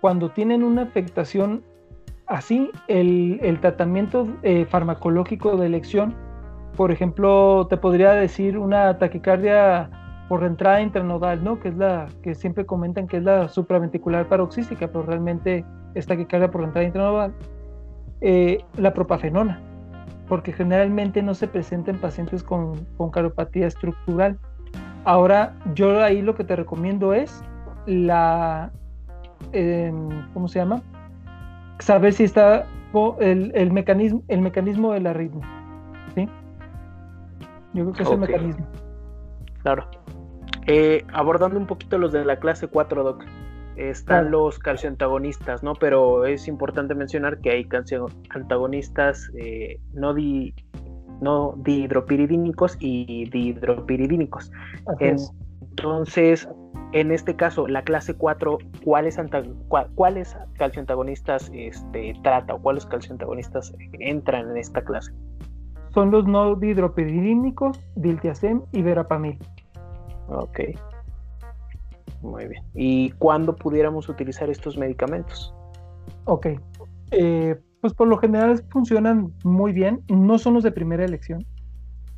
cuando 0.00 0.30
tienen 0.30 0.62
una 0.62 0.82
afectación 0.82 1.62
así, 2.26 2.70
el, 2.86 3.58
tratamiento 3.60 4.28
eh, 4.42 4.66
farmacológico 4.66 5.56
de 5.56 5.66
elección, 5.66 6.14
por 6.76 6.92
ejemplo, 6.92 7.66
te 7.68 7.76
podría 7.76 8.12
decir 8.12 8.56
una 8.58 8.98
taquicardia 8.98 9.90
por 10.28 10.44
entrada 10.44 10.80
intranodal, 10.82 11.42
¿no? 11.42 11.58
Que 11.58 11.68
es 11.68 11.76
la 11.76 12.06
que 12.22 12.34
siempre 12.34 12.66
comentan 12.66 13.06
que 13.06 13.16
es 13.16 13.24
la 13.24 13.48
supraventricular 13.48 14.28
paroxística, 14.28 14.86
pero 14.86 15.02
realmente 15.02 15.64
esta 15.94 16.16
que 16.16 16.26
carga 16.26 16.50
por 16.50 16.62
entrada 16.62 16.86
intranodal, 16.86 17.34
eh, 18.20 18.62
la 18.76 18.92
propafenona, 18.92 19.60
porque 20.28 20.52
generalmente 20.52 21.22
no 21.22 21.34
se 21.34 21.48
presenta 21.48 21.90
en 21.90 21.98
pacientes 21.98 22.42
con, 22.42 22.84
con 22.96 23.10
cardiopatía 23.10 23.66
estructural. 23.66 24.38
Ahora, 25.08 25.54
yo 25.74 26.02
ahí 26.02 26.20
lo 26.20 26.34
que 26.34 26.44
te 26.44 26.54
recomiendo 26.54 27.14
es 27.14 27.42
la, 27.86 28.70
em, 29.52 30.10
¿cómo 30.34 30.48
se 30.48 30.58
llama? 30.58 30.82
Saber 31.78 32.12
si 32.12 32.24
está 32.24 32.66
el, 33.18 33.50
el, 33.54 33.72
mecanismo, 33.72 34.22
el 34.28 34.42
mecanismo 34.42 34.92
de 34.92 35.00
la 35.00 35.14
ritmo, 35.14 35.40
¿sí? 36.14 36.28
Yo 37.72 37.84
creo 37.84 37.92
que 37.94 38.02
es 38.02 38.10
el 38.10 38.18
mecanismo. 38.18 38.66
Claro. 39.62 39.88
Eh, 40.66 41.06
abordando 41.14 41.58
un 41.58 41.66
poquito 41.66 41.96
los 41.96 42.12
de 42.12 42.26
la 42.26 42.38
clase 42.38 42.68
4, 42.68 43.02
Doc, 43.02 43.24
están 43.76 44.30
los 44.30 44.58
calcioantagonistas, 44.58 45.62
¿no? 45.62 45.72
Pero 45.72 46.26
es 46.26 46.48
importante 46.48 46.94
mencionar 46.94 47.38
que 47.38 47.52
hay 47.52 47.64
calcioantagonistas 47.64 49.30
eh, 49.38 49.80
no, 49.94 50.12
di, 50.12 50.54
no 51.20 51.54
dihidropiridínicos 51.58 52.76
y 52.80 53.28
dihidropiridínicos. 53.30 54.50
Entonces, 55.00 56.48
en 56.92 57.12
este 57.12 57.36
caso, 57.36 57.68
la 57.68 57.82
clase 57.82 58.14
4, 58.14 58.58
¿cuáles, 58.84 59.18
¿cuáles 59.94 60.36
calcioantagonistas 60.56 61.50
este, 61.54 62.14
trata 62.22 62.54
o 62.54 62.62
cuáles 62.62 62.86
calcioantagonistas 62.86 63.74
entran 64.00 64.50
en 64.50 64.56
esta 64.56 64.82
clase? 64.82 65.12
Son 65.92 66.10
los 66.10 66.26
no 66.26 66.54
dihidropiridínicos, 66.54 67.78
diltiazem 67.96 68.62
y 68.72 68.82
verapamil. 68.82 69.38
Ok. 70.28 70.60
Muy 72.22 72.48
bien. 72.48 72.62
¿Y 72.74 73.10
cuándo 73.12 73.54
pudiéramos 73.54 74.08
utilizar 74.08 74.50
estos 74.50 74.76
medicamentos? 74.76 75.54
Ok. 76.24 76.48
Eh, 77.10 77.56
pues 77.80 77.94
por 77.94 78.08
lo 78.08 78.18
general 78.18 78.62
funcionan 78.70 79.32
muy 79.44 79.72
bien. 79.72 80.02
No 80.08 80.38
son 80.38 80.54
los 80.54 80.62
de 80.62 80.72
primera 80.72 81.04
elección. 81.04 81.44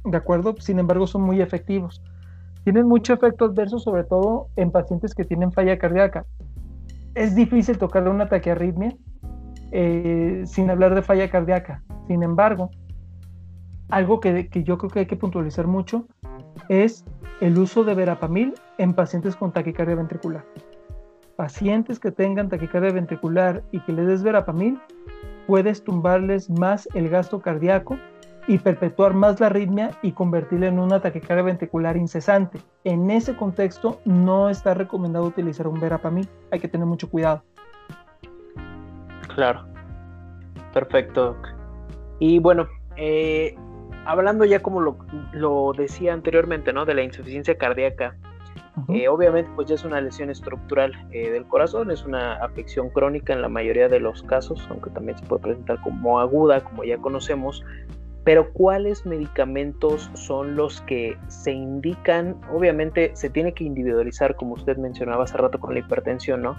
¿De 0.05 0.17
acuerdo? 0.17 0.55
Sin 0.59 0.79
embargo, 0.79 1.07
son 1.07 1.23
muy 1.23 1.41
efectivos. 1.41 2.03
Tienen 2.65 2.87
mucho 2.87 3.13
efecto 3.13 3.47
adverso, 3.47 3.79
sobre 3.79 4.05
todo 4.05 4.49
en 4.57 4.71
pacientes 4.71 5.15
que 5.15 5.25
tienen 5.25 5.53
falla 5.53 5.79
cardíaca. 5.79 6.27
Es 7.15 7.35
difícil 7.35 7.79
tocar 7.79 8.09
una 8.09 8.29
taquiarritmia 8.29 8.97
eh, 9.73 10.43
sin 10.47 10.71
hablar 10.71 10.95
de 10.95 11.03
falla 11.03 11.31
cardíaca. 11.31 11.83
Sin 12.07 12.23
embargo, 12.23 12.71
algo 13.89 14.21
que, 14.21 14.49
que 14.49 14.63
yo 14.63 14.79
creo 14.79 14.91
que 14.91 14.99
hay 15.01 15.07
que 15.07 15.17
puntualizar 15.17 15.67
mucho 15.67 16.07
es 16.69 17.05
el 17.41 17.59
uso 17.59 17.85
de 17.85 17.95
verapamil 17.95 18.55
en 18.79 18.95
pacientes 18.95 19.37
con 19.37 19.53
taquicardia 19.53 19.97
ventricular. 19.97 20.45
Pacientes 21.37 21.99
que 21.99 22.11
tengan 22.11 22.49
taquicardia 22.49 22.93
ventricular 22.93 23.63
y 23.73 23.81
que 23.81 23.93
les 23.93 24.07
des 24.07 24.23
verapamil, 24.23 24.79
puedes 25.51 25.83
tumbarles 25.83 26.49
más 26.49 26.89
el 26.95 27.09
gasto 27.09 27.41
cardíaco 27.41 27.99
y 28.47 28.59
perpetuar 28.59 29.15
más 29.15 29.41
la 29.41 29.47
arritmia 29.47 29.91
y 30.01 30.13
convertirla 30.13 30.69
en 30.69 30.79
una 30.79 31.01
taquicardia 31.01 31.43
ventricular 31.43 31.97
incesante. 31.97 32.61
En 32.85 33.11
ese 33.11 33.35
contexto 33.35 34.01
no 34.05 34.49
está 34.49 34.75
recomendado 34.75 35.25
utilizar 35.25 35.67
un 35.67 35.81
verapamil, 35.81 36.29
hay 36.53 36.61
que 36.61 36.69
tener 36.69 36.87
mucho 36.87 37.11
cuidado. 37.11 37.43
Claro, 39.35 39.67
perfecto. 40.73 41.37
Y 42.21 42.39
bueno, 42.39 42.69
eh, 42.97 43.57
hablando 44.07 44.45
ya 44.45 44.63
como 44.63 44.81
lo, 45.33 45.73
decía 45.77 46.13
anteriormente, 46.13 46.73
¿no? 46.73 46.85
De 46.85 46.95
la 46.95 47.03
insuficiencia 47.03 47.59
cardíaca, 47.59 48.17
eh, 48.89 49.09
obviamente 49.09 49.51
pues 49.55 49.69
ya 49.69 49.75
es 49.75 49.85
una 49.85 50.01
lesión 50.01 50.31
estructural 50.31 50.93
eh, 51.11 51.31
del 51.31 51.45
corazón, 51.47 51.91
es 51.91 52.05
una 52.05 52.35
afección 52.35 52.91
crónica 52.91 53.33
en 53.33 53.43
la 53.43 53.49
mayoría 53.49 53.89
de 53.89 54.01
los 54.01 54.23
casos, 54.23 54.67
aunque 54.71 54.91
también 54.91 55.19
se 55.19 55.25
puede 55.27 55.43
presentar 55.43 55.81
como 55.83 56.21
aguda, 56.21 56.63
como 56.63 56.85
ya 56.85 56.99
conocemos, 56.99 57.65
pero 58.25 58.53
¿cuáles 58.53 59.07
medicamentos 59.07 60.11
son 60.15 60.57
los 60.57 60.81
que 60.83 61.17
se 61.29 61.53
indican? 61.53 62.37
Obviamente 62.53 63.11
se 63.15 63.31
tiene 63.31 63.55
que 63.55 63.65
individualizar, 63.65 64.37
como 64.37 64.55
usted 64.55 64.77
mencionaba 64.77 65.25
hace 65.25 65.37
rato 65.37 65.59
con 65.59 65.75
la 65.75 65.81
hipertensión, 65.81 66.43
¿no? 66.43 66.57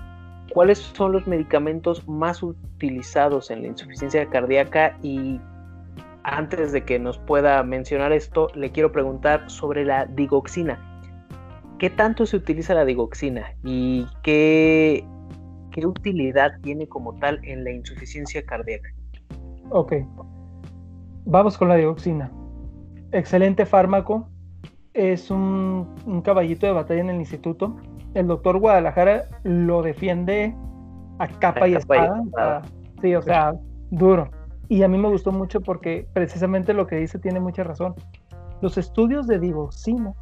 ¿Cuáles 0.53 0.79
son 0.79 1.13
los 1.13 1.27
medicamentos 1.27 2.07
más 2.07 2.43
utilizados 2.43 3.51
en 3.51 3.61
la 3.61 3.67
insuficiencia 3.69 4.25
cardíaca 4.25 4.97
y 5.01 5.39
antes 6.23 6.71
de 6.71 6.83
que 6.83 6.99
nos 6.99 7.17
pueda 7.17 7.61
mencionar 7.63 8.11
esto, 8.11 8.49
le 8.53 8.71
quiero 8.71 8.91
preguntar 8.91 9.49
sobre 9.49 9.85
la 9.85 10.05
digoxina. 10.05 10.90
¿Qué 11.81 11.89
tanto 11.89 12.27
se 12.27 12.37
utiliza 12.37 12.75
la 12.75 12.85
digoxina 12.85 13.55
y 13.63 14.05
qué, 14.21 15.03
qué 15.71 15.87
utilidad 15.87 16.51
tiene 16.61 16.87
como 16.87 17.17
tal 17.17 17.43
en 17.43 17.63
la 17.63 17.71
insuficiencia 17.71 18.45
cardíaca? 18.45 18.87
Ok, 19.71 19.93
vamos 21.25 21.57
con 21.57 21.69
la 21.69 21.77
digoxina. 21.77 22.31
Excelente 23.11 23.65
fármaco, 23.65 24.29
es 24.93 25.31
un, 25.31 26.21
caballito 26.23 26.67
de 26.67 26.73
batalla 26.73 27.01
en 27.01 27.09
el 27.09 27.15
instituto. 27.15 27.75
El 28.13 28.27
doctor 28.27 28.59
Guadalajara 28.59 29.23
lo 29.41 29.81
defiende 29.81 30.55
a 31.17 31.27
capa, 31.27 31.67
y, 31.67 31.73
espada. 31.73 32.61
Sí, 33.01 33.15
o 33.15 33.23
sea, 33.23 33.55
duro. 33.89 34.29
Y 34.69 34.83
a 34.83 34.87
mí 34.87 34.99
me 34.99 35.09
gustó 35.09 35.31
mucho 35.31 35.61
porque 35.61 36.07
precisamente 36.13 36.75
lo 36.75 36.85
que 36.85 36.97
dice 36.97 37.17
tiene 37.17 37.39
mucha 37.39 37.63
razón. 37.63 37.95
Los 38.61 38.77
estudios 38.77 39.25
de 39.25 39.39
digoxina 39.39 40.13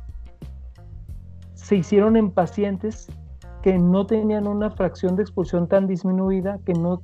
se 1.70 1.76
hicieron 1.76 2.18
en 2.18 2.32
pacientes 2.32 3.08
que 3.62 3.78
no 3.78 4.08
tenían 4.08 4.48
una 4.48 4.72
fracción 4.72 5.16
de 5.16 5.22
expulsión 5.22 5.68
tan 5.68 5.86
disminuida, 5.86 6.58
que 6.66 6.74
no, 6.74 7.00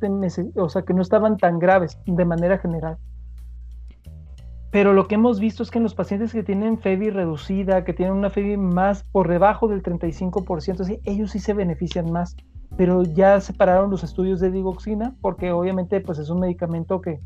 o 0.55 0.69
sea, 0.69 0.81
que 0.81 0.93
no 0.95 1.03
estaban 1.03 1.37
tan 1.37 1.59
graves 1.59 1.99
de 2.07 2.25
manera 2.25 2.57
general. 2.57 2.97
Pero 4.71 4.93
lo 4.93 5.07
que 5.07 5.15
hemos 5.15 5.39
visto 5.39 5.61
es 5.61 5.69
que 5.69 5.77
en 5.77 5.83
los 5.83 5.93
pacientes 5.93 6.33
que 6.33 6.41
tienen 6.41 6.79
FEBI 6.79 7.11
reducida, 7.11 7.83
que 7.83 7.93
tienen 7.93 8.15
una 8.15 8.31
FEBI 8.31 8.57
más 8.57 9.03
por 9.03 9.29
debajo 9.29 9.67
del 9.67 9.83
35%, 9.83 10.99
ellos 11.03 11.29
sí 11.29 11.37
se 11.37 11.53
benefician 11.53 12.11
más. 12.11 12.35
Pero 12.75 13.03
ya 13.03 13.39
separaron 13.41 13.91
los 13.91 14.03
estudios 14.03 14.39
de 14.39 14.49
digoxina 14.49 15.13
porque 15.21 15.51
obviamente 15.51 16.01
pues 16.01 16.17
es 16.17 16.31
un 16.31 16.39
medicamento 16.39 17.01
que, 17.01 17.19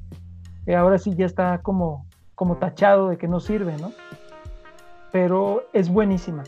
que 0.66 0.76
ahora 0.76 0.98
sí 0.98 1.16
ya 1.16 1.26
está 1.26 1.60
como, 1.60 2.06
como 2.36 2.58
tachado 2.58 3.08
de 3.08 3.18
que 3.18 3.30
no 3.30 3.40
sirve, 3.40 3.78
¿no? 3.78 3.94
Pero 5.14 5.64
es 5.72 5.90
buenísima 5.90 6.44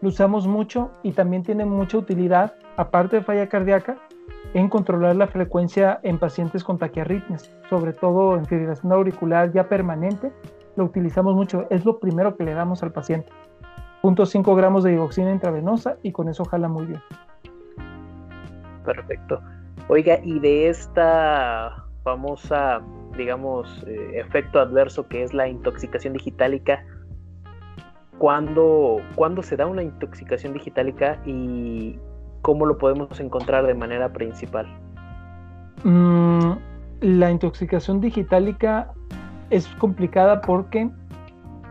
lo 0.00 0.08
usamos 0.08 0.46
mucho 0.46 0.90
y 1.02 1.12
también 1.12 1.42
tiene 1.42 1.64
mucha 1.64 1.98
utilidad, 1.98 2.54
aparte 2.76 3.16
de 3.16 3.22
falla 3.22 3.48
cardíaca, 3.48 3.98
en 4.54 4.68
controlar 4.68 5.16
la 5.16 5.26
frecuencia 5.26 6.00
en 6.02 6.18
pacientes 6.18 6.64
con 6.64 6.78
taquiarritmias, 6.78 7.50
sobre 7.68 7.92
todo 7.92 8.36
en 8.36 8.46
fibrilación 8.46 8.92
auricular 8.92 9.52
ya 9.52 9.68
permanente, 9.68 10.32
lo 10.76 10.84
utilizamos 10.84 11.34
mucho, 11.34 11.66
es 11.70 11.84
lo 11.84 11.98
primero 11.98 12.36
que 12.36 12.44
le 12.44 12.54
damos 12.54 12.82
al 12.82 12.92
paciente. 12.92 13.28
0.5 14.02 14.56
gramos 14.56 14.84
de 14.84 14.92
digoxina 14.92 15.32
intravenosa 15.32 15.96
y 16.02 16.12
con 16.12 16.28
eso 16.28 16.44
jala 16.44 16.68
muy 16.68 16.86
bien. 16.86 17.02
Perfecto. 18.84 19.40
Oiga, 19.88 20.20
y 20.22 20.38
de 20.38 20.68
esta 20.68 21.84
famosa, 22.04 22.80
digamos, 23.16 23.84
eh, 23.86 24.20
efecto 24.20 24.60
adverso 24.60 25.08
que 25.08 25.24
es 25.24 25.34
la 25.34 25.48
intoxicación 25.48 26.12
digitálica, 26.12 26.84
cuándo, 28.18 29.00
se 29.42 29.56
da 29.56 29.66
una 29.66 29.82
intoxicación 29.82 30.52
digitálica 30.52 31.20
y 31.24 31.98
cómo 32.42 32.66
lo 32.66 32.78
podemos 32.78 33.18
encontrar 33.20 33.66
de 33.66 33.74
manera 33.74 34.12
principal. 34.12 34.66
Mm, 35.84 36.52
la 37.00 37.30
intoxicación 37.30 38.00
digitálica 38.00 38.92
es 39.50 39.66
complicada 39.78 40.40
porque 40.40 40.90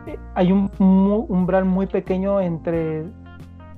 eh, 0.08 0.18
hay 0.36 0.52
un, 0.52 0.72
umbral 0.80 1.66
muy 1.66 1.88
pequeño 1.88 2.40
entre 2.40 3.06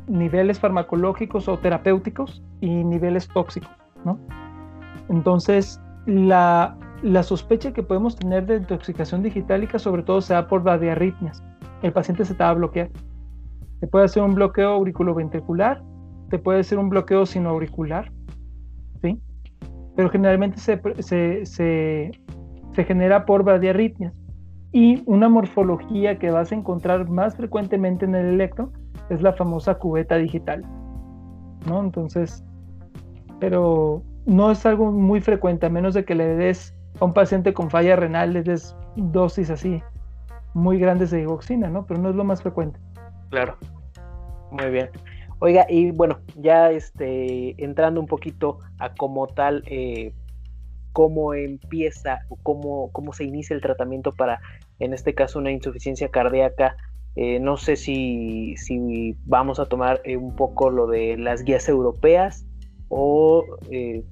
niveles 0.07 0.59
farmacológicos 0.59 1.47
o 1.47 1.57
terapéuticos 1.57 2.43
y 2.61 2.83
niveles 2.83 3.27
tóxicos, 3.27 3.71
¿no? 4.05 4.19
Entonces, 5.09 5.81
la, 6.05 6.77
la 7.01 7.23
sospecha 7.23 7.73
que 7.73 7.83
podemos 7.83 8.15
tener 8.15 8.45
de 8.45 8.57
intoxicación 8.57 9.23
digitálica 9.23 9.79
sobre 9.79 10.03
todo 10.03 10.21
se 10.21 10.33
da 10.33 10.47
por 10.47 10.63
radiarritmias 10.63 11.43
el 11.81 11.93
paciente 11.93 12.25
se 12.25 12.33
te 12.33 12.43
va 12.43 12.49
a 12.49 12.53
bloquear. 12.53 12.89
Te 13.79 13.87
puede 13.87 14.05
hacer 14.05 14.23
un 14.23 14.35
bloqueo 14.35 14.71
auriculoventricular, 14.71 15.81
te 16.29 16.37
puede 16.37 16.59
hacer 16.59 16.77
un 16.77 16.89
bloqueo 16.89 17.25
sinoauricular, 17.25 18.11
¿sí? 19.01 19.19
Pero 19.95 20.09
generalmente 20.09 20.59
se, 20.59 20.81
se, 20.99 21.45
se, 21.45 22.11
genera 22.83 23.25
por 23.25 23.43
bradiarritmias. 23.43 24.13
Y 24.71 25.03
una 25.05 25.29
morfología 25.29 26.19
que 26.19 26.29
vas 26.29 26.51
a 26.51 26.55
encontrar 26.55 27.09
más 27.09 27.35
frecuentemente 27.35 28.05
en 28.05 28.15
el 28.15 28.27
electro 28.27 28.71
es 29.09 29.21
la 29.21 29.33
famosa 29.33 29.75
cubeta 29.75 30.15
digital, 30.17 30.63
¿no? 31.67 31.81
Entonces, 31.81 32.43
pero 33.39 34.03
no 34.25 34.51
es 34.51 34.65
algo 34.65 34.91
muy 34.91 35.21
frecuente, 35.21 35.65
a 35.65 35.69
menos 35.69 35.93
de 35.93 36.05
que 36.05 36.15
le 36.15 36.35
des 36.35 36.75
a 36.99 37.05
un 37.05 37.13
paciente 37.13 37.53
con 37.53 37.69
falla 37.69 37.95
renal, 37.95 38.33
le 38.33 38.43
des 38.43 38.75
dosis 38.95 39.49
así 39.49 39.81
muy 40.53 40.79
grandes 40.79 41.11
de 41.11 41.19
digoxina, 41.19 41.69
¿no? 41.69 41.85
Pero 41.85 41.99
no 41.99 42.09
es 42.09 42.15
lo 42.15 42.23
más 42.23 42.41
frecuente. 42.41 42.79
Claro. 43.29 43.57
Muy 44.51 44.69
bien. 44.69 44.89
Oiga, 45.39 45.65
y 45.69 45.91
bueno, 45.91 46.19
ya 46.35 46.69
este, 46.71 47.55
entrando 47.63 48.01
un 48.01 48.07
poquito 48.07 48.59
a 48.77 48.93
como 48.93 49.27
tal, 49.27 49.63
eh, 49.67 50.13
cómo 50.91 51.33
empieza 51.33 52.19
o 52.27 52.35
cómo, 52.43 52.91
cómo 52.91 53.13
se 53.13 53.23
inicia 53.23 53.55
el 53.55 53.61
tratamiento 53.61 54.13
para, 54.13 54.41
en 54.79 54.93
este 54.93 55.13
caso, 55.13 55.39
una 55.39 55.51
insuficiencia 55.51 56.09
cardíaca. 56.09 56.75
Eh, 57.15 57.39
no 57.39 57.57
sé 57.57 57.77
si, 57.77 58.55
si, 58.57 59.15
vamos 59.25 59.59
a 59.59 59.65
tomar 59.65 60.01
eh, 60.03 60.17
un 60.17 60.35
poco 60.35 60.69
lo 60.69 60.87
de 60.87 61.17
las 61.17 61.43
guías 61.43 61.67
europeas 61.69 62.45
o 62.89 63.45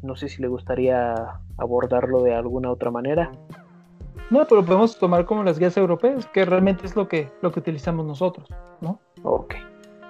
no 0.03 0.15
sé 0.15 0.29
si 0.29 0.41
le 0.41 0.47
gustaría 0.47 1.15
abordarlo 1.57 2.21
de 2.21 2.35
alguna 2.35 2.71
otra 2.71 2.91
manera. 2.91 3.31
No, 4.29 4.45
pero 4.45 4.63
podemos 4.63 4.97
tomar 4.97 5.25
como 5.25 5.43
las 5.43 5.57
guías 5.57 5.77
europeas, 5.77 6.25
que 6.27 6.43
realmente 6.43 6.85
es 6.85 6.95
lo 6.95 7.07
que, 7.07 7.31
lo 7.41 7.51
que 7.51 7.59
utilizamos 7.61 8.05
nosotros, 8.05 8.49
¿no? 8.81 8.99
Ok, 9.23 9.55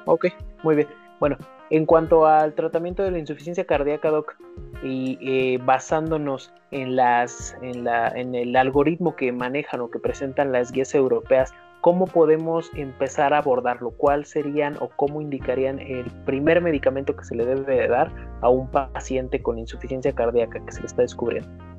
ok, 0.05 0.28
muy 0.63 0.76
bien. 0.76 0.88
Bueno, 1.20 1.38
en 1.70 1.86
cuanto 1.86 2.26
al 2.26 2.53
tratamiento 2.53 3.03
de 3.03 3.11
la 3.11 3.20
insuficiencia 3.20 3.65
cardíaca, 3.65 4.09
Doc, 4.09 4.36
y 4.84 5.20
eh, 5.22 5.59
basándonos 5.63 6.51
en, 6.72 6.95
las, 6.95 7.55
en, 7.61 7.84
la, 7.84 8.07
en 8.07 8.34
el 8.34 8.55
algoritmo 8.55 9.15
que 9.15 9.32
manejan 9.32 9.82
o 9.82 9.91
que 9.91 9.99
presentan 9.99 10.51
las 10.51 10.72
guías 10.72 10.95
europeas, 10.95 11.53
¿cómo 11.82 12.05
podemos 12.05 12.72
empezar 12.76 13.36
a 13.36 13.39
abordarlo? 13.39 13.91
¿Cuál 13.91 14.26
serían 14.26 14.78
o 14.80 14.89
cómo 14.95 15.22
indicarían 15.22 15.80
el 15.80 16.05
primer 16.26 16.61
medicamento 16.61 17.15
que 17.15 17.24
se 17.24 17.36
le 17.36 17.45
debe 17.45 17.76
de 17.76 17.88
dar 17.88 18.11
a 18.41 18.49
un 18.49 18.68
paciente 18.72 19.43
con 19.43 19.59
insuficiencia 19.59 20.13
cardíaca 20.13 20.59
que 20.65 20.72
se 20.72 20.80
le 20.80 20.88
está 20.88 21.03
descubriendo? 21.03 21.77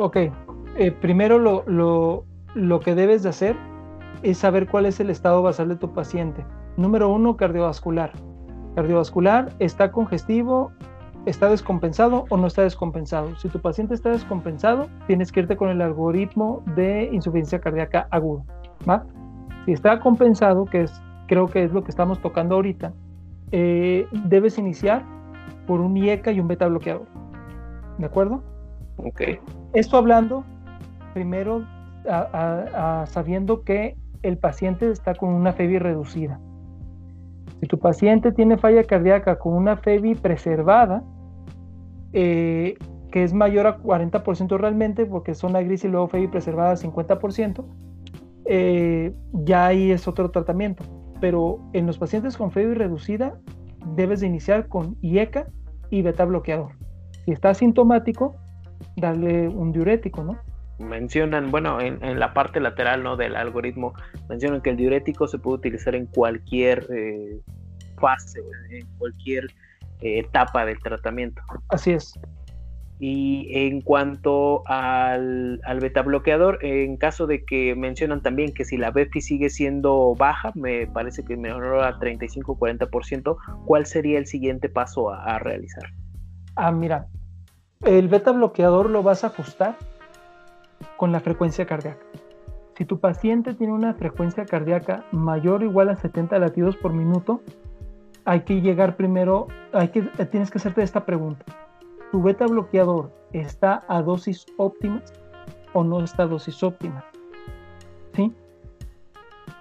Ok, 0.00 0.16
eh, 0.76 0.92
primero 0.92 1.40
lo, 1.40 2.80
que 2.84 2.94
debes 2.94 3.24
de 3.24 3.30
hacer 3.30 3.56
es 4.22 4.38
saber 4.38 4.68
cuál 4.68 4.86
es 4.86 5.00
el 5.00 5.10
estado 5.10 5.42
basal 5.42 5.68
de 5.68 5.74
tu 5.74 5.92
paciente. 5.92 6.44
Número 6.76 7.08
uno, 7.08 7.36
cardiovascular. 7.36 8.12
Cardiovascular, 8.76 9.52
¿está 9.58 9.90
congestivo, 9.90 10.70
está 11.26 11.50
descompensado 11.50 12.26
o 12.30 12.36
no 12.36 12.46
está 12.46 12.62
descompensado? 12.62 13.34
Si 13.38 13.48
tu 13.48 13.60
paciente 13.60 13.94
está 13.94 14.10
descompensado, 14.10 14.86
tienes 15.08 15.32
que 15.32 15.40
irte 15.40 15.56
con 15.56 15.68
el 15.68 15.82
algoritmo 15.82 16.62
de 16.76 17.10
insuficiencia 17.12 17.60
cardíaca 17.60 18.06
aguda. 18.12 18.44
Si 19.66 19.72
está 19.72 19.98
compensado, 19.98 20.64
que 20.64 20.82
es, 20.82 21.02
creo 21.26 21.48
que 21.48 21.64
es 21.64 21.72
lo 21.72 21.82
que 21.82 21.90
estamos 21.90 22.20
tocando 22.20 22.54
ahorita, 22.54 22.92
eh, 23.50 24.06
debes 24.26 24.58
iniciar 24.58 25.04
por 25.66 25.80
un 25.80 25.96
IECA 25.96 26.30
y 26.30 26.38
un 26.38 26.46
beta 26.46 26.68
bloqueador. 26.68 27.06
¿De 27.98 28.06
acuerdo? 28.06 28.44
Ok. 28.98 29.22
Esto 29.72 29.96
hablando 29.96 30.44
primero 31.14 31.66
sabiendo 33.06 33.62
que 33.62 33.96
el 34.22 34.38
paciente 34.38 34.90
está 34.90 35.14
con 35.14 35.30
una 35.30 35.52
FEBI 35.52 35.78
reducida. 35.78 36.40
Si 37.60 37.66
tu 37.66 37.78
paciente 37.78 38.32
tiene 38.32 38.56
falla 38.56 38.84
cardíaca 38.84 39.38
con 39.38 39.54
una 39.54 39.76
FEBI 39.76 40.14
preservada, 40.14 41.02
eh, 42.12 42.76
que 43.10 43.24
es 43.24 43.32
mayor 43.32 43.66
a 43.66 43.78
40% 43.78 44.58
realmente, 44.58 45.06
porque 45.06 45.34
zona 45.34 45.60
gris 45.60 45.84
y 45.84 45.88
luego 45.88 46.08
FEBI 46.08 46.28
preservada 46.28 46.76
50%, 46.76 47.64
eh, 48.44 49.12
ya 49.32 49.66
ahí 49.66 49.90
es 49.90 50.06
otro 50.06 50.30
tratamiento. 50.30 50.84
Pero 51.20 51.58
en 51.72 51.86
los 51.86 51.98
pacientes 51.98 52.36
con 52.36 52.50
FEBI 52.52 52.74
reducida, 52.74 53.38
debes 53.96 54.20
de 54.20 54.28
iniciar 54.28 54.68
con 54.68 54.96
IECA 55.00 55.48
y 55.90 56.02
beta 56.02 56.24
bloqueador. 56.24 56.72
Si 57.24 57.32
está 57.32 57.50
asintomático, 57.50 58.36
darle 58.96 59.48
un 59.48 59.72
diurético, 59.72 60.24
¿no? 60.24 60.38
mencionan, 60.78 61.50
bueno, 61.50 61.80
en, 61.80 62.18
la 62.18 62.32
parte 62.32 62.60
lateral 62.60 63.02
¿no? 63.02 63.16
del 63.16 63.36
algoritmo, 63.36 63.94
mencionan 64.28 64.60
que 64.60 64.70
el 64.70 64.76
diurético 64.76 65.26
se 65.26 65.38
puede 65.38 65.58
utilizar 65.58 65.94
en 65.94 66.06
cualquier 66.06 66.86
eh, 66.90 67.40
fase, 68.00 68.40
en 68.70 68.86
cualquier 68.98 69.44
eh, 70.00 70.20
etapa 70.20 70.64
del 70.64 70.78
tratamiento. 70.78 71.42
Así 71.68 71.92
es. 71.92 72.18
Y 73.00 73.48
en 73.52 73.80
cuanto 73.80 74.64
al, 74.66 75.60
al 75.64 75.80
beta 75.80 76.02
bloqueador, 76.02 76.58
en 76.64 76.96
caso 76.96 77.28
de 77.28 77.44
que 77.44 77.76
mencionan 77.76 78.22
también 78.22 78.52
que 78.52 78.64
si 78.64 78.76
la 78.76 78.90
BEFI 78.90 79.20
sigue 79.20 79.50
siendo 79.50 80.16
baja, 80.16 80.50
me 80.56 80.88
parece 80.88 81.24
que 81.24 81.36
mejoró 81.36 81.84
a 81.84 81.96
35-40%, 82.00 83.36
¿cuál 83.66 83.86
sería 83.86 84.18
el 84.18 84.26
siguiente 84.26 84.68
paso 84.68 85.10
a, 85.10 85.22
a 85.22 85.38
realizar? 85.38 85.84
Ah, 86.56 86.72
mira, 86.72 87.06
el 87.82 88.08
beta 88.08 88.32
bloqueador 88.32 88.90
lo 88.90 89.02
vas 89.02 89.24
a 89.24 89.28
ajustar 89.28 89.76
con 90.96 91.12
la 91.12 91.20
frecuencia 91.20 91.66
cardíaca. 91.66 92.04
Si 92.76 92.84
tu 92.84 93.00
paciente 93.00 93.54
tiene 93.54 93.72
una 93.72 93.94
frecuencia 93.94 94.44
cardíaca 94.44 95.04
mayor 95.10 95.62
o 95.62 95.64
igual 95.64 95.88
a 95.88 95.96
70 95.96 96.38
latidos 96.38 96.76
por 96.76 96.92
minuto, 96.92 97.40
hay 98.24 98.42
que 98.42 98.60
llegar 98.60 98.96
primero, 98.96 99.48
hay 99.72 99.88
que, 99.88 100.02
tienes 100.02 100.50
que 100.50 100.58
hacerte 100.58 100.82
esta 100.82 101.04
pregunta. 101.04 101.44
¿Tu 102.12 102.22
beta 102.22 102.46
bloqueador 102.46 103.10
está 103.32 103.84
a 103.88 104.02
dosis 104.02 104.46
óptimas 104.56 105.12
o 105.72 105.82
no 105.82 106.02
está 106.02 106.24
a 106.24 106.26
dosis 106.26 106.62
óptima? 106.62 107.04
¿Sí? 108.14 108.32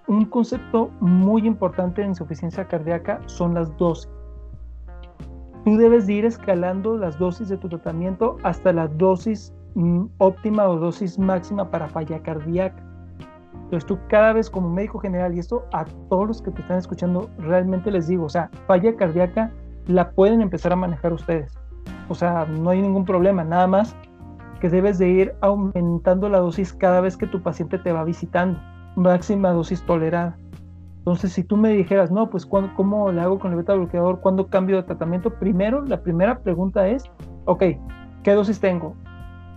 Un 0.08 0.26
concepto 0.26 0.90
muy 1.00 1.46
importante 1.46 2.02
en 2.02 2.10
insuficiencia 2.10 2.68
cardíaca 2.68 3.22
son 3.26 3.54
las 3.54 3.76
dosis. 3.78 4.10
Tú 5.68 5.76
debes 5.76 6.08
de 6.08 6.14
ir 6.14 6.26
escalando 6.26 6.96
las 6.96 7.20
dosis 7.20 7.50
de 7.50 7.58
tu 7.58 7.68
tratamiento 7.68 8.38
hasta 8.44 8.72
la 8.72 8.88
dosis 8.88 9.54
Mm, 9.78 10.08
óptima 10.18 10.68
o 10.68 10.80
dosis 10.80 11.20
máxima 11.20 11.70
para 11.70 11.88
falla 11.88 12.20
cardíaca. 12.24 12.82
Entonces 13.54 13.86
tú 13.86 14.00
cada 14.10 14.34
vez 14.34 14.50
como 14.50 14.72
médico 14.72 14.98
general, 14.98 15.36
y 15.36 15.40
esto 15.40 15.66
a 15.72 15.86
todos 16.10 16.28
los 16.28 16.42
que 16.42 16.50
te 16.50 16.62
están 16.62 16.80
escuchando, 16.80 17.30
realmente 17.38 17.92
les 17.92 18.08
digo, 18.08 18.26
o 18.26 18.30
sea, 18.30 18.50
falla 18.66 18.96
cardíaca 18.96 19.52
la 19.86 20.10
pueden 20.10 20.42
empezar 20.42 20.74
a 20.74 20.78
manejar 20.78 21.14
ustedes. 21.14 21.54
O 22.10 22.16
sea, 22.16 22.46
no 22.46 22.72
hay 22.72 22.82
ningún 22.82 23.06
problema, 23.06 23.44
nada 23.44 23.68
más 23.68 23.96
que 24.62 24.70
debes 24.70 24.98
de 24.98 25.10
ir 25.10 25.36
aumentando 25.42 26.28
la 26.28 26.40
dosis 26.40 26.74
cada 26.74 27.00
vez 27.00 27.16
que 27.16 27.28
tu 27.28 27.44
paciente 27.44 27.78
te 27.78 27.92
va 27.92 28.04
visitando, 28.04 28.60
máxima 28.96 29.52
dosis 29.52 29.84
tolerada. 29.84 30.36
Entonces, 31.08 31.32
si 31.32 31.46
tú 31.46 31.56
me 31.56 31.70
dijeras, 31.70 32.12
no, 32.12 32.30
pues 32.30 32.46
¿cómo 32.46 33.14
le 33.14 33.22
hago 33.22 33.40
con 33.40 33.52
el 33.52 33.58
beta 33.58 33.74
bloqueador? 33.74 34.20
¿Cuándo 34.20 34.48
cambio 34.48 34.76
de 34.76 34.84
tratamiento? 34.84 35.30
Primero, 35.30 35.82
la 35.86 36.04
primera 36.04 36.40
pregunta 36.40 36.86
es, 36.90 37.06
ok, 37.46 37.64
¿qué 38.24 38.34
dosis 38.34 38.60
tengo? 38.60 38.94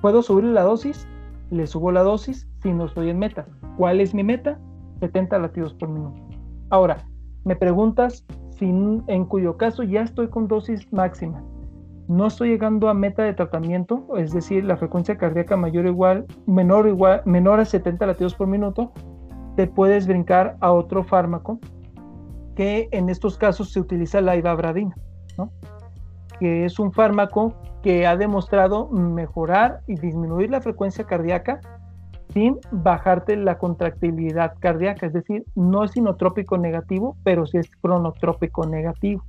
¿Puedo 0.01 0.23
subirle 0.23 0.53
la 0.53 0.63
dosis? 0.63 1.09
Le 1.51 1.67
subo 1.67 1.91
la 1.91 2.05
dosis 2.05 2.49
si 2.63 2.73
no 2.73 2.85
estoy 2.85 3.11
en 3.11 3.19
meta. 3.19 3.49
¿Cuál 3.77 4.01
es 4.01 4.15
mi 4.15 4.23
meta? 4.23 4.61
70 5.01 5.41
latidos 5.41 5.75
por 5.75 5.89
minuto. 5.89 6.23
Ahora, 6.69 6.99
me 7.43 7.57
preguntas 7.57 8.25
si 8.57 8.67
en 8.67 9.25
cuyo 9.25 9.57
caso 9.57 9.83
ya 9.83 10.03
estoy 10.03 10.29
con 10.29 10.47
dosis 10.47 10.87
máxima 10.93 11.43
no 12.11 12.27
estoy 12.27 12.49
llegando 12.49 12.89
a 12.89 12.95
meta 12.95 13.23
de 13.23 13.35
tratamiento, 13.35 14.05
es 14.17 14.33
decir, 14.33 14.65
la 14.65 14.77
frecuencia 14.77 15.17
cardíaca 15.17 15.57
mayor 15.57 15.87
o 15.87 15.91
igual, 15.91 16.27
menor 16.45 16.89
igual, 16.89 17.23
menor 17.25 17.61
a 17.61 17.65
70 17.65 18.05
latidos 18.05 18.35
por 18.35 18.49
minuto, 18.49 18.93
te 19.57 19.67
puedes 19.67 20.07
brincar 20.07 20.57
a 20.61 20.73
otro 20.73 21.05
fármaco 21.05 21.59
que 22.55 22.89
en 22.93 23.09
estos 23.09 23.39
casos 23.39 23.73
se 23.73 23.81
utiliza 23.81 24.21
la 24.21 24.37
ibabradina, 24.37 24.95
que 26.39 26.65
es 26.65 26.79
un 26.79 26.93
fármaco 26.93 27.55
que 27.83 28.07
ha 28.07 28.17
demostrado 28.17 28.89
mejorar 28.89 29.81
y 29.87 29.95
disminuir 29.95 30.51
la 30.51 30.61
frecuencia 30.61 31.05
cardíaca 31.05 31.61
sin 32.33 32.59
bajarte 32.71 33.37
la 33.37 33.59
contractibilidad 33.59 34.55
cardíaca, 34.61 35.07
es 35.07 35.13
decir, 35.13 35.45
no 35.55 35.85
es 35.85 35.97
inotrópico 35.97 36.59
negativo, 36.59 37.17
pero 37.25 37.47
sí 37.47 37.59
es 37.59 37.71
cronotrópico 37.81 38.67
negativo. 38.67 39.25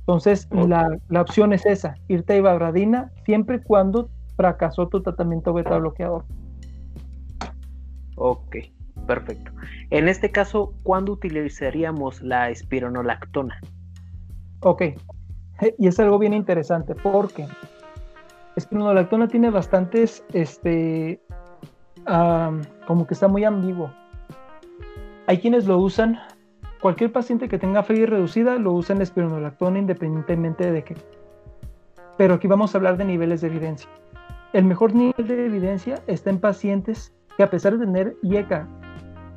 Entonces, 0.00 0.48
la, 0.52 0.98
opción 1.20 1.52
es 1.52 1.66
esa, 1.66 1.94
irte 2.08 2.34
a 2.34 2.36
ibabradina 2.36 3.10
siempre 3.24 3.56
y 3.56 3.60
cuando 3.60 4.08
fracasó 4.36 4.88
tu 4.88 5.02
tratamiento 5.02 5.52
beta 5.52 5.76
bloqueador. 5.78 6.24
Ok, 8.16 8.56
perfecto. 9.06 9.52
En 9.90 10.08
este 10.08 10.30
caso, 10.30 10.74
¿cuándo 10.82 11.12
utilizaríamos 11.12 12.22
la 12.22 12.50
espironolactona? 12.50 13.60
Ok, 14.60 14.82
y 15.78 15.86
es 15.86 15.98
algo 15.98 16.18
bien 16.18 16.34
interesante 16.34 16.94
porque 16.94 17.46
espironolactona 18.56 19.28
tiene 19.28 19.50
bastantes, 19.50 20.24
este, 20.32 21.20
como 22.86 23.06
que 23.06 23.14
está 23.14 23.28
muy 23.28 23.44
ambiguo. 23.44 23.90
Hay 25.26 25.38
quienes 25.38 25.66
lo 25.66 25.78
usan 25.78 26.18
Cualquier 26.80 27.12
paciente 27.12 27.48
que 27.48 27.58
tenga 27.58 27.82
fe 27.82 28.06
reducida 28.06 28.56
lo 28.56 28.72
usa 28.72 28.96
en 28.96 29.02
espironolactona 29.02 29.78
independientemente 29.78 30.72
de 30.72 30.82
qué. 30.82 30.96
Pero 32.16 32.34
aquí 32.34 32.46
vamos 32.46 32.74
a 32.74 32.78
hablar 32.78 32.96
de 32.96 33.04
niveles 33.04 33.42
de 33.42 33.48
evidencia. 33.48 33.88
El 34.54 34.64
mejor 34.64 34.94
nivel 34.94 35.28
de 35.28 35.44
evidencia 35.44 36.02
está 36.06 36.30
en 36.30 36.40
pacientes 36.40 37.14
que 37.36 37.42
a 37.42 37.50
pesar 37.50 37.76
de 37.76 37.84
tener 37.84 38.16
IECA, 38.22 38.66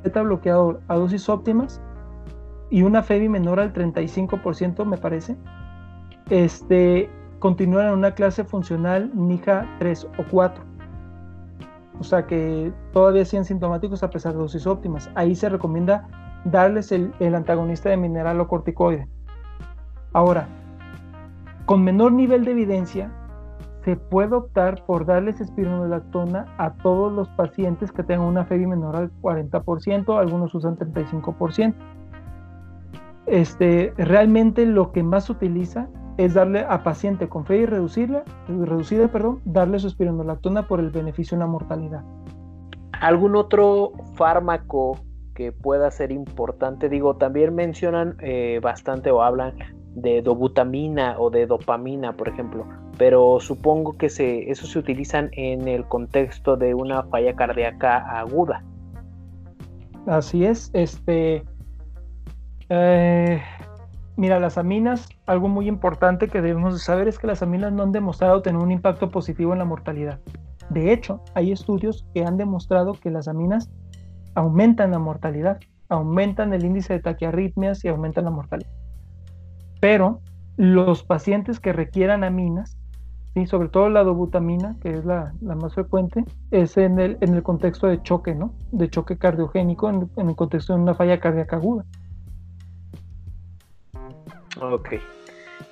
beta 0.04 0.22
bloqueador 0.22 0.80
a 0.88 0.94
dosis 0.94 1.28
óptimas 1.28 1.80
y 2.70 2.82
una 2.82 3.02
FEBI 3.02 3.28
menor 3.28 3.58
al 3.58 3.72
35% 3.72 4.84
me 4.84 4.98
parece, 4.98 5.36
este, 6.30 7.10
continúan 7.38 7.88
en 7.88 7.94
una 7.94 8.14
clase 8.14 8.44
funcional 8.44 9.10
NIJA 9.14 9.76
3 9.78 10.06
o 10.18 10.24
4. 10.30 10.62
O 12.00 12.04
sea 12.04 12.26
que 12.26 12.72
todavía 12.92 13.24
siguen 13.24 13.44
sintomáticos 13.44 14.02
a 14.02 14.10
pesar 14.10 14.32
de 14.32 14.38
dosis 14.38 14.66
óptimas. 14.66 15.10
Ahí 15.14 15.34
se 15.34 15.48
recomienda 15.48 16.08
darles 16.44 16.92
el, 16.92 17.12
antagonista 17.34 17.88
de 17.88 17.96
mineral 17.96 18.40
o 18.40 18.48
corticoide. 18.48 19.08
Ahora, 20.12 20.48
con 21.66 21.82
menor 21.82 22.12
nivel 22.12 22.44
de 22.44 22.52
evidencia, 22.52 23.10
se 23.84 23.96
puede 23.96 24.34
optar 24.34 24.84
por 24.86 25.04
darles 25.04 25.40
espironolactona 25.40 26.46
a 26.58 26.72
todos 26.74 27.12
los 27.12 27.28
pacientes 27.30 27.92
que 27.92 28.02
tengan 28.02 28.26
una 28.26 28.44
FEBI 28.44 28.66
menor 28.66 28.96
al 28.96 29.10
40%, 29.20 30.18
algunos 30.18 30.54
usan 30.54 30.76
35%. 30.76 31.74
Este, 33.26 33.92
realmente 33.96 34.66
lo 34.66 34.92
que 34.92 35.02
más 35.02 35.24
se 35.24 35.32
utiliza 35.32 35.88
es 36.16 36.34
darle 36.34 36.64
a 36.68 36.82
paciente 36.82 37.28
con 37.28 37.44
FEBI 37.44 37.66
reducida, 37.66 38.24
reducida 38.48 39.08
perdón, 39.08 39.40
darle 39.44 39.78
su 39.78 39.88
espironolactona 39.88 40.66
por 40.68 40.80
el 40.80 40.90
beneficio 40.90 41.34
en 41.34 41.40
la 41.40 41.46
mortalidad. 41.46 42.02
¿Algún 43.00 43.36
otro 43.36 43.92
fármaco 44.14 44.96
que 45.34 45.52
pueda 45.52 45.90
ser 45.90 46.12
importante. 46.12 46.88
Digo, 46.88 47.16
también 47.16 47.54
mencionan 47.54 48.16
eh, 48.20 48.60
bastante 48.62 49.10
o 49.10 49.22
hablan 49.22 49.54
de 49.94 50.22
dobutamina 50.22 51.16
o 51.18 51.30
de 51.30 51.46
dopamina, 51.46 52.16
por 52.16 52.28
ejemplo, 52.28 52.66
pero 52.98 53.40
supongo 53.40 53.96
que 53.96 54.08
se, 54.08 54.50
eso 54.50 54.66
se 54.66 54.78
utilizan 54.78 55.30
en 55.32 55.68
el 55.68 55.84
contexto 55.84 56.56
de 56.56 56.74
una 56.74 57.02
falla 57.04 57.34
cardíaca 57.34 57.98
aguda. 58.18 58.62
Así 60.06 60.44
es, 60.44 60.70
este, 60.74 61.44
eh, 62.68 63.42
mira, 64.16 64.38
las 64.38 64.58
aminas, 64.58 65.08
algo 65.26 65.48
muy 65.48 65.66
importante 65.66 66.28
que 66.28 66.42
debemos 66.42 66.82
saber 66.82 67.08
es 67.08 67.18
que 67.18 67.26
las 67.26 67.42
aminas 67.42 67.72
no 67.72 67.82
han 67.82 67.92
demostrado 67.92 68.42
tener 68.42 68.62
un 68.62 68.70
impacto 68.70 69.10
positivo 69.10 69.52
en 69.52 69.58
la 69.58 69.64
mortalidad. 69.64 70.20
De 70.70 70.92
hecho, 70.92 71.22
hay 71.34 71.52
estudios 71.52 72.06
que 72.14 72.24
han 72.24 72.36
demostrado 72.36 72.94
que 72.94 73.10
las 73.10 73.28
aminas 73.28 73.70
aumentan 74.34 74.90
la 74.90 74.98
mortalidad, 74.98 75.58
aumentan 75.88 76.52
el 76.52 76.64
índice 76.64 76.94
de 76.94 77.00
taquiarritmias 77.00 77.84
y 77.84 77.88
aumentan 77.88 78.24
la 78.24 78.30
mortalidad. 78.30 78.70
Pero 79.80 80.20
los 80.56 81.02
pacientes 81.02 81.60
que 81.60 81.72
requieran 81.72 82.24
aminas, 82.24 82.76
¿sí? 83.34 83.46
sobre 83.46 83.68
todo 83.68 83.88
la 83.88 84.04
dobutamina, 84.04 84.76
que 84.80 84.98
es 84.98 85.04
la, 85.04 85.34
más 85.42 85.74
frecuente, 85.74 86.24
es 86.50 86.76
en 86.76 86.98
el, 86.98 87.18
en 87.20 87.34
el 87.34 87.42
contexto 87.42 87.86
de 87.86 88.02
choque, 88.02 88.34
¿no? 88.34 88.54
De 88.70 88.88
choque 88.88 89.18
cardiogénico, 89.18 89.90
en, 89.90 90.28
el 90.28 90.36
contexto 90.36 90.74
de 90.74 90.80
una 90.80 90.94
falla 90.94 91.20
cardíaca 91.20 91.56
aguda. 91.56 91.84
Ok. 94.60 94.94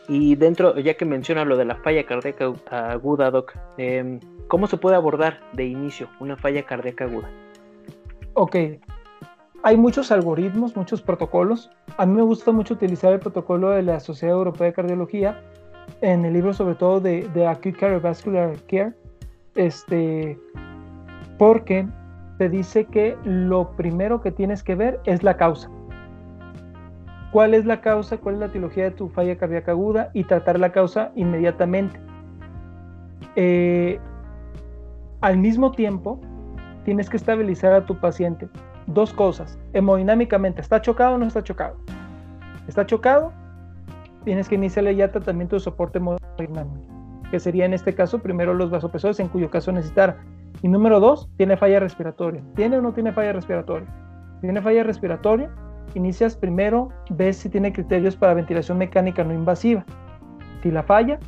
Y 0.08 0.34
dentro, 0.34 0.78
ya 0.78 0.94
que 0.94 1.04
menciona 1.04 1.44
lo 1.44 1.56
de 1.56 1.64
la 1.64 1.76
falla 1.76 2.04
cardíaca 2.04 2.52
aguda, 2.70 3.30
Doc, 3.30 3.54
em, 3.78 4.18
¿cómo 4.48 4.66
se 4.66 4.76
puede 4.76 4.96
abordar 4.96 5.40
de 5.52 5.66
inicio 5.66 6.08
una 6.18 6.36
falla 6.36 6.64
cardíaca 6.64 7.04
aguda? 7.04 7.30
Ok, 8.34 8.56
hay 9.62 9.76
muchos 9.76 10.10
algoritmos, 10.10 10.74
muchos 10.74 11.02
protocolos. 11.02 11.70
A 11.96 12.04
mí 12.04 12.14
me 12.14 12.22
gusta 12.22 12.50
mucho 12.50 12.74
utilizar 12.74 13.12
el 13.12 13.20
protocolo 13.20 13.70
de 13.70 13.82
la 13.82 14.00
Sociedad 14.00 14.36
Europea 14.36 14.66
de 14.66 14.72
Cardiología 14.72 15.40
en 16.00 16.24
el 16.24 16.32
libro 16.32 16.52
sobre 16.52 16.74
todo 16.74 17.00
de, 17.00 17.28
de 17.28 17.46
Acute 17.46 17.74
Cardiovascular 17.74 18.56
Care, 18.68 18.92
este, 19.54 20.38
porque 21.38 21.86
te 22.38 22.48
dice 22.48 22.86
que 22.86 23.16
lo 23.24 23.70
primero 23.76 24.20
que 24.20 24.32
tienes 24.32 24.62
que 24.62 24.74
ver 24.74 25.00
es 25.04 25.22
la 25.22 25.36
causa. 25.36 25.70
¿Cuál 27.30 27.54
es 27.54 27.64
la 27.64 27.80
causa? 27.80 28.18
¿Cuál 28.18 28.34
es 28.34 28.40
la 28.40 28.46
etiología 28.46 28.84
de 28.84 28.90
tu 28.90 29.08
falla 29.08 29.36
cardíaca 29.36 29.72
aguda? 29.72 30.10
Y 30.12 30.24
tratar 30.24 30.60
la 30.60 30.70
causa 30.70 31.12
inmediatamente. 31.14 31.98
Eh, 33.36 33.98
al 35.22 35.38
mismo 35.38 35.72
tiempo, 35.72 36.20
tienes 36.84 37.08
que 37.08 37.16
estabilizar 37.16 37.72
a 37.72 37.86
tu 37.86 37.96
paciente. 37.98 38.48
Dos 38.86 39.12
cosas, 39.12 39.58
hemodinámicamente, 39.72 40.60
¿está 40.60 40.82
chocado 40.82 41.14
o 41.14 41.18
no 41.18 41.26
está 41.26 41.42
chocado? 41.42 41.76
¿Está 42.66 42.84
chocado? 42.84 43.32
Tienes 44.24 44.48
que 44.48 44.54
iniciarle 44.54 44.94
ya 44.94 45.10
tratamiento 45.10 45.56
de 45.56 45.60
soporte 45.60 45.98
hemodinámico, 45.98 46.80
que 47.30 47.40
sería 47.40 47.64
en 47.64 47.74
este 47.74 47.94
caso 47.94 48.20
primero 48.20 48.54
los 48.54 48.70
vasopresores, 48.70 49.20
en 49.20 49.28
cuyo 49.28 49.50
caso 49.50 49.72
necesitar. 49.72 50.18
Y 50.62 50.68
número 50.68 51.00
dos, 51.00 51.28
tiene 51.36 51.56
falla 51.56 51.80
respiratoria. 51.80 52.42
¿Tiene 52.54 52.78
o 52.78 52.82
no 52.82 52.92
tiene 52.92 53.12
falla 53.12 53.32
respiratoria? 53.32 53.88
¿Tiene 54.40 54.60
falla 54.62 54.84
respiratoria? 54.84 55.50
Inicias 55.94 56.36
primero, 56.36 56.90
ves 57.10 57.36
si 57.36 57.48
tiene 57.48 57.72
criterios 57.72 58.16
para 58.16 58.34
ventilación 58.34 58.78
mecánica 58.78 59.24
no 59.24 59.34
invasiva. 59.34 59.84
Si 60.62 60.70
la 60.70 60.82
falla, 60.82 61.18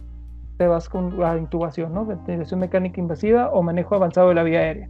te 0.57 0.69
vas 0.69 0.89
con 0.89 1.19
la 1.19 1.37
intubación, 1.37 1.93
¿no? 1.93 2.07
Ventilación 2.07 2.61
mecánica 2.61 3.01
invasiva 3.01 3.51
o 3.51 3.63
manejo 3.63 3.97
avanzado 3.97 4.29
de 4.29 4.37
la 4.37 4.45
vía 4.45 4.61
aérea 4.61 4.89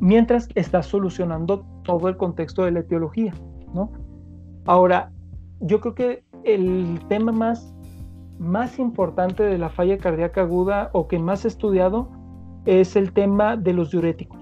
mientras 0.00 0.48
estás 0.54 0.86
solucionando 0.86 1.64
todo 1.84 2.08
el 2.08 2.16
contexto 2.16 2.64
de 2.64 2.72
la 2.72 2.80
etiología, 2.80 3.32
¿no? 3.74 3.92
Ahora, 4.66 5.12
yo 5.60 5.80
creo 5.80 5.94
que 5.94 6.24
el 6.44 7.00
tema 7.08 7.32
más, 7.32 7.74
más 8.38 8.78
importante 8.78 9.42
de 9.42 9.58
la 9.58 9.68
falla 9.68 9.98
cardíaca 9.98 10.42
aguda 10.42 10.90
o 10.92 11.08
que 11.08 11.18
más 11.18 11.44
estudiado 11.44 12.08
es 12.66 12.96
el 12.96 13.12
tema 13.12 13.56
de 13.56 13.72
los 13.72 13.90
diuréticos. 13.90 14.38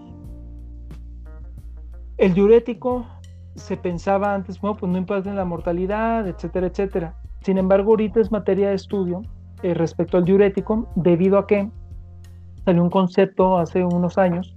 El 2.16 2.34
diurético 2.34 3.07
se 3.55 3.76
pensaba 3.76 4.34
antes, 4.34 4.61
bueno, 4.61 4.76
pues 4.76 4.90
no 4.90 4.99
impacta 4.99 5.30
en 5.30 5.36
la 5.36 5.44
mortalidad, 5.44 6.26
etcétera, 6.26 6.66
etcétera. 6.66 7.14
Sin 7.42 7.59
embargo, 7.59 7.92
ahorita 7.92 8.20
es 8.20 8.32
materia 8.32 8.68
de 8.68 8.74
estudio 8.74 9.22
eh, 9.62 9.74
respecto 9.74 10.16
al 10.16 10.24
diurético, 10.24 10.88
debido 10.96 11.38
a 11.38 11.46
que 11.46 11.70
salió 12.64 12.82
un 12.82 12.90
concepto 12.90 13.59
hace 13.59 13.84
unos 13.84 14.18
años 14.18 14.57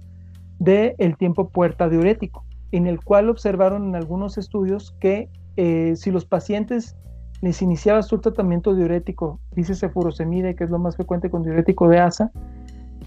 del 0.58 0.94
el 0.98 1.16
tiempo 1.16 1.48
puerta 1.48 1.88
diurético, 1.88 2.44
en 2.72 2.86
el 2.86 3.02
cual 3.02 3.28
observaron 3.28 3.88
en 3.88 3.96
algunos 3.96 4.38
estudios 4.38 4.96
que 5.00 5.28
eh, 5.56 5.94
si 5.96 6.10
los 6.10 6.24
pacientes 6.24 6.96
les 7.42 7.60
iniciabas 7.60 8.06
tu 8.06 8.18
tratamiento 8.18 8.72
diurético, 8.72 9.40
dice 9.50 9.88
furosemide, 9.88 10.54
que 10.54 10.62
es 10.64 10.70
lo 10.70 10.78
más 10.78 10.94
frecuente 10.94 11.28
con 11.28 11.42
diurético 11.42 11.88
de 11.88 11.98
asa, 11.98 12.30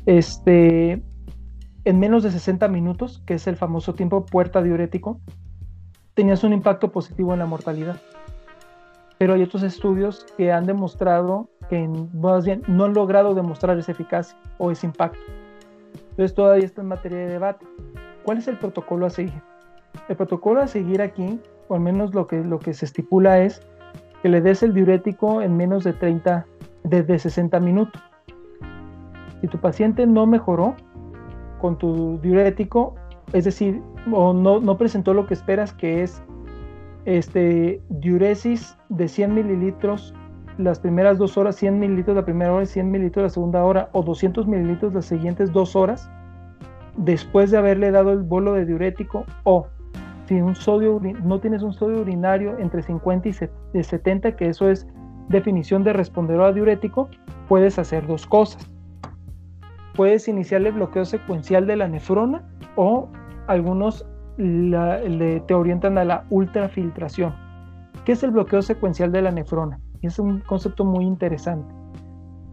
este, 0.05 1.01
en 1.85 1.99
menos 1.99 2.21
de 2.21 2.31
60 2.31 2.67
minutos, 2.67 3.23
que 3.25 3.35
es 3.35 3.47
el 3.47 3.55
famoso 3.55 3.95
tiempo 3.95 4.25
puerta 4.25 4.61
diurético, 4.61 5.21
tenías 6.15 6.43
un 6.43 6.51
impacto 6.51 6.91
positivo 6.91 7.31
en 7.31 7.39
la 7.39 7.45
mortalidad. 7.45 7.95
Pero 9.17 9.35
hay 9.35 9.41
otros 9.41 9.63
estudios 9.63 10.25
que 10.35 10.51
han 10.51 10.65
demostrado 10.65 11.49
que 11.69 11.87
bien, 12.43 12.61
no 12.67 12.83
han 12.83 12.93
logrado 12.93 13.35
demostrar 13.35 13.79
esa 13.79 13.93
eficacia 13.93 14.37
o 14.57 14.69
ese 14.69 14.85
impacto. 14.85 15.19
Entonces 16.09 16.35
todavía 16.35 16.65
está 16.65 16.81
en 16.81 16.89
materia 16.89 17.19
de 17.19 17.27
debate. 17.27 17.65
¿Cuál 18.25 18.39
es 18.39 18.49
el 18.49 18.57
protocolo 18.57 19.05
a 19.05 19.09
seguir? 19.09 19.41
El 20.09 20.17
protocolo 20.17 20.59
a 20.59 20.67
seguir 20.67 21.01
aquí, 21.01 21.39
o 21.69 21.75
al 21.75 21.79
menos 21.79 22.13
lo 22.13 22.27
que, 22.27 22.43
lo 22.43 22.59
que 22.59 22.73
se 22.73 22.83
estipula 22.83 23.39
es 23.39 23.61
que 24.25 24.29
le 24.29 24.41
des 24.41 24.63
el 24.63 24.73
diurético 24.73 25.43
en 25.43 25.55
menos 25.55 25.83
de 25.83 25.93
30, 25.93 26.47
de 26.83 27.19
60 27.19 27.59
minutos. 27.59 28.01
Si 29.39 29.47
tu 29.47 29.59
paciente 29.59 30.07
no 30.07 30.25
mejoró 30.25 30.73
con 31.61 31.77
tu 31.77 32.19
diurético, 32.23 32.95
es 33.33 33.45
decir, 33.45 33.83
no, 34.07 34.33
no 34.33 34.77
presentó 34.79 35.13
lo 35.13 35.27
que 35.27 35.35
esperas, 35.35 35.73
que 35.73 36.01
es 36.01 36.23
este, 37.05 37.83
diuresis 37.89 38.75
de 38.89 39.07
100 39.07 39.35
mililitros 39.35 40.15
las 40.57 40.79
primeras 40.79 41.19
dos 41.19 41.37
horas, 41.37 41.55
100 41.57 41.77
mililitros 41.77 42.15
la 42.15 42.25
primera 42.25 42.51
hora 42.51 42.63
y 42.63 42.65
100 42.65 42.89
mililitros 42.89 43.21
la 43.25 43.29
segunda 43.29 43.63
hora, 43.63 43.89
o 43.91 44.01
200 44.01 44.47
mililitros 44.47 44.91
las 44.95 45.05
siguientes 45.05 45.53
dos 45.53 45.75
horas, 45.75 46.09
después 46.97 47.51
de 47.51 47.59
haberle 47.59 47.91
dado 47.91 48.11
el 48.11 48.23
bolo 48.23 48.53
de 48.53 48.65
diurético, 48.65 49.23
o 49.43 49.67
si 50.27 50.41
un 50.41 50.55
sodio, 50.55 50.99
no 51.23 51.39
tienes 51.39 51.61
un 51.61 51.73
sodio 51.73 52.01
urinario 52.01 52.57
entre 52.57 52.81
50 52.81 53.29
y 53.29 53.83
70, 53.83 54.35
que 54.35 54.49
eso 54.49 54.69
es 54.69 54.87
definición 55.29 55.83
de 55.83 55.93
respondedor 55.93 56.45
a 56.45 56.53
diurético, 56.53 57.09
puedes 57.47 57.77
hacer 57.77 58.07
dos 58.07 58.25
cosas. 58.25 58.69
Puedes 59.95 60.27
iniciar 60.27 60.65
el 60.65 60.73
bloqueo 60.73 61.05
secuencial 61.05 61.67
de 61.67 61.77
la 61.77 61.87
nefrona 61.87 62.43
o 62.75 63.09
algunos 63.47 64.05
te 64.37 65.53
orientan 65.53 65.97
a 65.97 66.03
la 66.03 66.25
ultrafiltración. 66.29 67.33
¿Qué 68.03 68.11
es 68.11 68.23
el 68.23 68.31
bloqueo 68.31 68.61
secuencial 68.61 69.11
de 69.11 69.21
la 69.21 69.31
nefrona? 69.31 69.79
Es 70.01 70.19
un 70.19 70.41
concepto 70.41 70.83
muy 70.83 71.05
interesante. 71.05 71.73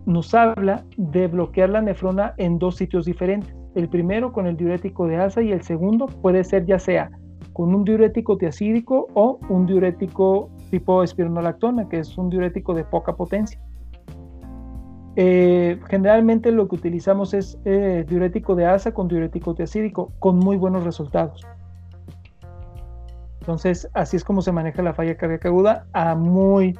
Nos 0.06 0.34
habla 0.34 0.84
de 0.96 1.26
bloquear 1.26 1.70
la 1.70 1.82
nefrona 1.82 2.34
en 2.36 2.58
dos 2.58 2.76
sitios 2.76 3.04
diferentes. 3.04 3.54
El 3.74 3.88
primero 3.88 4.32
con 4.32 4.46
el 4.46 4.56
diurético 4.56 5.06
de 5.06 5.16
asa 5.16 5.42
y 5.42 5.52
el 5.52 5.62
segundo 5.62 6.06
puede 6.06 6.44
ser 6.44 6.66
ya 6.66 6.78
sea 6.78 7.10
con 7.52 7.74
un 7.74 7.84
diurético 7.84 8.36
tiacídico 8.36 9.08
o 9.14 9.38
un 9.48 9.66
diurético 9.66 10.50
tipo 10.70 11.02
espironolactona, 11.02 11.88
que 11.88 11.98
es 11.98 12.16
un 12.16 12.30
diurético 12.30 12.74
de 12.74 12.84
poca 12.84 13.14
potencia. 13.14 13.60
Eh, 15.16 15.78
generalmente 15.88 16.50
lo 16.50 16.68
que 16.68 16.76
utilizamos 16.76 17.34
es 17.34 17.58
eh, 17.66 18.04
diurético 18.08 18.54
de 18.54 18.64
asa 18.64 18.92
con 18.94 19.08
diurético 19.08 19.54
tiacídico, 19.54 20.12
con 20.18 20.38
muy 20.38 20.56
buenos 20.56 20.84
resultados. 20.84 21.46
Entonces, 23.40 23.90
así 23.92 24.16
es 24.16 24.24
como 24.24 24.40
se 24.40 24.52
maneja 24.52 24.82
la 24.82 24.94
falla 24.94 25.16
cardíaca 25.16 25.48
aguda 25.48 25.86
a 25.92 26.14
muy 26.14 26.78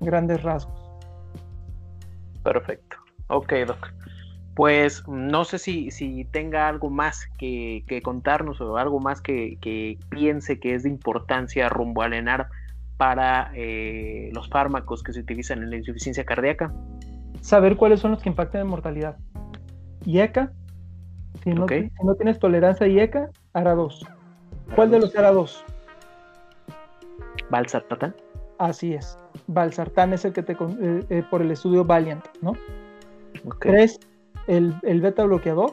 grandes 0.00 0.42
rasgos. 0.42 0.82
Perfecto. 2.42 2.96
Ok, 3.28 3.52
doc. 3.66 3.88
Pues 4.54 5.06
no 5.08 5.44
sé 5.44 5.58
si, 5.58 5.90
si 5.90 6.24
tenga 6.26 6.68
algo 6.68 6.90
más 6.90 7.26
que, 7.38 7.84
contarnos 8.02 8.60
o 8.60 8.76
algo 8.76 9.00
más 9.00 9.20
que, 9.20 9.98
piense 10.10 10.60
que 10.60 10.74
es 10.74 10.82
de 10.82 10.90
importancia 10.90 11.68
rumbo 11.68 12.02
al 12.02 12.12
ENAR 12.12 12.48
para 12.98 13.50
eh, 13.54 14.30
los 14.32 14.48
fármacos 14.48 15.02
que 15.02 15.12
se 15.12 15.20
utilizan 15.20 15.62
en 15.62 15.70
la 15.70 15.76
insuficiencia 15.76 16.24
cardíaca. 16.24 16.72
Saber 17.40 17.76
cuáles 17.76 18.00
son 18.00 18.12
los 18.12 18.22
que 18.22 18.28
impactan 18.28 18.60
en 18.60 18.66
mortalidad. 18.68 19.16
IECA, 20.04 20.52
si 21.42 21.50
no, 21.50 21.66
si 21.66 21.90
no 22.04 22.14
tienes 22.14 22.38
tolerancia 22.38 22.86
a 22.86 22.88
IECA, 22.88 23.30
ARA2. 23.54 24.06
¿Cuál 24.74 24.90
de 24.90 25.00
los 25.00 25.14
ARA2? 25.14 25.64
Valsartán. 27.50 28.14
Así 28.58 28.94
es. 28.94 29.18
Valsartán 29.46 30.12
es 30.12 30.24
el 30.24 30.32
que 30.32 30.42
te 30.42 30.52
eh, 30.52 31.04
eh, 31.10 31.22
por 31.30 31.42
el 31.42 31.50
estudio 31.50 31.84
Valiant, 31.84 32.24
¿no? 32.40 32.52
Tres, 33.60 33.98
el, 34.46 35.00
beta 35.00 35.24
bloqueador. 35.24 35.72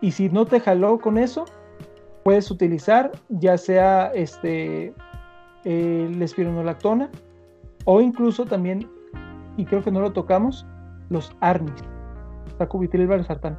Y 0.00 0.12
si 0.12 0.28
no 0.28 0.44
te 0.44 0.60
jaló 0.60 0.98
con 0.98 1.18
eso, 1.18 1.44
puedes 2.24 2.50
utilizar 2.50 3.12
ya 3.28 3.56
sea 3.56 4.10
este 4.14 4.92
el 5.64 6.20
espironolactona 6.20 7.10
o 7.84 8.00
incluso 8.00 8.44
también, 8.44 8.88
y 9.56 9.64
creo 9.64 9.82
que 9.82 9.90
no 9.90 10.00
lo 10.00 10.12
tocamos, 10.12 10.66
los 11.10 11.34
ARNIS, 11.40 11.84
sacubitril 12.58 13.06
valsartán, 13.06 13.58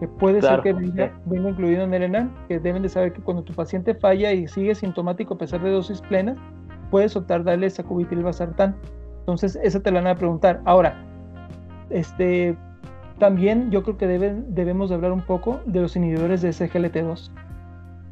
que 0.00 0.08
puede 0.08 0.42
ser 0.42 0.60
que 0.60 0.72
venga, 0.72 1.12
incluido 1.30 1.84
en 1.84 1.94
el 1.94 2.02
ENAN, 2.04 2.34
que 2.48 2.58
deben 2.58 2.82
de 2.82 2.88
saber 2.88 3.12
que 3.12 3.22
cuando 3.22 3.44
tu 3.44 3.52
paciente 3.52 3.94
falla 3.94 4.32
y 4.32 4.48
sigue 4.48 4.74
sintomático 4.74 5.34
a 5.34 5.38
pesar 5.38 5.62
de 5.62 5.70
dosis 5.70 6.00
plenas, 6.02 6.36
puedes 6.90 7.16
optar 7.16 7.44
darle 7.44 7.70
sacubitril 7.70 8.22
valsartán. 8.22 8.76
Entonces, 9.20 9.58
esa 9.62 9.80
te 9.80 9.90
la 9.90 10.00
van 10.00 10.08
a 10.08 10.14
preguntar. 10.16 10.60
Ahora, 10.64 10.94
este, 11.90 12.56
también 13.18 13.70
yo 13.70 13.82
creo 13.82 13.96
que 13.96 14.06
debemos 14.06 14.90
hablar 14.90 15.12
un 15.12 15.22
poco 15.22 15.60
de 15.66 15.80
los 15.80 15.96
inhibidores 15.96 16.42
de 16.42 16.50
SGLT2. 16.50 17.30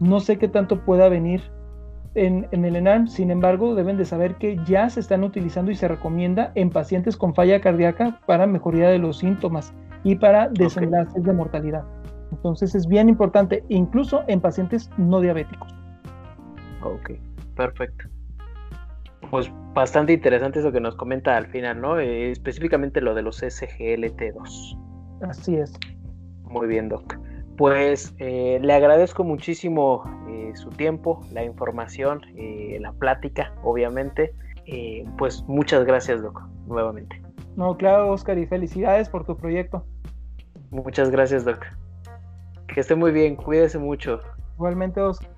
No 0.00 0.20
sé 0.20 0.38
qué 0.38 0.48
tanto 0.48 0.80
pueda 0.84 1.08
venir 1.08 1.42
en, 2.14 2.46
el 2.52 2.76
ENAM, 2.76 3.08
sin 3.08 3.30
embargo, 3.30 3.74
deben 3.74 3.96
de 3.96 4.04
saber 4.04 4.34
que 4.36 4.58
ya 4.66 4.90
se 4.90 5.00
están 5.00 5.24
utilizando 5.24 5.70
y 5.70 5.74
se 5.74 5.88
recomienda 5.88 6.52
en 6.54 6.70
pacientes 6.70 7.16
con 7.16 7.34
falla 7.34 7.60
cardíaca 7.60 8.20
para 8.26 8.46
mejoría 8.46 8.90
de 8.90 8.98
los 8.98 9.18
síntomas 9.18 9.72
y 10.04 10.16
para 10.16 10.48
desenlaces 10.48 11.22
de 11.22 11.32
mortalidad. 11.32 11.84
Entonces 12.30 12.74
es 12.74 12.86
bien 12.86 13.08
importante, 13.08 13.64
incluso 13.68 14.24
en 14.26 14.40
pacientes 14.40 14.90
no 14.98 15.20
diabéticos. 15.20 15.74
Ok, 16.82 17.12
perfecto. 17.56 18.08
Pues 19.30 19.50
bastante 19.72 20.12
interesante 20.12 20.58
eso 20.58 20.72
que 20.72 20.80
nos 20.80 20.96
comenta 20.96 21.36
al 21.36 21.46
final, 21.46 21.80
¿no? 21.80 21.98
Eh, 21.98 22.30
específicamente 22.30 23.00
lo 23.00 23.14
de 23.14 23.22
los 23.22 23.42
SGLT2. 23.42 24.91
Así 25.22 25.56
es. 25.56 25.72
Muy 26.44 26.66
bien, 26.66 26.88
Doc. 26.88 27.16
Pues 27.56 28.14
eh, 28.18 28.58
le 28.60 28.72
agradezco 28.72 29.24
muchísimo 29.24 30.04
eh, 30.28 30.52
su 30.54 30.70
tiempo, 30.70 31.20
la 31.32 31.44
información, 31.44 32.22
eh, 32.36 32.78
la 32.80 32.92
plática, 32.92 33.52
obviamente. 33.62 34.34
pues 35.18 35.44
muchas 35.48 35.84
gracias, 35.84 36.22
Doc, 36.22 36.40
nuevamente. 36.66 37.20
No, 37.56 37.76
claro, 37.76 38.10
Oscar, 38.10 38.38
y 38.38 38.46
felicidades 38.46 39.08
por 39.08 39.24
tu 39.24 39.36
proyecto. 39.36 39.84
Muchas 40.70 41.10
gracias, 41.10 41.44
Doc. 41.44 41.64
Que 42.68 42.80
esté 42.80 42.94
muy 42.94 43.12
bien, 43.12 43.36
cuídese 43.36 43.78
mucho. 43.78 44.20
Igualmente, 44.56 45.00
Oscar. 45.00 45.28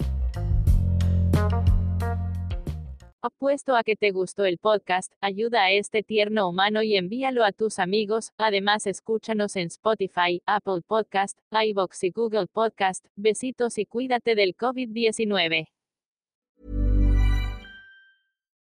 Apuesto 3.26 3.74
a 3.74 3.84
que 3.84 3.96
te 3.96 4.10
gustó 4.10 4.44
el 4.44 4.58
podcast, 4.58 5.10
ayuda 5.22 5.62
a 5.62 5.70
este 5.70 6.02
tierno 6.02 6.46
humano 6.46 6.82
y 6.82 6.94
envíalo 6.94 7.42
a 7.42 7.52
tus 7.52 7.78
amigos. 7.78 8.32
Además, 8.36 8.86
escúchanos 8.86 9.56
en 9.56 9.68
Spotify, 9.68 10.42
Apple 10.44 10.82
Podcast, 10.86 11.38
iBox 11.50 12.04
y 12.04 12.10
Google 12.10 12.46
Podcast. 12.52 13.06
Besitos 13.16 13.78
y 13.78 13.86
cuídate 13.86 14.34
del 14.34 14.54
COVID-19. 14.54 15.68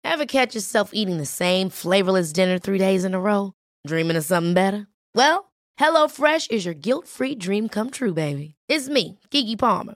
Ever 0.04 0.26
catch 0.28 0.54
yourself 0.54 0.92
eating 0.94 1.18
the 1.18 1.26
same 1.26 1.72
flavorless 1.72 2.32
dinner 2.32 2.60
three 2.60 2.78
days 2.78 3.04
in 3.04 3.16
a 3.16 3.20
row? 3.20 3.54
Dreaming 3.88 4.18
of 4.18 4.24
something 4.24 4.54
better? 4.54 4.86
Well, 5.16 5.52
HelloFresh 5.80 6.52
is 6.52 6.64
your 6.64 6.76
guilt-free 6.76 7.38
dream 7.40 7.70
come 7.70 7.90
true, 7.90 8.14
baby. 8.14 8.54
It's 8.70 8.88
me, 8.88 9.20
Kiki 9.32 9.56
Palmer. 9.56 9.96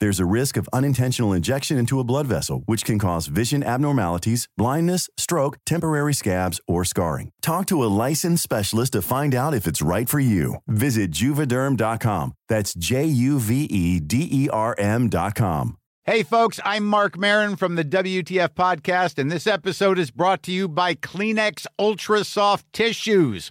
There's 0.00 0.20
a 0.20 0.26
risk 0.26 0.56
of 0.56 0.68
unintentional 0.72 1.32
injection 1.32 1.78
into 1.78 2.00
a 2.00 2.04
blood 2.04 2.26
vessel, 2.26 2.62
which 2.66 2.84
can 2.84 2.98
cause 2.98 3.26
vision 3.26 3.62
abnormalities, 3.62 4.48
blindness, 4.56 5.08
stroke, 5.16 5.58
temporary 5.66 6.14
scabs, 6.14 6.60
or 6.66 6.84
scarring. 6.84 7.30
Talk 7.42 7.66
to 7.66 7.82
a 7.84 7.92
licensed 8.04 8.42
specialist 8.42 8.92
to 8.94 9.02
find 9.02 9.34
out 9.34 9.54
if 9.54 9.66
it's 9.66 9.82
right 9.82 10.08
for 10.08 10.20
you. 10.20 10.56
Visit 10.66 11.10
juvederm.com. 11.12 12.32
That's 12.48 12.74
J 12.74 13.04
U 13.04 13.38
V 13.38 13.64
E 13.64 14.00
D 14.00 14.28
E 14.30 14.48
R 14.48 14.74
M.com. 14.78 15.76
Hey, 16.06 16.22
folks, 16.22 16.60
I'm 16.66 16.84
Mark 16.84 17.16
Marin 17.16 17.56
from 17.56 17.76
the 17.76 17.84
WTF 17.84 18.50
Podcast, 18.50 19.16
and 19.16 19.32
this 19.32 19.46
episode 19.46 19.98
is 19.98 20.10
brought 20.10 20.42
to 20.42 20.52
you 20.52 20.68
by 20.68 20.94
Kleenex 20.94 21.64
Ultra 21.78 22.24
Soft 22.24 22.70
Tissues, 22.74 23.50